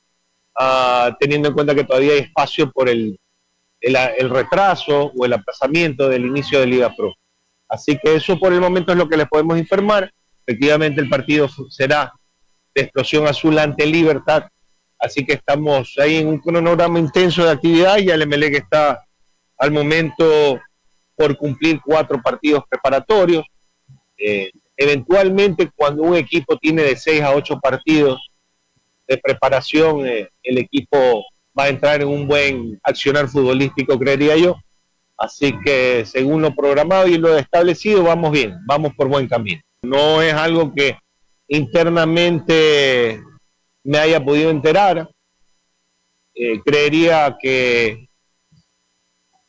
ah, 0.59 1.17
teniendo 1.19 1.49
en 1.49 1.55
cuenta 1.55 1.75
que 1.75 1.85
todavía 1.85 2.13
hay 2.13 2.21
espacio 2.21 2.71
por 2.71 2.89
el, 2.89 3.19
el, 3.83 4.31
retraso 4.31 5.13
o 5.17 5.25
el 5.25 5.33
aplazamiento 5.33 6.09
del 6.09 6.27
inicio 6.27 6.61
de 6.61 6.67
Liga 6.67 6.95
Pro. 6.97 7.15
Así 7.69 7.99
que 7.99 8.15
eso 8.15 8.39
por 8.39 8.53
el 8.53 8.61
momento 8.61 8.93
es 8.93 8.99
lo 8.99 9.09
que 9.09 9.17
les 9.17 9.29
podemos 9.29 9.59
informar. 9.59 10.13
Efectivamente 10.47 11.01
el 11.01 11.09
partido 11.09 11.49
será 11.71 12.13
de 12.75 12.83
explosión 12.83 13.27
azul 13.27 13.59
ante 13.59 13.87
Libertad. 13.87 14.45
Así 14.99 15.25
que 15.25 15.35
estamos 15.35 15.95
ahí 15.99 16.17
en 16.17 16.29
un 16.29 16.39
cronograma 16.39 16.99
intenso 16.99 17.45
de 17.45 17.51
actividad 17.51 17.99
y 17.99 18.11
el 18.11 18.27
MLE 18.27 18.51
que 18.51 18.59
está 18.59 19.05
al 19.59 19.73
momento 19.73 20.61
por 21.17 21.37
cumplir 21.37 21.81
cuatro 21.85 22.21
partidos 22.23 22.65
preparatorios. 22.69 23.45
Eh, 24.17 24.51
eventualmente, 24.77 25.71
cuando 25.75 26.03
un 26.03 26.17
equipo 26.17 26.57
tiene 26.57 26.83
de 26.83 26.97
seis 26.97 27.23
a 27.23 27.35
ocho 27.35 27.59
partidos 27.59 28.32
de 29.07 29.19
preparación, 29.19 30.07
eh, 30.07 30.29
el 30.43 30.59
equipo 30.59 31.25
va 31.59 31.65
a 31.65 31.69
entrar 31.69 32.01
en 32.01 32.09
un 32.09 32.27
buen 32.27 32.81
accionar 32.83 33.29
futbolístico, 33.29 33.99
creería 33.99 34.37
yo. 34.37 34.57
Así 35.17 35.55
que 35.65 36.05
según 36.07 36.43
lo 36.43 36.55
programado 36.55 37.07
y 37.07 37.19
lo 37.19 37.37
establecido, 37.37 38.03
vamos 38.03 38.33
bien, 38.33 38.57
vamos 38.67 38.93
por 38.97 39.09
buen 39.09 39.29
camino. 39.29 39.61
No 39.83 40.23
es 40.23 40.33
algo 40.33 40.73
que 40.75 40.97
internamente 41.49 43.23
me 43.85 43.99
haya 43.99 44.25
podido 44.25 44.51
enterar. 44.51 45.09
Eh, 46.35 46.61
creería 46.65 47.37
que 47.41 48.09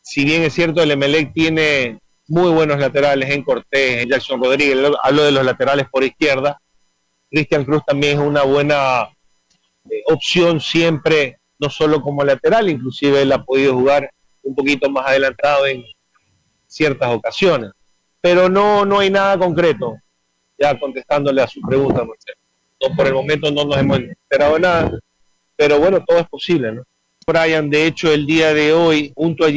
si 0.04 0.26
bien 0.26 0.44
es 0.44 0.54
cierto, 0.54 0.84
el 0.84 0.92
Emelec 0.92 1.34
tiene 1.34 2.00
muy 2.28 2.52
buenos 2.52 2.78
laterales 2.78 3.30
en 3.30 3.42
Cortés, 3.42 4.04
en 4.04 4.10
Jackson 4.10 4.42
Rodríguez, 4.42 4.78
hablo 5.02 5.24
de 5.24 5.32
los 5.32 5.46
laterales 5.46 5.88
por 5.90 6.04
izquierda, 6.04 6.60
Cristian 7.30 7.64
Cruz 7.64 7.84
también 7.86 8.20
es 8.20 8.26
una 8.26 8.44
buena 8.44 9.10
eh, 9.90 10.04
opción 10.08 10.60
siempre, 10.60 11.40
no 11.60 11.70
solo 11.70 12.02
como 12.02 12.24
lateral, 12.24 12.70
inclusive 12.70 13.22
él 13.22 13.32
ha 13.32 13.44
podido 13.44 13.74
jugar 13.74 14.10
un 14.42 14.56
poquito 14.56 14.90
más 14.90 15.08
adelantado 15.08 15.66
en 15.68 15.84
ciertas 16.68 17.10
ocasiones. 17.10 17.72
Pero 18.22 18.50
no, 18.50 18.86
no 18.86 19.00
hay 19.00 19.10
nada 19.10 19.38
concreto, 19.38 19.96
ya 20.58 20.80
contestándole 20.80 21.42
a 21.42 21.48
su 21.48 21.62
pregunta, 21.62 22.04
No, 22.04 22.96
por 22.96 23.08
el 23.08 23.14
momento 23.14 23.52
no 23.52 23.66
nos 23.66 23.78
hemos 23.78 24.00
enterado 24.00 24.60
nada, 24.60 24.92
pero 25.56 25.80
bueno, 25.80 26.04
todo 26.06 26.20
es 26.20 26.28
posible, 26.28 26.72
¿no? 26.72 26.84
Brian, 27.26 27.70
de 27.70 27.86
hecho, 27.86 28.12
el 28.12 28.26
día 28.26 28.54
de 28.54 28.74
hoy, 28.74 29.14
junto 29.16 29.46
a, 29.46 29.50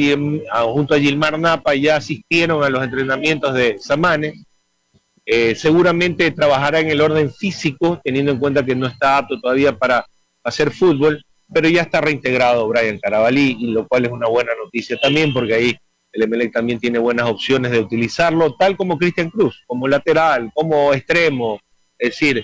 ah, 0.51 0.63
junto 0.63 0.93
a 0.93 0.99
Gilmar 0.99 1.37
Napa, 1.37 1.75
ya 1.75 1.97
asistieron 1.97 2.63
a 2.63 2.69
los 2.69 2.83
entrenamientos 2.83 3.53
de 3.53 3.77
Samane. 3.77 4.45
Eh, 5.25 5.55
seguramente 5.55 6.31
trabajará 6.31 6.79
en 6.79 6.89
el 6.89 7.01
orden 7.01 7.33
físico, 7.33 7.99
teniendo 8.03 8.31
en 8.31 8.39
cuenta 8.39 8.63
que 8.63 8.75
no 8.75 8.87
está 8.87 9.17
apto 9.17 9.39
todavía 9.39 9.77
para 9.77 10.05
hacer 10.47 10.71
fútbol, 10.71 11.23
pero 11.53 11.67
ya 11.69 11.81
está 11.81 12.01
reintegrado 12.01 12.67
Brian 12.67 12.99
Carabalí, 12.99 13.57
y 13.59 13.67
lo 13.67 13.87
cual 13.87 14.05
es 14.05 14.11
una 14.11 14.27
buena 14.27 14.51
noticia 14.63 14.97
también, 14.97 15.33
porque 15.33 15.53
ahí 15.53 15.77
el 16.13 16.27
MLE 16.27 16.49
también 16.49 16.79
tiene 16.79 16.99
buenas 16.99 17.27
opciones 17.27 17.71
de 17.71 17.79
utilizarlo, 17.79 18.55
tal 18.55 18.75
como 18.77 18.97
Cristian 18.97 19.29
Cruz, 19.29 19.61
como 19.67 19.87
lateral, 19.87 20.51
como 20.53 20.93
extremo, 20.93 21.59
es 21.97 22.09
decir, 22.11 22.43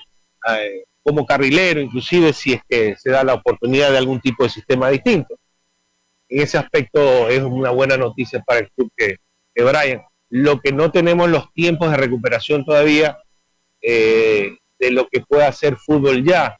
eh, 0.49 0.83
como 1.01 1.25
carrilero, 1.25 1.79
inclusive 1.79 2.33
si 2.33 2.53
es 2.53 2.61
que 2.67 2.95
se 2.97 3.09
da 3.09 3.23
la 3.23 3.33
oportunidad 3.35 3.91
de 3.91 3.97
algún 3.97 4.19
tipo 4.19 4.43
de 4.43 4.49
sistema 4.49 4.89
distinto. 4.89 5.35
En 6.29 6.41
ese 6.41 6.57
aspecto 6.57 7.29
es 7.29 7.41
una 7.41 7.71
buena 7.71 7.97
noticia 7.97 8.41
para 8.41 8.59
el 8.59 8.71
club 8.71 8.91
que, 8.95 9.17
Brian. 9.55 10.01
Lo 10.29 10.59
que 10.59 10.71
no 10.71 10.91
tenemos 10.91 11.29
los 11.29 11.51
tiempos 11.53 11.91
de 11.91 11.97
recuperación 11.97 12.65
todavía 12.65 13.17
eh, 13.81 14.57
de 14.79 14.91
lo 14.91 15.07
que 15.07 15.21
pueda 15.21 15.47
hacer 15.47 15.77
fútbol 15.77 16.23
ya. 16.23 16.57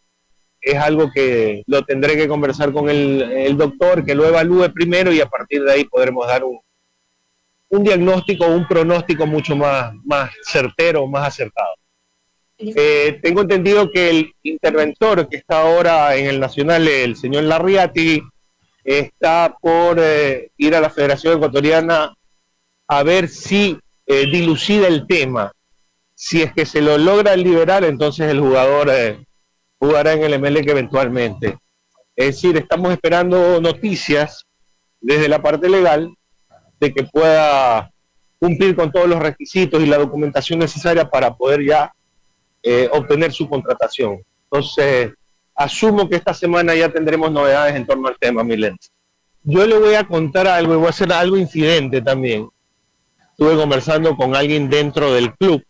Es 0.63 0.79
algo 0.79 1.11
que 1.13 1.61
lo 1.67 1.83
tendré 1.83 2.15
que 2.15 2.27
conversar 2.27 2.71
con 2.71 2.89
el, 2.89 3.57
doctor, 3.57 4.05
que 4.05 4.15
lo 4.15 4.25
evalúe 4.25 4.71
primero 4.73 5.11
y 5.11 5.19
a 5.19 5.27
partir 5.27 5.61
de 5.61 5.73
ahí 5.73 5.83
podremos 5.83 6.25
dar 6.25 6.45
un, 6.45 6.57
un 7.69 7.83
diagnóstico, 7.83 8.47
un 8.47 8.65
pronóstico 8.65 9.27
mucho 9.27 9.57
más, 9.57 9.93
más 10.05 10.31
certero, 10.45 11.05
más 11.05 11.27
acertado. 11.27 11.73
Eh, 12.57 13.19
tengo 13.21 13.41
entendido 13.41 13.91
que 13.91 14.09
el 14.09 14.33
interventor 14.43 15.27
que 15.27 15.37
está 15.37 15.61
ahora 15.61 16.15
en 16.15 16.27
el 16.27 16.39
Nacional, 16.39 16.87
el 16.87 17.17
señor 17.17 17.43
Larriati, 17.43 18.21
está 18.85 19.57
por 19.59 19.97
eh, 19.99 20.51
ir 20.57 20.75
a 20.75 20.81
la 20.81 20.89
Federación 20.89 21.35
Ecuatoriana 21.35 22.13
a 22.87 23.03
ver 23.03 23.27
si 23.27 23.77
eh, 24.05 24.27
dilucida 24.31 24.87
el 24.87 25.07
tema. 25.07 25.51
Si 26.15 26.41
es 26.41 26.53
que 26.53 26.65
se 26.65 26.81
lo 26.81 26.97
logra 26.97 27.35
liberar, 27.35 27.83
entonces 27.83 28.29
el 28.29 28.39
jugador 28.39 28.89
jugará 29.83 30.13
en 30.13 30.23
el 30.23 30.39
MLE 30.39 30.59
eventualmente. 30.59 31.57
Es 32.15 32.27
decir, 32.27 32.55
estamos 32.55 32.93
esperando 32.93 33.59
noticias 33.59 34.45
desde 35.01 35.27
la 35.27 35.41
parte 35.41 35.67
legal 35.67 36.09
de 36.79 36.93
que 36.93 37.03
pueda 37.03 37.91
cumplir 38.39 38.75
con 38.77 38.91
todos 38.91 39.09
los 39.09 39.19
requisitos 39.19 39.81
y 39.81 39.85
la 39.85 39.97
documentación 39.97 40.59
necesaria 40.59 41.09
para 41.09 41.35
poder 41.35 41.65
ya 41.65 41.91
eh, 42.61 42.89
obtener 42.93 43.33
su 43.33 43.49
contratación. 43.49 44.23
Entonces, 44.45 45.11
asumo 45.53 46.07
que 46.07 46.15
esta 46.15 46.33
semana 46.33 46.73
ya 46.75 46.87
tendremos 46.87 47.29
novedades 47.29 47.75
en 47.75 47.85
torno 47.85 48.07
al 48.07 48.17
tema, 48.17 48.41
Milen. 48.43 48.77
Yo 49.43 49.67
le 49.67 49.77
voy 49.77 49.95
a 49.95 50.05
contar 50.05 50.47
algo 50.47 50.75
y 50.75 50.77
voy 50.77 50.87
a 50.87 50.91
hacer 50.91 51.11
algo 51.11 51.35
incidente 51.35 52.01
también. 52.01 52.47
Estuve 53.31 53.57
conversando 53.57 54.15
con 54.15 54.33
alguien 54.33 54.69
dentro 54.69 55.11
del 55.11 55.33
club, 55.35 55.61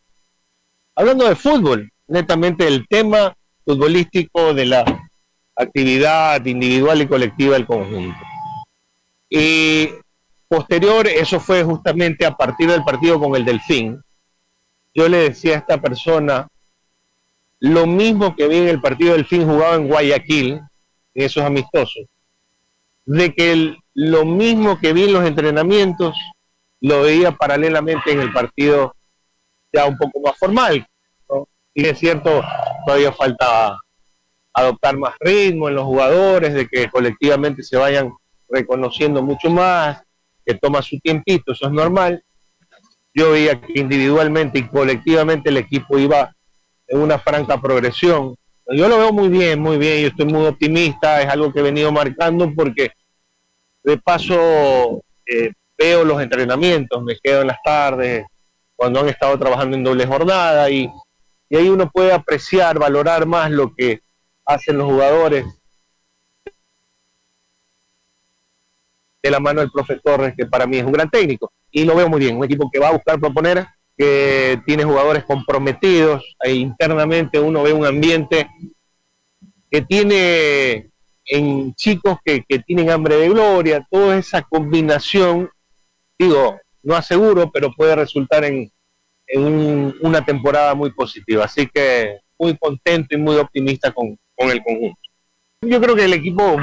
hablando 0.94 1.28
de 1.28 1.36
fútbol, 1.36 1.92
netamente 2.08 2.66
del 2.66 2.88
tema 2.88 3.36
futbolístico 3.66 4.54
de 4.54 4.66
la 4.66 5.10
actividad 5.56 6.44
individual 6.46 7.02
y 7.02 7.08
colectiva 7.08 7.54
del 7.54 7.66
conjunto. 7.66 8.20
Y 9.30 9.90
posterior, 10.48 11.08
eso 11.08 11.40
fue 11.40 11.64
justamente 11.64 12.26
a 12.26 12.36
partir 12.36 12.70
del 12.70 12.84
partido 12.84 13.20
con 13.20 13.36
el 13.36 13.46
Delfín, 13.46 14.02
yo 14.94 15.10
le 15.10 15.18
decía 15.18 15.56
a 15.56 15.60
esta 15.60 15.82
persona, 15.82 16.48
lo 17.60 17.88
mismo 17.88 18.36
que 18.36 18.48
vi 18.48 18.58
en 18.58 18.68
el 18.68 18.82
partido 18.82 19.14
del 19.14 19.26
fin 19.26 19.48
jugado 19.48 19.76
en 19.76 19.88
Guayaquil, 19.88 20.52
en 20.52 21.26
esos 21.26 21.44
amistosos, 21.44 22.06
de 23.06 23.34
que 23.34 23.76
lo 23.96 24.26
mismo 24.26 24.80
que 24.80 24.94
vi 24.94 25.06
en 25.06 25.14
los 25.14 25.26
entrenamientos, 25.26 26.16
lo 26.82 27.02
veía 27.02 27.32
paralelamente 27.32 28.12
en 28.12 28.20
el 28.20 28.32
partido 28.32 28.94
ya 29.72 29.86
un 29.86 29.98
poco 29.98 30.20
más 30.20 30.38
formal. 30.38 30.86
Y 31.74 31.86
es 31.86 31.98
cierto, 31.98 32.44
todavía 32.86 33.12
falta 33.12 33.78
adoptar 34.54 34.98
más 34.98 35.16
ritmo 35.20 35.68
en 35.68 35.76
los 35.76 35.86
jugadores, 35.86 36.54
de 36.54 36.68
que 36.68 36.90
colectivamente 36.90 37.64
se 37.64 37.78
vayan 37.78 38.12
reconociendo 38.48 39.24
mucho 39.24 39.50
más, 39.50 40.04
que 40.46 40.54
toma 40.54 40.82
su 40.82 41.00
tiempito, 41.00 41.54
eso 41.54 41.66
es 41.66 41.72
normal. 41.72 42.24
Yo 43.14 43.32
veía 43.32 43.60
que 43.60 43.80
individualmente 43.80 44.60
y 44.60 44.68
colectivamente 44.68 45.50
el 45.50 45.58
equipo 45.58 45.98
iba 45.98 46.36
en 46.88 47.00
una 47.00 47.18
franca 47.18 47.60
progresión. 47.60 48.36
Yo 48.68 48.88
lo 48.88 48.98
veo 48.98 49.12
muy 49.12 49.30
bien, 49.30 49.60
muy 49.60 49.78
bien, 49.78 50.02
yo 50.02 50.08
estoy 50.08 50.26
muy 50.26 50.46
optimista, 50.46 51.22
es 51.22 51.28
algo 51.28 51.52
que 51.52 51.60
he 51.60 51.64
venido 51.64 51.92
marcando 51.92 52.52
porque 52.56 52.92
de 53.84 53.98
paso 53.98 55.02
eh, 55.26 55.52
veo 55.78 56.06
los 56.06 56.22
entrenamientos, 56.22 57.04
me 57.04 57.18
quedo 57.22 57.42
en 57.42 57.48
las 57.48 57.62
tardes, 57.64 58.26
cuando 58.76 59.02
han 59.02 59.10
estado 59.10 59.38
trabajando 59.38 59.76
en 59.76 59.84
doble 59.84 60.06
jornada 60.06 60.70
y, 60.70 60.90
y 61.50 61.56
ahí 61.56 61.70
uno 61.70 61.90
puede 61.92 62.14
apreciar, 62.14 62.80
valorar 62.80 63.26
más 63.26 63.52
lo 63.52 63.74
que 63.76 64.02
hacen 64.46 64.78
los 64.78 64.88
jugadores 64.92 65.46
de 69.22 69.32
la 69.32 69.40
mano 69.40 69.62
del 69.62 69.72
profe 69.72 70.00
Torres, 70.04 70.34
que 70.36 70.46
para 70.46 70.68
mí 70.68 70.78
es 70.78 70.84
un 70.84 70.92
gran 70.92 71.10
técnico. 71.10 71.52
Y 71.72 71.86
lo 71.86 71.96
veo 71.96 72.10
muy 72.10 72.20
bien, 72.20 72.38
un 72.38 72.44
equipo 72.44 72.70
que 72.72 72.80
va 72.80 72.90
a 72.90 72.94
buscar 72.94 73.20
proponer 73.20 73.66
que 73.98 74.60
tiene 74.66 74.84
jugadores 74.84 75.24
comprometidos, 75.24 76.36
e 76.42 76.54
internamente 76.54 77.40
uno 77.40 77.64
ve 77.64 77.74
un 77.74 77.86
ambiente 77.86 78.50
que 79.70 79.82
tiene 79.82 80.90
en 81.26 81.74
chicos 81.76 82.18
que, 82.24 82.44
que 82.48 82.60
tienen 82.60 82.90
hambre 82.90 83.16
de 83.16 83.30
gloria, 83.30 83.86
toda 83.90 84.18
esa 84.18 84.42
combinación, 84.42 85.50
digo, 86.18 86.60
no 86.82 86.96
aseguro, 86.96 87.50
pero 87.52 87.72
puede 87.74 87.96
resultar 87.96 88.44
en, 88.44 88.56
en 88.56 88.72
un- 89.38 89.96
una 90.02 90.24
temporada 90.26 90.74
muy 90.76 90.92
positiva. 90.92 91.46
Así 91.46 91.68
que 91.68 92.20
muy 92.38 92.58
contento 92.58 93.16
y 93.16 93.18
muy 93.20 93.36
optimista 93.38 93.92
con, 93.92 94.18
con 94.36 94.50
el 94.50 94.62
conjunto. 94.64 95.00
Yo 95.62 95.80
creo 95.82 95.96
que 95.96 96.06
el 96.06 96.14
equipo 96.14 96.58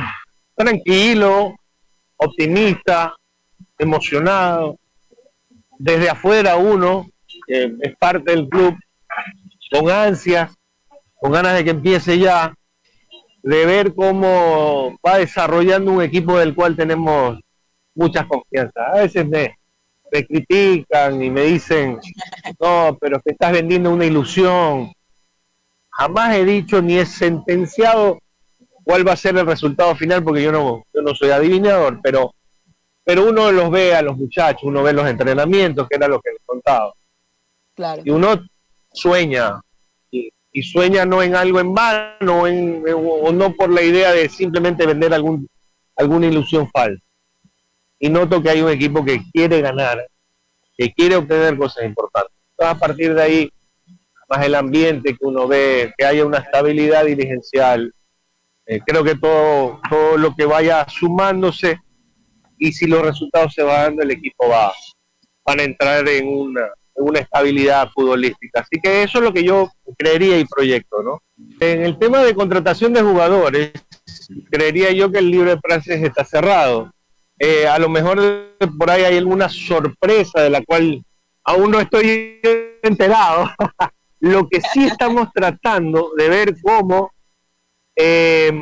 tranquilo, 0.55 1.57
optimista, 2.17 3.15
emocionado, 3.79 4.77
desde 5.79 6.11
afuera 6.11 6.57
uno, 6.57 7.09
que 7.47 7.73
es 7.81 7.97
parte 7.99 8.33
del 8.33 8.49
club, 8.49 8.75
con 9.71 9.91
ansias, 9.91 10.53
con 11.15 11.33
ganas 11.33 11.55
de 11.57 11.65
que 11.65 11.71
empiece 11.71 12.19
ya, 12.19 12.53
de 13.43 13.65
ver 13.65 13.95
cómo 13.95 14.99
va 15.07 15.17
desarrollando 15.19 15.93
un 15.93 16.03
equipo 16.03 16.39
del 16.39 16.55
cual 16.55 16.77
tenemos 16.77 17.39
muchas 17.95 18.27
confianzas. 18.27 18.87
A 18.93 18.97
veces 18.99 19.27
me, 19.27 19.57
me 20.13 20.27
critican 20.27 21.23
y 21.23 21.31
me 21.31 21.43
dicen, 21.43 21.99
no, 22.59 22.97
pero 23.01 23.21
que 23.21 23.33
estás 23.33 23.53
vendiendo 23.53 23.91
una 23.91 24.05
ilusión. 24.05 24.93
Jamás 25.91 26.37
he 26.37 26.45
dicho 26.45 26.81
ni 26.81 26.99
he 26.99 27.07
sentenciado 27.07 28.19
cuál 28.85 29.07
va 29.07 29.13
a 29.13 29.17
ser 29.17 29.37
el 29.37 29.47
resultado 29.47 29.95
final, 29.95 30.23
porque 30.25 30.43
yo 30.43 30.53
no, 30.53 30.85
yo 30.93 31.03
no 31.03 31.15
soy 31.15 31.31
adivinador, 31.31 32.01
pero, 32.03 32.35
pero 33.05 33.29
uno 33.29 33.53
los 33.53 33.71
ve 33.71 33.95
a 33.95 34.03
los 34.03 34.17
muchachos, 34.17 34.65
uno 34.65 34.83
ve 34.83 34.93
los 34.93 35.07
entrenamientos, 35.07 35.89
que 35.89 35.97
era 35.97 36.09
lo 36.09 36.21
que 36.21 36.31
les 36.31 36.41
contaba. 36.45 36.93
Claro. 37.75 38.03
Y 38.05 38.11
uno 38.11 38.41
sueña, 38.93 39.61
y, 40.11 40.31
y 40.53 40.63
sueña 40.63 41.05
no 41.05 41.23
en 41.23 41.37
algo 41.37 41.61
en 41.61 41.75
vano, 41.75 42.47
en, 42.47 42.83
o 42.93 43.31
no 43.33 43.55
por 43.55 43.71
la 43.71 43.83
idea 43.83 44.13
de 44.13 44.29
simplemente 44.29 44.87
vender 44.87 45.15
algún, 45.15 45.49
alguna 45.97 46.27
ilusión 46.27 46.69
falsa. 46.71 47.03
Y 48.01 48.09
noto 48.09 48.43
que 48.43 48.51
hay 48.51 48.63
un 48.63 48.71
equipo 48.71 49.05
que 49.05 49.21
quiere 49.33 49.61
ganar, 49.61 50.05
que 50.77 50.93
quiere 50.93 51.17
obtener 51.17 51.57
cosas 51.57 51.85
importantes. 51.85 52.33
Entonces, 52.53 52.77
a 52.77 52.79
partir 52.79 53.15
de 53.15 53.23
ahí, 53.23 53.53
más 54.29 54.45
el 54.45 54.55
ambiente 54.55 55.13
que 55.13 55.25
uno 55.25 55.47
ve, 55.47 55.93
que 55.97 56.05
haya 56.05 56.25
una 56.25 56.39
estabilidad 56.39 57.05
dirigencial, 57.05 57.95
eh, 58.67 58.81
creo 58.87 59.05
que 59.05 59.17
todo, 59.17 59.81
todo 59.89 60.17
lo 60.17 60.35
que 60.35 60.47
vaya 60.47 60.87
sumándose 60.89 61.79
y 62.59 62.73
si 62.73 62.87
los 62.87 63.03
resultados 63.03 63.53
se 63.55 63.63
van 63.63 63.97
dando, 63.97 64.03
el 64.03 64.13
equipo 64.13 64.49
va, 64.49 64.73
van 65.45 65.61
a 65.61 65.63
entrar 65.65 66.09
en 66.09 66.29
una, 66.29 66.69
una 66.95 67.21
estabilidad 67.21 67.89
futbolística. 67.93 68.61
Así 68.61 68.81
que 68.81 69.03
eso 69.03 69.19
es 69.19 69.25
lo 69.25 69.33
que 69.33 69.43
yo 69.43 69.71
creería 69.99 70.39
y 70.39 70.45
proyecto, 70.45 71.03
¿no? 71.03 71.23
En 71.59 71.83
el 71.83 71.99
tema 71.99 72.23
de 72.23 72.35
contratación 72.35 72.93
de 72.93 73.03
jugadores, 73.03 73.73
creería 74.51 74.93
yo 74.93 75.11
que 75.11 75.19
el 75.19 75.31
libre 75.31 75.57
de 75.57 76.07
está 76.07 76.25
cerrado. 76.25 76.93
Eh, 77.43 77.67
a 77.67 77.79
lo 77.79 77.89
mejor 77.89 78.55
por 78.79 78.91
ahí 78.91 79.03
hay 79.03 79.17
alguna 79.17 79.49
sorpresa 79.49 80.43
de 80.43 80.51
la 80.51 80.63
cual 80.63 81.03
aún 81.45 81.71
no 81.71 81.81
estoy 81.81 82.39
enterado. 82.83 83.49
lo 84.21 84.47
que 84.47 84.61
sí 84.61 84.85
estamos 84.85 85.29
tratando 85.33 86.13
de 86.19 86.29
ver 86.29 86.55
cómo 86.63 87.11
eh, 87.97 88.53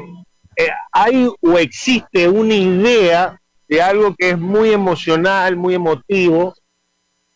eh, 0.57 0.69
hay 0.93 1.29
o 1.41 1.59
existe 1.59 2.29
una 2.29 2.55
idea 2.55 3.41
de 3.67 3.83
algo 3.83 4.15
que 4.17 4.31
es 4.31 4.39
muy 4.39 4.71
emocional, 4.73 5.57
muy 5.57 5.75
emotivo, 5.75 6.55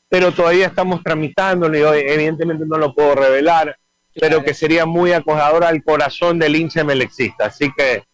pero 0.08 0.30
todavía 0.30 0.68
estamos 0.68 1.02
tramitándolo 1.02 1.76
y 1.76 1.82
hoy 1.82 2.04
evidentemente 2.06 2.64
no 2.66 2.78
lo 2.78 2.94
puedo 2.94 3.16
revelar, 3.16 3.76
pero 4.14 4.44
que 4.44 4.54
sería 4.54 4.86
muy 4.86 5.12
acogedor 5.12 5.64
al 5.64 5.82
corazón 5.82 6.38
del 6.38 6.54
hincha 6.54 6.84
melexista. 6.84 7.46
Así 7.46 7.72
que 7.76 8.04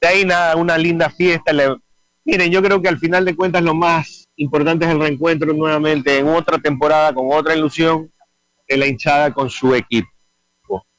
de 0.00 0.08
ahí 0.08 0.24
nada, 0.24 0.54
una 0.56 0.78
linda 0.78 1.10
fiesta. 1.10 1.52
Le- 1.52 1.76
Miren, 2.24 2.50
yo 2.50 2.62
creo 2.62 2.80
que 2.80 2.88
al 2.88 2.98
final 2.98 3.24
de 3.24 3.34
cuentas 3.34 3.62
lo 3.62 3.74
más 3.74 4.28
importante 4.36 4.84
es 4.84 4.92
el 4.92 5.00
reencuentro 5.00 5.52
nuevamente 5.52 6.18
en 6.18 6.28
otra 6.28 6.58
temporada 6.58 7.12
con 7.12 7.26
otra 7.32 7.56
ilusión 7.56 8.12
de 8.68 8.76
la 8.76 8.86
hinchada 8.86 9.32
con 9.32 9.50
su 9.50 9.74
equipo. 9.74 10.08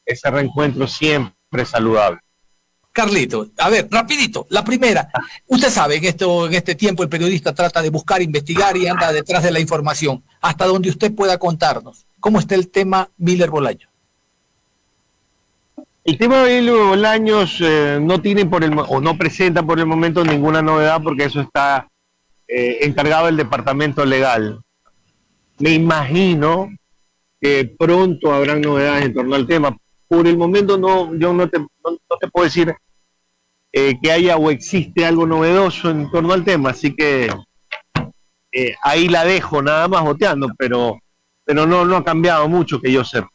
Ese 0.05 0.30
reencuentro 0.30 0.86
siempre 0.86 1.65
saludable. 1.65 2.19
Carlito, 2.91 3.47
a 3.57 3.69
ver, 3.69 3.88
rapidito, 3.89 4.45
la 4.49 4.63
primera. 4.63 5.09
Usted 5.47 5.69
sabe 5.69 5.99
que 5.99 6.09
esto, 6.09 6.45
en 6.45 6.53
este 6.53 6.76
tiempo 6.76 7.01
el 7.01 7.09
periodista 7.09 7.53
trata 7.53 7.82
de 7.82 7.89
buscar, 7.89 8.21
investigar 8.21 8.78
y 8.78 8.86
anda 8.86 9.11
detrás 9.11 9.41
de 9.41 9.51
la 9.51 9.59
información. 9.59 10.24
Hasta 10.41 10.65
donde 10.65 10.89
usted 10.89 11.15
pueda 11.15 11.39
contarnos. 11.39 12.05
¿Cómo 12.19 12.38
está 12.38 12.53
el 12.53 12.69
tema 12.69 13.09
Miller 13.17 13.49
Bolaño? 13.49 13.92
El 16.05 16.17
tema 16.17 16.43
de 16.43 16.59
Hilo 16.59 16.87
Bolaños 16.87 17.61
eh, 17.61 17.97
no 18.01 18.21
tiene 18.21 18.45
por 18.45 18.61
el 18.65 18.77
o 18.77 18.99
no 18.99 19.17
presenta 19.17 19.63
por 19.63 19.79
el 19.79 19.85
momento 19.85 20.21
ninguna 20.25 20.61
novedad 20.61 21.01
porque 21.01 21.23
eso 21.23 21.39
está 21.39 21.87
eh, 22.45 22.79
encargado 22.81 23.27
del 23.27 23.37
departamento 23.37 24.03
legal. 24.03 24.59
Me 25.59 25.69
imagino 25.69 26.69
que 27.39 27.73
pronto 27.79 28.33
habrán 28.33 28.59
novedades 28.59 29.05
en 29.05 29.13
torno 29.13 29.33
al 29.35 29.47
tema. 29.47 29.77
Por 30.09 30.27
el 30.27 30.37
momento 30.37 30.77
no, 30.77 31.15
yo 31.15 31.31
no 31.31 31.47
te, 31.47 31.59
no, 31.59 32.17
te 32.19 32.27
puedo 32.27 32.43
decir 32.43 32.75
eh, 33.71 33.97
que 34.01 34.11
haya 34.11 34.35
o 34.35 34.51
existe 34.51 35.05
algo 35.05 35.25
novedoso 35.25 35.89
en 35.89 36.11
torno 36.11 36.33
al 36.33 36.43
tema, 36.43 36.71
así 36.71 36.93
que 36.93 37.29
ahí 38.83 39.07
la 39.07 39.23
dejo 39.23 39.61
nada 39.61 39.87
más 39.87 40.03
boteando, 40.03 40.49
pero, 40.57 40.99
pero 41.45 41.65
no, 41.65 41.85
no 41.85 41.95
ha 41.95 42.03
cambiado 42.03 42.49
mucho 42.49 42.81
que 42.81 42.91
yo 42.91 43.05
sepa. 43.05 43.32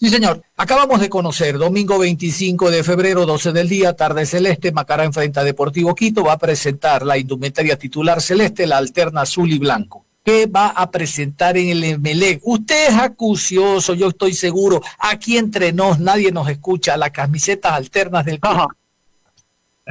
Sí, 0.00 0.08
señor. 0.08 0.42
Acabamos 0.56 0.98
de 0.98 1.10
conocer, 1.10 1.58
domingo 1.58 1.98
25 1.98 2.70
de 2.70 2.82
febrero, 2.82 3.26
12 3.26 3.52
del 3.52 3.68
día, 3.68 3.92
tarde 3.92 4.24
celeste, 4.24 4.72
Macará 4.72 5.04
enfrenta 5.04 5.42
a 5.42 5.44
Deportivo 5.44 5.94
Quito, 5.94 6.24
va 6.24 6.32
a 6.32 6.38
presentar 6.38 7.04
la 7.04 7.18
indumentaria 7.18 7.76
titular 7.78 8.22
celeste, 8.22 8.66
la 8.66 8.78
alterna 8.78 9.20
azul 9.20 9.52
y 9.52 9.58
blanco. 9.58 10.06
¿Qué 10.24 10.46
va 10.46 10.68
a 10.68 10.90
presentar 10.90 11.58
en 11.58 11.68
el 11.68 11.84
Emelec? 11.84 12.40
Usted 12.44 12.88
es 12.88 12.94
acucioso, 12.94 13.92
yo 13.92 14.08
estoy 14.08 14.32
seguro. 14.32 14.80
Aquí 14.98 15.36
entre 15.36 15.74
nos, 15.74 15.98
nadie 15.98 16.32
nos 16.32 16.48
escucha. 16.48 16.96
Las 16.96 17.10
camisetas 17.10 17.72
alternas 17.72 18.24
del 18.24 18.40
club. 18.40 18.68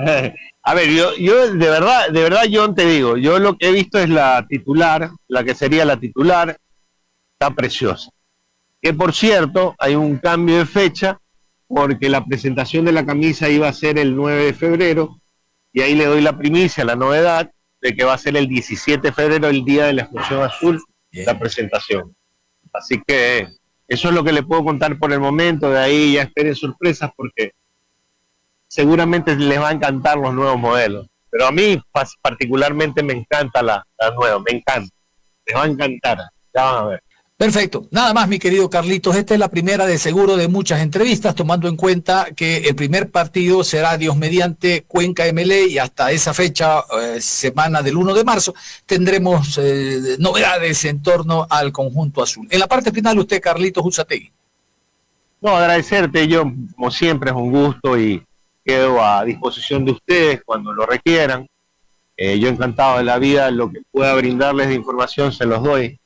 Eh, 0.08 0.34
A 0.64 0.74
ver, 0.74 0.90
yo, 0.90 1.16
yo 1.18 1.54
de 1.54 1.70
verdad, 1.70 2.10
de 2.10 2.24
verdad, 2.24 2.46
yo 2.46 2.74
te 2.74 2.86
digo, 2.86 3.16
yo 3.16 3.38
lo 3.38 3.58
que 3.58 3.68
he 3.68 3.72
visto 3.72 4.00
es 4.00 4.10
la 4.10 4.44
titular, 4.50 5.12
la 5.28 5.44
que 5.44 5.54
sería 5.54 5.86
la 5.86 6.00
titular, 6.00 6.58
está 7.34 7.54
preciosa. 7.54 8.10
Que 8.82 8.94
por 8.94 9.14
cierto, 9.14 9.76
hay 9.78 9.96
un 9.96 10.18
cambio 10.18 10.58
de 10.60 10.66
fecha, 10.66 11.20
porque 11.68 12.10
la 12.10 12.26
presentación 12.26 12.86
de 12.86 12.92
la 12.92 13.06
camisa 13.06 13.50
iba 13.50 13.68
a 13.68 13.74
ser 13.74 14.00
el 14.00 14.16
9 14.16 14.46
de 14.46 14.54
febrero, 14.54 15.22
y 15.72 15.82
ahí 15.82 15.96
le 15.96 16.06
doy 16.06 16.22
la 16.22 16.38
primicia, 16.38 16.84
la 16.84 16.96
novedad, 16.96 17.52
de 17.82 17.96
que 17.96 18.04
va 18.04 18.14
a 18.14 18.18
ser 18.18 18.36
el 18.38 18.48
17 18.48 19.08
de 19.08 19.14
febrero, 19.14 19.48
el 19.48 19.64
día 19.64 19.86
de 19.86 19.94
la 19.94 20.02
explosión 20.04 20.42
azul, 20.42 20.82
la 21.12 21.38
presentación. 21.38 22.16
Así 22.74 23.02
que 23.06 23.48
eso 23.88 24.10
es 24.10 24.14
lo 24.14 24.24
que 24.24 24.32
le 24.32 24.44
puedo 24.44 24.64
contar 24.64 24.98
por 24.98 25.12
el 25.12 25.20
momento, 25.20 25.70
de 25.70 25.80
ahí 25.80 26.14
ya 26.14 26.24
esperen 26.24 26.56
sorpresas, 26.56 27.12
porque 27.16 27.54
seguramente 28.68 29.36
les 29.36 29.60
va 29.60 29.70
a 29.70 29.74
encantar 29.74 30.18
los 30.18 30.34
nuevos 30.34 30.58
modelos. 30.58 31.08
Pero 31.30 31.48
a 31.48 31.52
mí 31.52 31.82
particularmente 32.22 33.04
me 33.04 33.14
encanta 33.14 33.62
la, 33.62 33.86
la 34.00 34.12
nueva, 34.12 34.40
me 34.40 34.58
encanta. 34.58 34.94
Les 35.46 35.56
va 35.56 35.64
a 35.64 35.68
encantar, 35.68 36.18
ya 36.54 36.64
van 36.64 36.76
a 36.76 36.88
ver. 36.88 37.04
Perfecto. 37.40 37.88
Nada 37.92 38.14
más, 38.14 38.28
mi 38.28 38.38
querido 38.38 38.70
Carlitos. 38.70 39.16
Esta 39.16 39.34
es 39.34 39.40
la 39.40 39.48
primera 39.48 39.86
de 39.86 39.98
seguro 39.98 40.36
de 40.36 40.50
muchas 40.50 40.82
entrevistas, 40.82 41.34
tomando 41.36 41.70
en 41.70 41.78
cuenta 41.78 42.28
que 42.36 42.58
el 42.58 42.76
primer 42.76 43.12
partido 43.12 43.64
será 43.64 43.98
Dios 43.98 44.18
mediante 44.18 44.84
Cuenca 44.84 45.24
MLE 45.32 45.68
y 45.68 45.78
hasta 45.78 46.12
esa 46.12 46.34
fecha, 46.34 46.84
eh, 47.02 47.22
semana 47.22 47.82
del 47.82 47.96
1 47.96 48.14
de 48.14 48.26
marzo, 48.26 48.54
tendremos 48.86 49.58
eh, 49.58 50.18
novedades 50.20 50.84
en 50.84 51.02
torno 51.02 51.48
al 51.50 51.72
conjunto 51.72 52.22
azul. 52.22 52.46
En 52.52 52.60
la 52.60 52.68
parte 52.68 52.92
final, 52.92 53.18
usted, 53.18 53.40
Carlitos 53.40 53.86
Usategui. 53.86 54.30
No, 55.40 55.56
agradecerte, 55.56 56.28
yo 56.28 56.44
como 56.76 56.92
siempre 56.92 57.30
es 57.30 57.38
un 57.38 57.52
gusto 57.52 57.98
y 57.98 58.22
quedo 58.66 59.02
a 59.02 59.24
disposición 59.24 59.86
de 59.86 59.94
ustedes 59.94 60.42
cuando 60.44 60.74
lo 60.74 60.86
requieran. 60.86 61.48
Eh, 62.18 62.38
yo 62.38 62.50
encantado 62.50 62.98
de 62.98 63.06
la 63.06 63.18
vida, 63.18 63.50
lo 63.50 63.72
que 63.72 63.80
pueda 63.90 64.14
brindarles 64.16 64.68
de 64.68 64.76
información 64.76 65.32
se 65.32 65.46
los 65.46 65.64
doy. 65.64 65.98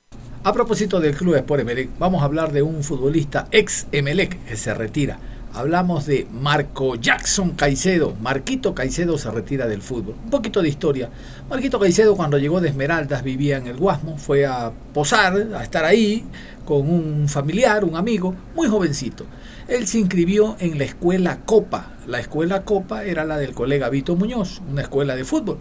A 0.45 0.51
propósito 0.51 0.99
del 0.99 1.15
club 1.15 1.35
Sport 1.35 1.61
Emelec, 1.61 1.89
vamos 1.97 2.21
a 2.21 2.25
hablar 2.25 2.51
de 2.51 2.61
un 2.61 2.83
futbolista 2.83 3.47
ex 3.51 3.87
Emelec 3.93 4.43
que 4.43 4.57
se 4.57 4.73
retira. 4.73 5.17
Hablamos 5.53 6.05
de 6.05 6.27
Marco 6.33 6.95
Jackson 6.95 7.51
Caicedo. 7.51 8.13
Marquito 8.19 8.75
Caicedo 8.75 9.17
se 9.17 9.31
retira 9.31 9.67
del 9.67 9.81
fútbol. 9.81 10.15
Un 10.21 10.29
poquito 10.29 10.61
de 10.61 10.67
historia. 10.67 11.09
Marquito 11.49 11.79
Caicedo 11.79 12.17
cuando 12.17 12.37
llegó 12.37 12.59
de 12.59 12.67
Esmeraldas 12.67 13.23
vivía 13.23 13.55
en 13.55 13.67
el 13.67 13.77
Guasmo, 13.77 14.17
fue 14.17 14.45
a 14.45 14.73
posar, 14.93 15.47
a 15.55 15.63
estar 15.63 15.85
ahí 15.85 16.25
con 16.65 16.89
un 16.89 17.29
familiar, 17.29 17.85
un 17.85 17.95
amigo, 17.95 18.35
muy 18.53 18.67
jovencito. 18.67 19.25
Él 19.69 19.87
se 19.87 19.99
inscribió 19.99 20.57
en 20.59 20.77
la 20.77 20.83
escuela 20.83 21.39
Copa. 21.45 21.93
La 22.05 22.19
escuela 22.19 22.63
Copa 22.65 23.05
era 23.05 23.23
la 23.23 23.37
del 23.37 23.53
colega 23.53 23.87
Vito 23.87 24.17
Muñoz, 24.17 24.61
una 24.69 24.81
escuela 24.81 25.15
de 25.15 25.23
fútbol. 25.23 25.59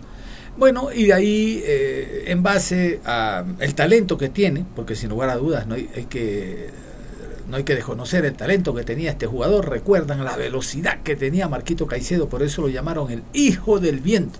Bueno, 0.57 0.91
y 0.93 1.05
de 1.07 1.13
ahí, 1.15 1.63
eh, 1.65 2.25
en 2.27 2.43
base 2.43 3.01
al 3.05 3.75
talento 3.75 4.19
que 4.19 4.29
tiene, 4.29 4.67
porque 4.77 4.95
sin 4.95 5.09
lugar 5.09 5.31
a 5.31 5.37
dudas 5.37 5.67
no 5.67 5.75
hay, 5.75 5.89
hay 5.95 6.05
que 6.05 6.69
no 7.49 7.57
hay 7.57 7.65
que 7.65 7.75
desconocer 7.75 8.25
el 8.25 8.35
talento 8.35 8.75
que 8.75 8.83
tenía 8.83 9.11
este 9.11 9.27
jugador. 9.27 9.69
Recuerdan 9.69 10.25
la 10.25 10.37
velocidad 10.37 11.03
que 11.03 11.17
tenía 11.17 11.49
Marquito 11.49 11.87
Caicedo, 11.87 12.29
por 12.29 12.43
eso 12.43 12.63
lo 12.63 12.69
llamaron 12.69 13.11
el 13.11 13.23
hijo 13.33 13.79
del 13.79 14.01
viento. 14.01 14.39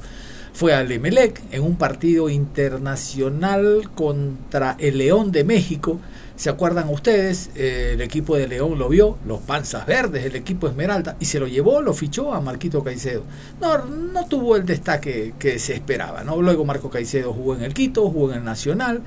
Fue 0.55 0.75
al 0.75 0.91
Emelec 0.93 1.41
en 1.51 1.63
un 1.63 1.77
partido 1.77 2.29
internacional 2.29 3.91
contra 3.95 4.77
el 4.79 4.99
León 4.99 5.33
de 5.33 5.45
México 5.45 5.99
¿Se 6.37 6.51
acuerdan 6.51 6.89
ustedes? 6.89 7.51
Eh, 7.55 7.91
el 7.95 8.01
equipo 8.01 8.37
de 8.37 8.49
León 8.49 8.79
lo 8.79 8.89
vio, 8.89 9.19
los 9.27 9.41
panzas 9.41 9.87
verdes, 9.87 10.25
el 10.25 10.35
equipo 10.35 10.67
Esmeralda, 10.67 11.17
y 11.21 11.27
se 11.27 11.39
lo 11.39 11.47
llevó, 11.47 11.83
lo 11.83 11.93
fichó 11.95 12.33
a 12.33 12.41
Marquito 12.41 12.83
Caicedo. 12.83 13.23
No, 13.61 13.85
no 13.85 14.27
tuvo 14.27 14.57
el 14.57 14.65
destaque 14.65 15.35
que 15.39 15.59
se 15.59 15.75
esperaba. 15.75 16.25
¿no? 16.25 16.41
Luego 16.41 16.65
Marco 16.65 16.91
Caicedo 16.91 17.33
jugó 17.33 17.55
en 17.55 17.63
el 17.63 17.75
Quito, 17.75 18.09
jugó 18.11 18.31
en 18.31 18.39
el 18.39 18.45
Nacional, 18.45 19.03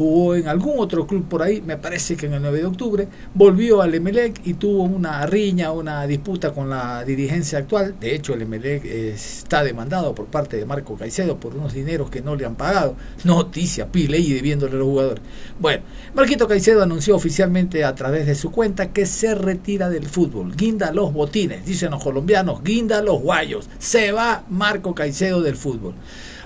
jugó 0.00 0.34
en 0.34 0.48
algún 0.48 0.78
otro 0.78 1.06
club 1.06 1.28
por 1.28 1.42
ahí, 1.42 1.60
me 1.60 1.76
parece 1.76 2.16
que 2.16 2.24
en 2.24 2.32
el 2.32 2.42
9 2.42 2.60
de 2.60 2.64
octubre, 2.64 3.08
volvió 3.34 3.82
al 3.82 3.94
Emelec 3.94 4.40
y 4.46 4.54
tuvo 4.54 4.84
una 4.84 5.26
riña, 5.26 5.72
una 5.72 6.06
disputa 6.06 6.52
con 6.52 6.70
la 6.70 7.04
dirigencia 7.04 7.58
actual. 7.58 7.94
De 8.00 8.14
hecho, 8.14 8.32
el 8.32 8.42
Emelec 8.42 8.84
está 8.86 9.62
demandado 9.62 10.14
por 10.14 10.26
parte 10.26 10.56
de 10.56 10.64
Marco 10.64 10.96
Caicedo 10.96 11.36
por 11.36 11.54
unos 11.54 11.74
dineros 11.74 12.08
que 12.08 12.22
no 12.22 12.34
le 12.34 12.46
han 12.46 12.56
pagado. 12.56 12.96
Noticia, 13.24 13.88
pile 13.88 14.18
y 14.18 14.32
debiéndole 14.32 14.72
a 14.72 14.78
los 14.78 14.88
jugadores. 14.88 15.22
Bueno, 15.58 15.82
Marquito 16.14 16.48
Caicedo 16.48 16.82
anunció 16.82 17.14
oficialmente 17.14 17.84
a 17.84 17.94
través 17.94 18.26
de 18.26 18.34
su 18.34 18.50
cuenta 18.50 18.92
que 18.92 19.04
se 19.04 19.34
retira 19.34 19.90
del 19.90 20.06
fútbol. 20.06 20.56
Guinda 20.56 20.92
los 20.92 21.12
botines, 21.12 21.66
dicen 21.66 21.90
los 21.90 22.02
colombianos, 22.02 22.64
guinda 22.64 23.02
los 23.02 23.20
guayos. 23.20 23.68
Se 23.78 24.12
va 24.12 24.44
Marco 24.48 24.94
Caicedo 24.94 25.42
del 25.42 25.56
fútbol. 25.56 25.92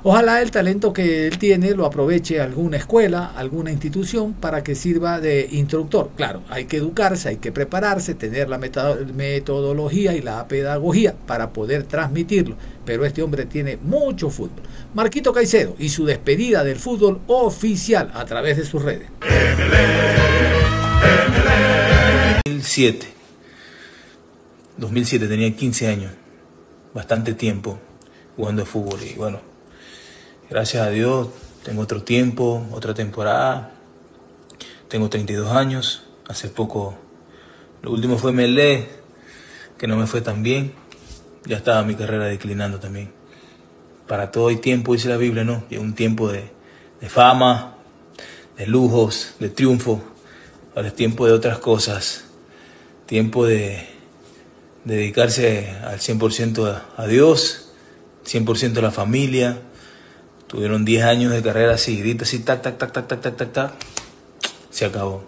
Ojalá 0.07 0.43
el 0.43 0.51
talento 0.51 0.93
que 0.93 1.27
él 1.27 1.39
tiene 1.39 1.71
lo 1.71 1.87
aproveche 1.87 2.39
alguna 2.39 2.77
escuela, 2.77 3.33
alguna 3.35 3.73
institución 3.73 4.35
para 4.35 4.63
que 4.63 4.75
sirva 4.75 5.19
de 5.19 5.49
instructor. 5.51 6.11
Claro, 6.15 6.43
hay 6.51 6.67
que 6.67 6.77
educarse, 6.77 7.31
hay 7.31 7.37
que 7.37 7.53
prepararse, 7.53 8.15
tener 8.15 8.51
la 8.51 8.59
metodología 8.59 10.15
y 10.15 10.21
la 10.21 10.47
pedagogía 10.47 11.15
para 11.27 11.55
poder 11.55 11.85
transmitirlo. 11.85 12.55
Pero 12.85 13.07
este 13.07 13.23
hombre 13.23 13.47
tiene 13.47 13.79
mucho 13.79 14.29
fútbol. 14.29 14.65
Marquito 14.93 15.33
Caicedo 15.33 15.75
y 15.79 15.89
su 15.89 16.05
despedida 16.05 16.65
del 16.65 16.79
fútbol 16.79 17.23
oficial 17.27 18.11
a 18.13 18.27
través 18.27 18.59
de 18.59 18.67
sus 18.67 18.83
redes. 18.83 19.09
2007. 22.45 23.07
2007 24.77 25.29
tenía 25.29 25.57
15 25.57 25.89
años, 25.89 26.13
bastante 26.93 27.33
tiempo 27.33 27.79
jugando 28.37 28.67
fútbol 28.67 29.01
y 29.03 29.15
bueno, 29.15 29.54
Gracias 30.55 30.87
a 30.87 30.91
Dios, 30.91 31.31
tengo 31.65 31.83
otro 31.83 32.05
tiempo, 32.05 32.65
otra 32.71 32.95
temporada. 32.95 33.73
Tengo 34.87 35.11
32 35.11 35.51
años. 35.51 36.05
Hace 36.29 36.47
poco, 36.49 36.97
lo 37.83 37.91
último 37.91 38.19
fue 38.19 38.31
Melé, 38.31 38.89
que 39.77 39.89
no 39.89 39.97
me 39.97 40.07
fue 40.07 40.21
tan 40.21 40.45
bien. 40.45 40.73
Ya 41.45 41.57
estaba 41.57 41.83
mi 41.83 41.97
carrera 41.97 42.27
declinando 42.27 42.79
también. 42.79 43.11
Para 44.07 44.31
todo 44.31 44.47
hay 44.47 44.59
tiempo, 44.59 44.93
dice 44.93 45.09
la 45.09 45.17
Biblia, 45.17 45.43
¿no? 45.43 45.65
Y 45.71 45.79
un 45.79 45.97
tiempo 45.97 46.31
de, 46.31 46.53
de 47.01 47.09
fama, 47.09 47.75
de 48.57 48.69
lujos, 48.69 49.35
de 49.41 49.49
triunfo. 49.49 50.05
Ahora 50.77 50.87
es 50.87 50.95
tiempo 50.95 51.27
de 51.27 51.33
otras 51.33 51.59
cosas. 51.59 52.27
Tiempo 53.07 53.45
de, 53.45 53.89
dedicarse 54.85 55.71
al 55.83 55.99
100% 55.99 56.83
a 56.97 57.07
Dios, 57.09 57.71
100% 58.25 58.79
a 58.79 58.83
la 58.83 58.93
familia 58.93 59.59
Tuvieron 60.55 60.85
10 60.85 61.03
años 61.03 61.33
de 61.33 61.43
carrera 61.43 61.77
seguidita, 61.77 62.23
así, 62.23 62.39
tac, 62.39 62.63
tac, 62.63 62.79
tac, 62.79 62.93
tac, 62.93 63.09
tac, 63.09 63.21
tac, 63.21 63.37
tac, 63.37 63.53
tac. 63.53 63.73
Se 64.71 64.85
acabó. 64.85 65.25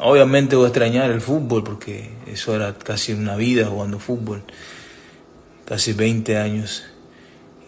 Obviamente 0.00 0.56
voy 0.56 0.64
a 0.64 0.68
extrañar 0.70 1.12
el 1.12 1.20
fútbol 1.20 1.62
porque 1.62 2.10
eso 2.26 2.56
era 2.56 2.74
casi 2.74 3.12
una 3.12 3.36
vida 3.36 3.66
jugando 3.66 4.00
fútbol. 4.00 4.42
Casi 5.64 5.92
20 5.92 6.38
años. 6.38 6.82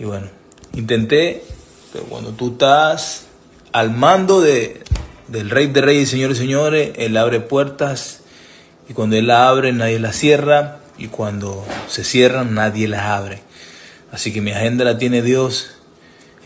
Y 0.00 0.04
bueno, 0.04 0.26
intenté, 0.72 1.44
pero 1.92 2.06
cuando 2.06 2.32
tú 2.32 2.54
estás 2.54 3.26
al 3.70 3.92
mando 3.92 4.40
de, 4.40 4.82
del 5.28 5.48
Rey 5.48 5.68
de 5.68 5.82
Reyes, 5.82 6.10
señores 6.10 6.38
y 6.38 6.40
señores, 6.40 6.90
Él 6.96 7.16
abre 7.16 7.38
puertas 7.38 8.22
y 8.88 8.94
cuando 8.94 9.14
Él 9.14 9.28
la 9.28 9.48
abre 9.48 9.72
nadie 9.72 10.00
la 10.00 10.12
cierra 10.12 10.80
y 10.98 11.06
cuando 11.06 11.64
se 11.86 12.02
cierran 12.02 12.54
nadie 12.54 12.88
las 12.88 13.02
abre. 13.02 13.44
Así 14.10 14.32
que 14.32 14.40
mi 14.40 14.50
agenda 14.50 14.84
la 14.84 14.98
tiene 14.98 15.22
Dios 15.22 15.76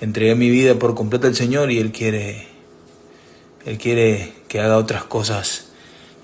entregué 0.01 0.34
mi 0.34 0.51
vida 0.51 0.74
por 0.78 0.95
completo 0.95 1.26
al 1.26 1.34
Señor 1.34 1.70
y 1.70 1.78
Él 1.78 1.92
quiere, 1.92 2.49
Él 3.64 3.78
quiere 3.78 4.32
que 4.49 4.61
haga 4.61 4.76
otras 4.76 5.05
cosas 5.05 5.68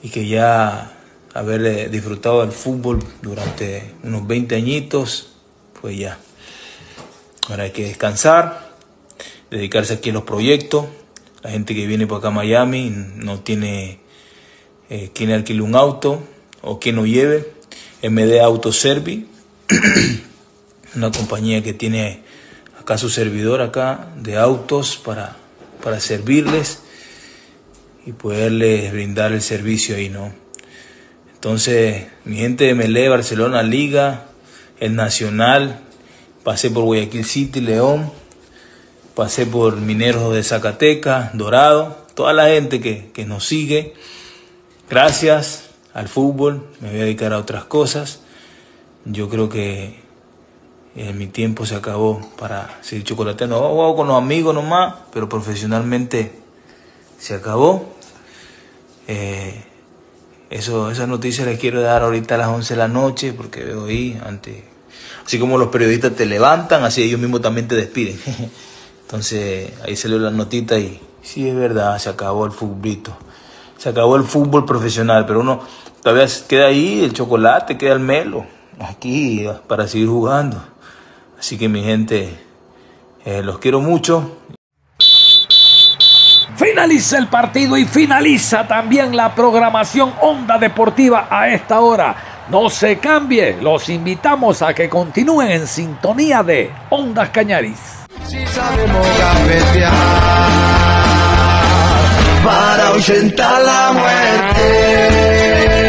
y 0.02 0.10
que 0.10 0.26
ya 0.26 0.96
haber 1.34 1.90
disfrutado 1.90 2.40
del 2.40 2.52
fútbol 2.52 3.04
durante 3.22 3.94
unos 4.02 4.26
20 4.26 4.54
añitos, 4.56 5.32
pues 5.80 5.98
ya. 5.98 6.18
Ahora 7.48 7.64
hay 7.64 7.70
que 7.70 7.84
descansar, 7.84 8.74
dedicarse 9.50 9.94
aquí 9.94 10.10
a 10.10 10.12
los 10.12 10.22
proyectos. 10.22 10.86
La 11.42 11.50
gente 11.50 11.74
que 11.74 11.86
viene 11.86 12.06
por 12.06 12.18
acá 12.18 12.28
a 12.28 12.32
Miami 12.32 12.90
no 12.90 13.40
tiene 13.40 14.00
eh, 14.88 15.10
quien 15.14 15.30
alquile 15.30 15.62
un 15.62 15.74
auto 15.74 16.22
o 16.62 16.78
quien 16.78 16.96
lo 16.96 17.06
lleve. 17.06 17.52
MD 18.02 18.40
Autoservi, 18.40 19.26
una 20.94 21.10
compañía 21.10 21.62
que 21.62 21.72
tiene 21.72 22.22
acá 22.90 22.98
su 22.98 23.08
servidor 23.08 23.62
acá 23.62 24.08
de 24.16 24.36
autos 24.36 24.96
para, 24.96 25.36
para 25.80 26.00
servirles 26.00 26.80
y 28.04 28.10
poderles 28.10 28.90
brindar 28.90 29.30
el 29.30 29.42
servicio 29.42 29.94
ahí, 29.94 30.08
¿no? 30.08 30.32
Entonces, 31.32 32.08
mi 32.24 32.38
gente 32.38 32.64
de 32.64 32.74
Melé, 32.74 33.08
Barcelona, 33.08 33.62
Liga, 33.62 34.26
el 34.80 34.96
Nacional, 34.96 35.78
pasé 36.42 36.68
por 36.68 36.82
Guayaquil 36.82 37.24
City, 37.24 37.60
León, 37.60 38.10
pasé 39.14 39.46
por 39.46 39.76
Mineros 39.76 40.34
de 40.34 40.42
Zacatecas, 40.42 41.30
Dorado, 41.38 41.96
toda 42.14 42.32
la 42.32 42.46
gente 42.46 42.80
que, 42.80 43.12
que 43.14 43.24
nos 43.24 43.46
sigue, 43.46 43.94
gracias 44.88 45.70
al 45.94 46.08
fútbol, 46.08 46.66
me 46.80 46.90
voy 46.90 46.98
a 46.98 47.04
dedicar 47.04 47.34
a 47.34 47.38
otras 47.38 47.62
cosas. 47.66 48.22
Yo 49.04 49.28
creo 49.28 49.48
que 49.48 50.09
eh, 51.02 51.14
mi 51.14 51.28
tiempo 51.28 51.64
se 51.64 51.76
acabó 51.76 52.20
para 52.38 52.78
seguir 52.82 53.04
chocolateando. 53.06 53.56
Hago 53.56 53.96
con 53.96 54.06
los 54.06 54.18
amigos 54.18 54.54
nomás, 54.54 54.96
pero 55.10 55.30
profesionalmente 55.30 56.30
se 57.18 57.32
acabó. 57.32 57.94
Eh, 59.08 59.64
eso, 60.50 60.90
esa 60.90 61.06
noticia 61.06 61.46
la 61.46 61.56
quiero 61.56 61.80
dar 61.80 62.02
ahorita 62.02 62.34
a 62.34 62.38
las 62.38 62.48
11 62.48 62.74
de 62.74 62.78
la 62.78 62.88
noche 62.88 63.32
porque 63.32 63.64
veo 63.64 63.86
ahí, 63.86 64.20
antes, 64.26 64.62
así 65.24 65.38
como 65.38 65.56
los 65.56 65.68
periodistas 65.68 66.14
te 66.14 66.26
levantan, 66.26 66.84
así 66.84 67.02
ellos 67.02 67.18
mismos 67.18 67.40
también 67.40 67.66
te 67.66 67.76
despiden. 67.76 68.20
Entonces 69.04 69.72
ahí 69.82 69.96
salió 69.96 70.18
la 70.18 70.30
notita 70.30 70.78
y 70.78 71.00
sí 71.22 71.48
es 71.48 71.56
verdad, 71.56 71.98
se 71.98 72.10
acabó 72.10 72.44
el 72.44 72.52
futbolito. 72.52 73.16
Se 73.78 73.88
acabó 73.88 74.16
el 74.16 74.24
fútbol 74.24 74.66
profesional, 74.66 75.24
pero 75.24 75.40
uno 75.40 75.62
todavía 76.02 76.26
queda 76.46 76.66
ahí 76.66 77.02
el 77.02 77.14
chocolate, 77.14 77.78
queda 77.78 77.94
el 77.94 78.00
melo, 78.00 78.44
aquí 78.78 79.46
para 79.66 79.88
seguir 79.88 80.08
jugando. 80.08 80.62
Así 81.40 81.56
que 81.56 81.68
mi 81.70 81.82
gente, 81.82 82.38
eh, 83.24 83.42
los 83.42 83.58
quiero 83.58 83.80
mucho. 83.80 84.36
Finaliza 86.54 87.16
el 87.16 87.28
partido 87.28 87.78
y 87.78 87.86
finaliza 87.86 88.68
también 88.68 89.16
la 89.16 89.34
programación 89.34 90.12
Onda 90.20 90.58
Deportiva 90.58 91.28
a 91.30 91.48
esta 91.48 91.80
hora. 91.80 92.44
No 92.50 92.68
se 92.68 92.98
cambie, 92.98 93.56
los 93.58 93.88
invitamos 93.88 94.60
a 94.60 94.74
que 94.74 94.90
continúen 94.90 95.50
en 95.50 95.66
sintonía 95.66 96.42
de 96.42 96.70
Ondas 96.90 97.30
Cañaris. 97.30 98.04
Si 98.26 98.46
sabemos 98.46 99.06
para 102.44 102.88
ahuyentar 102.88 103.62
la 103.62 103.92
muerte. 103.92 105.79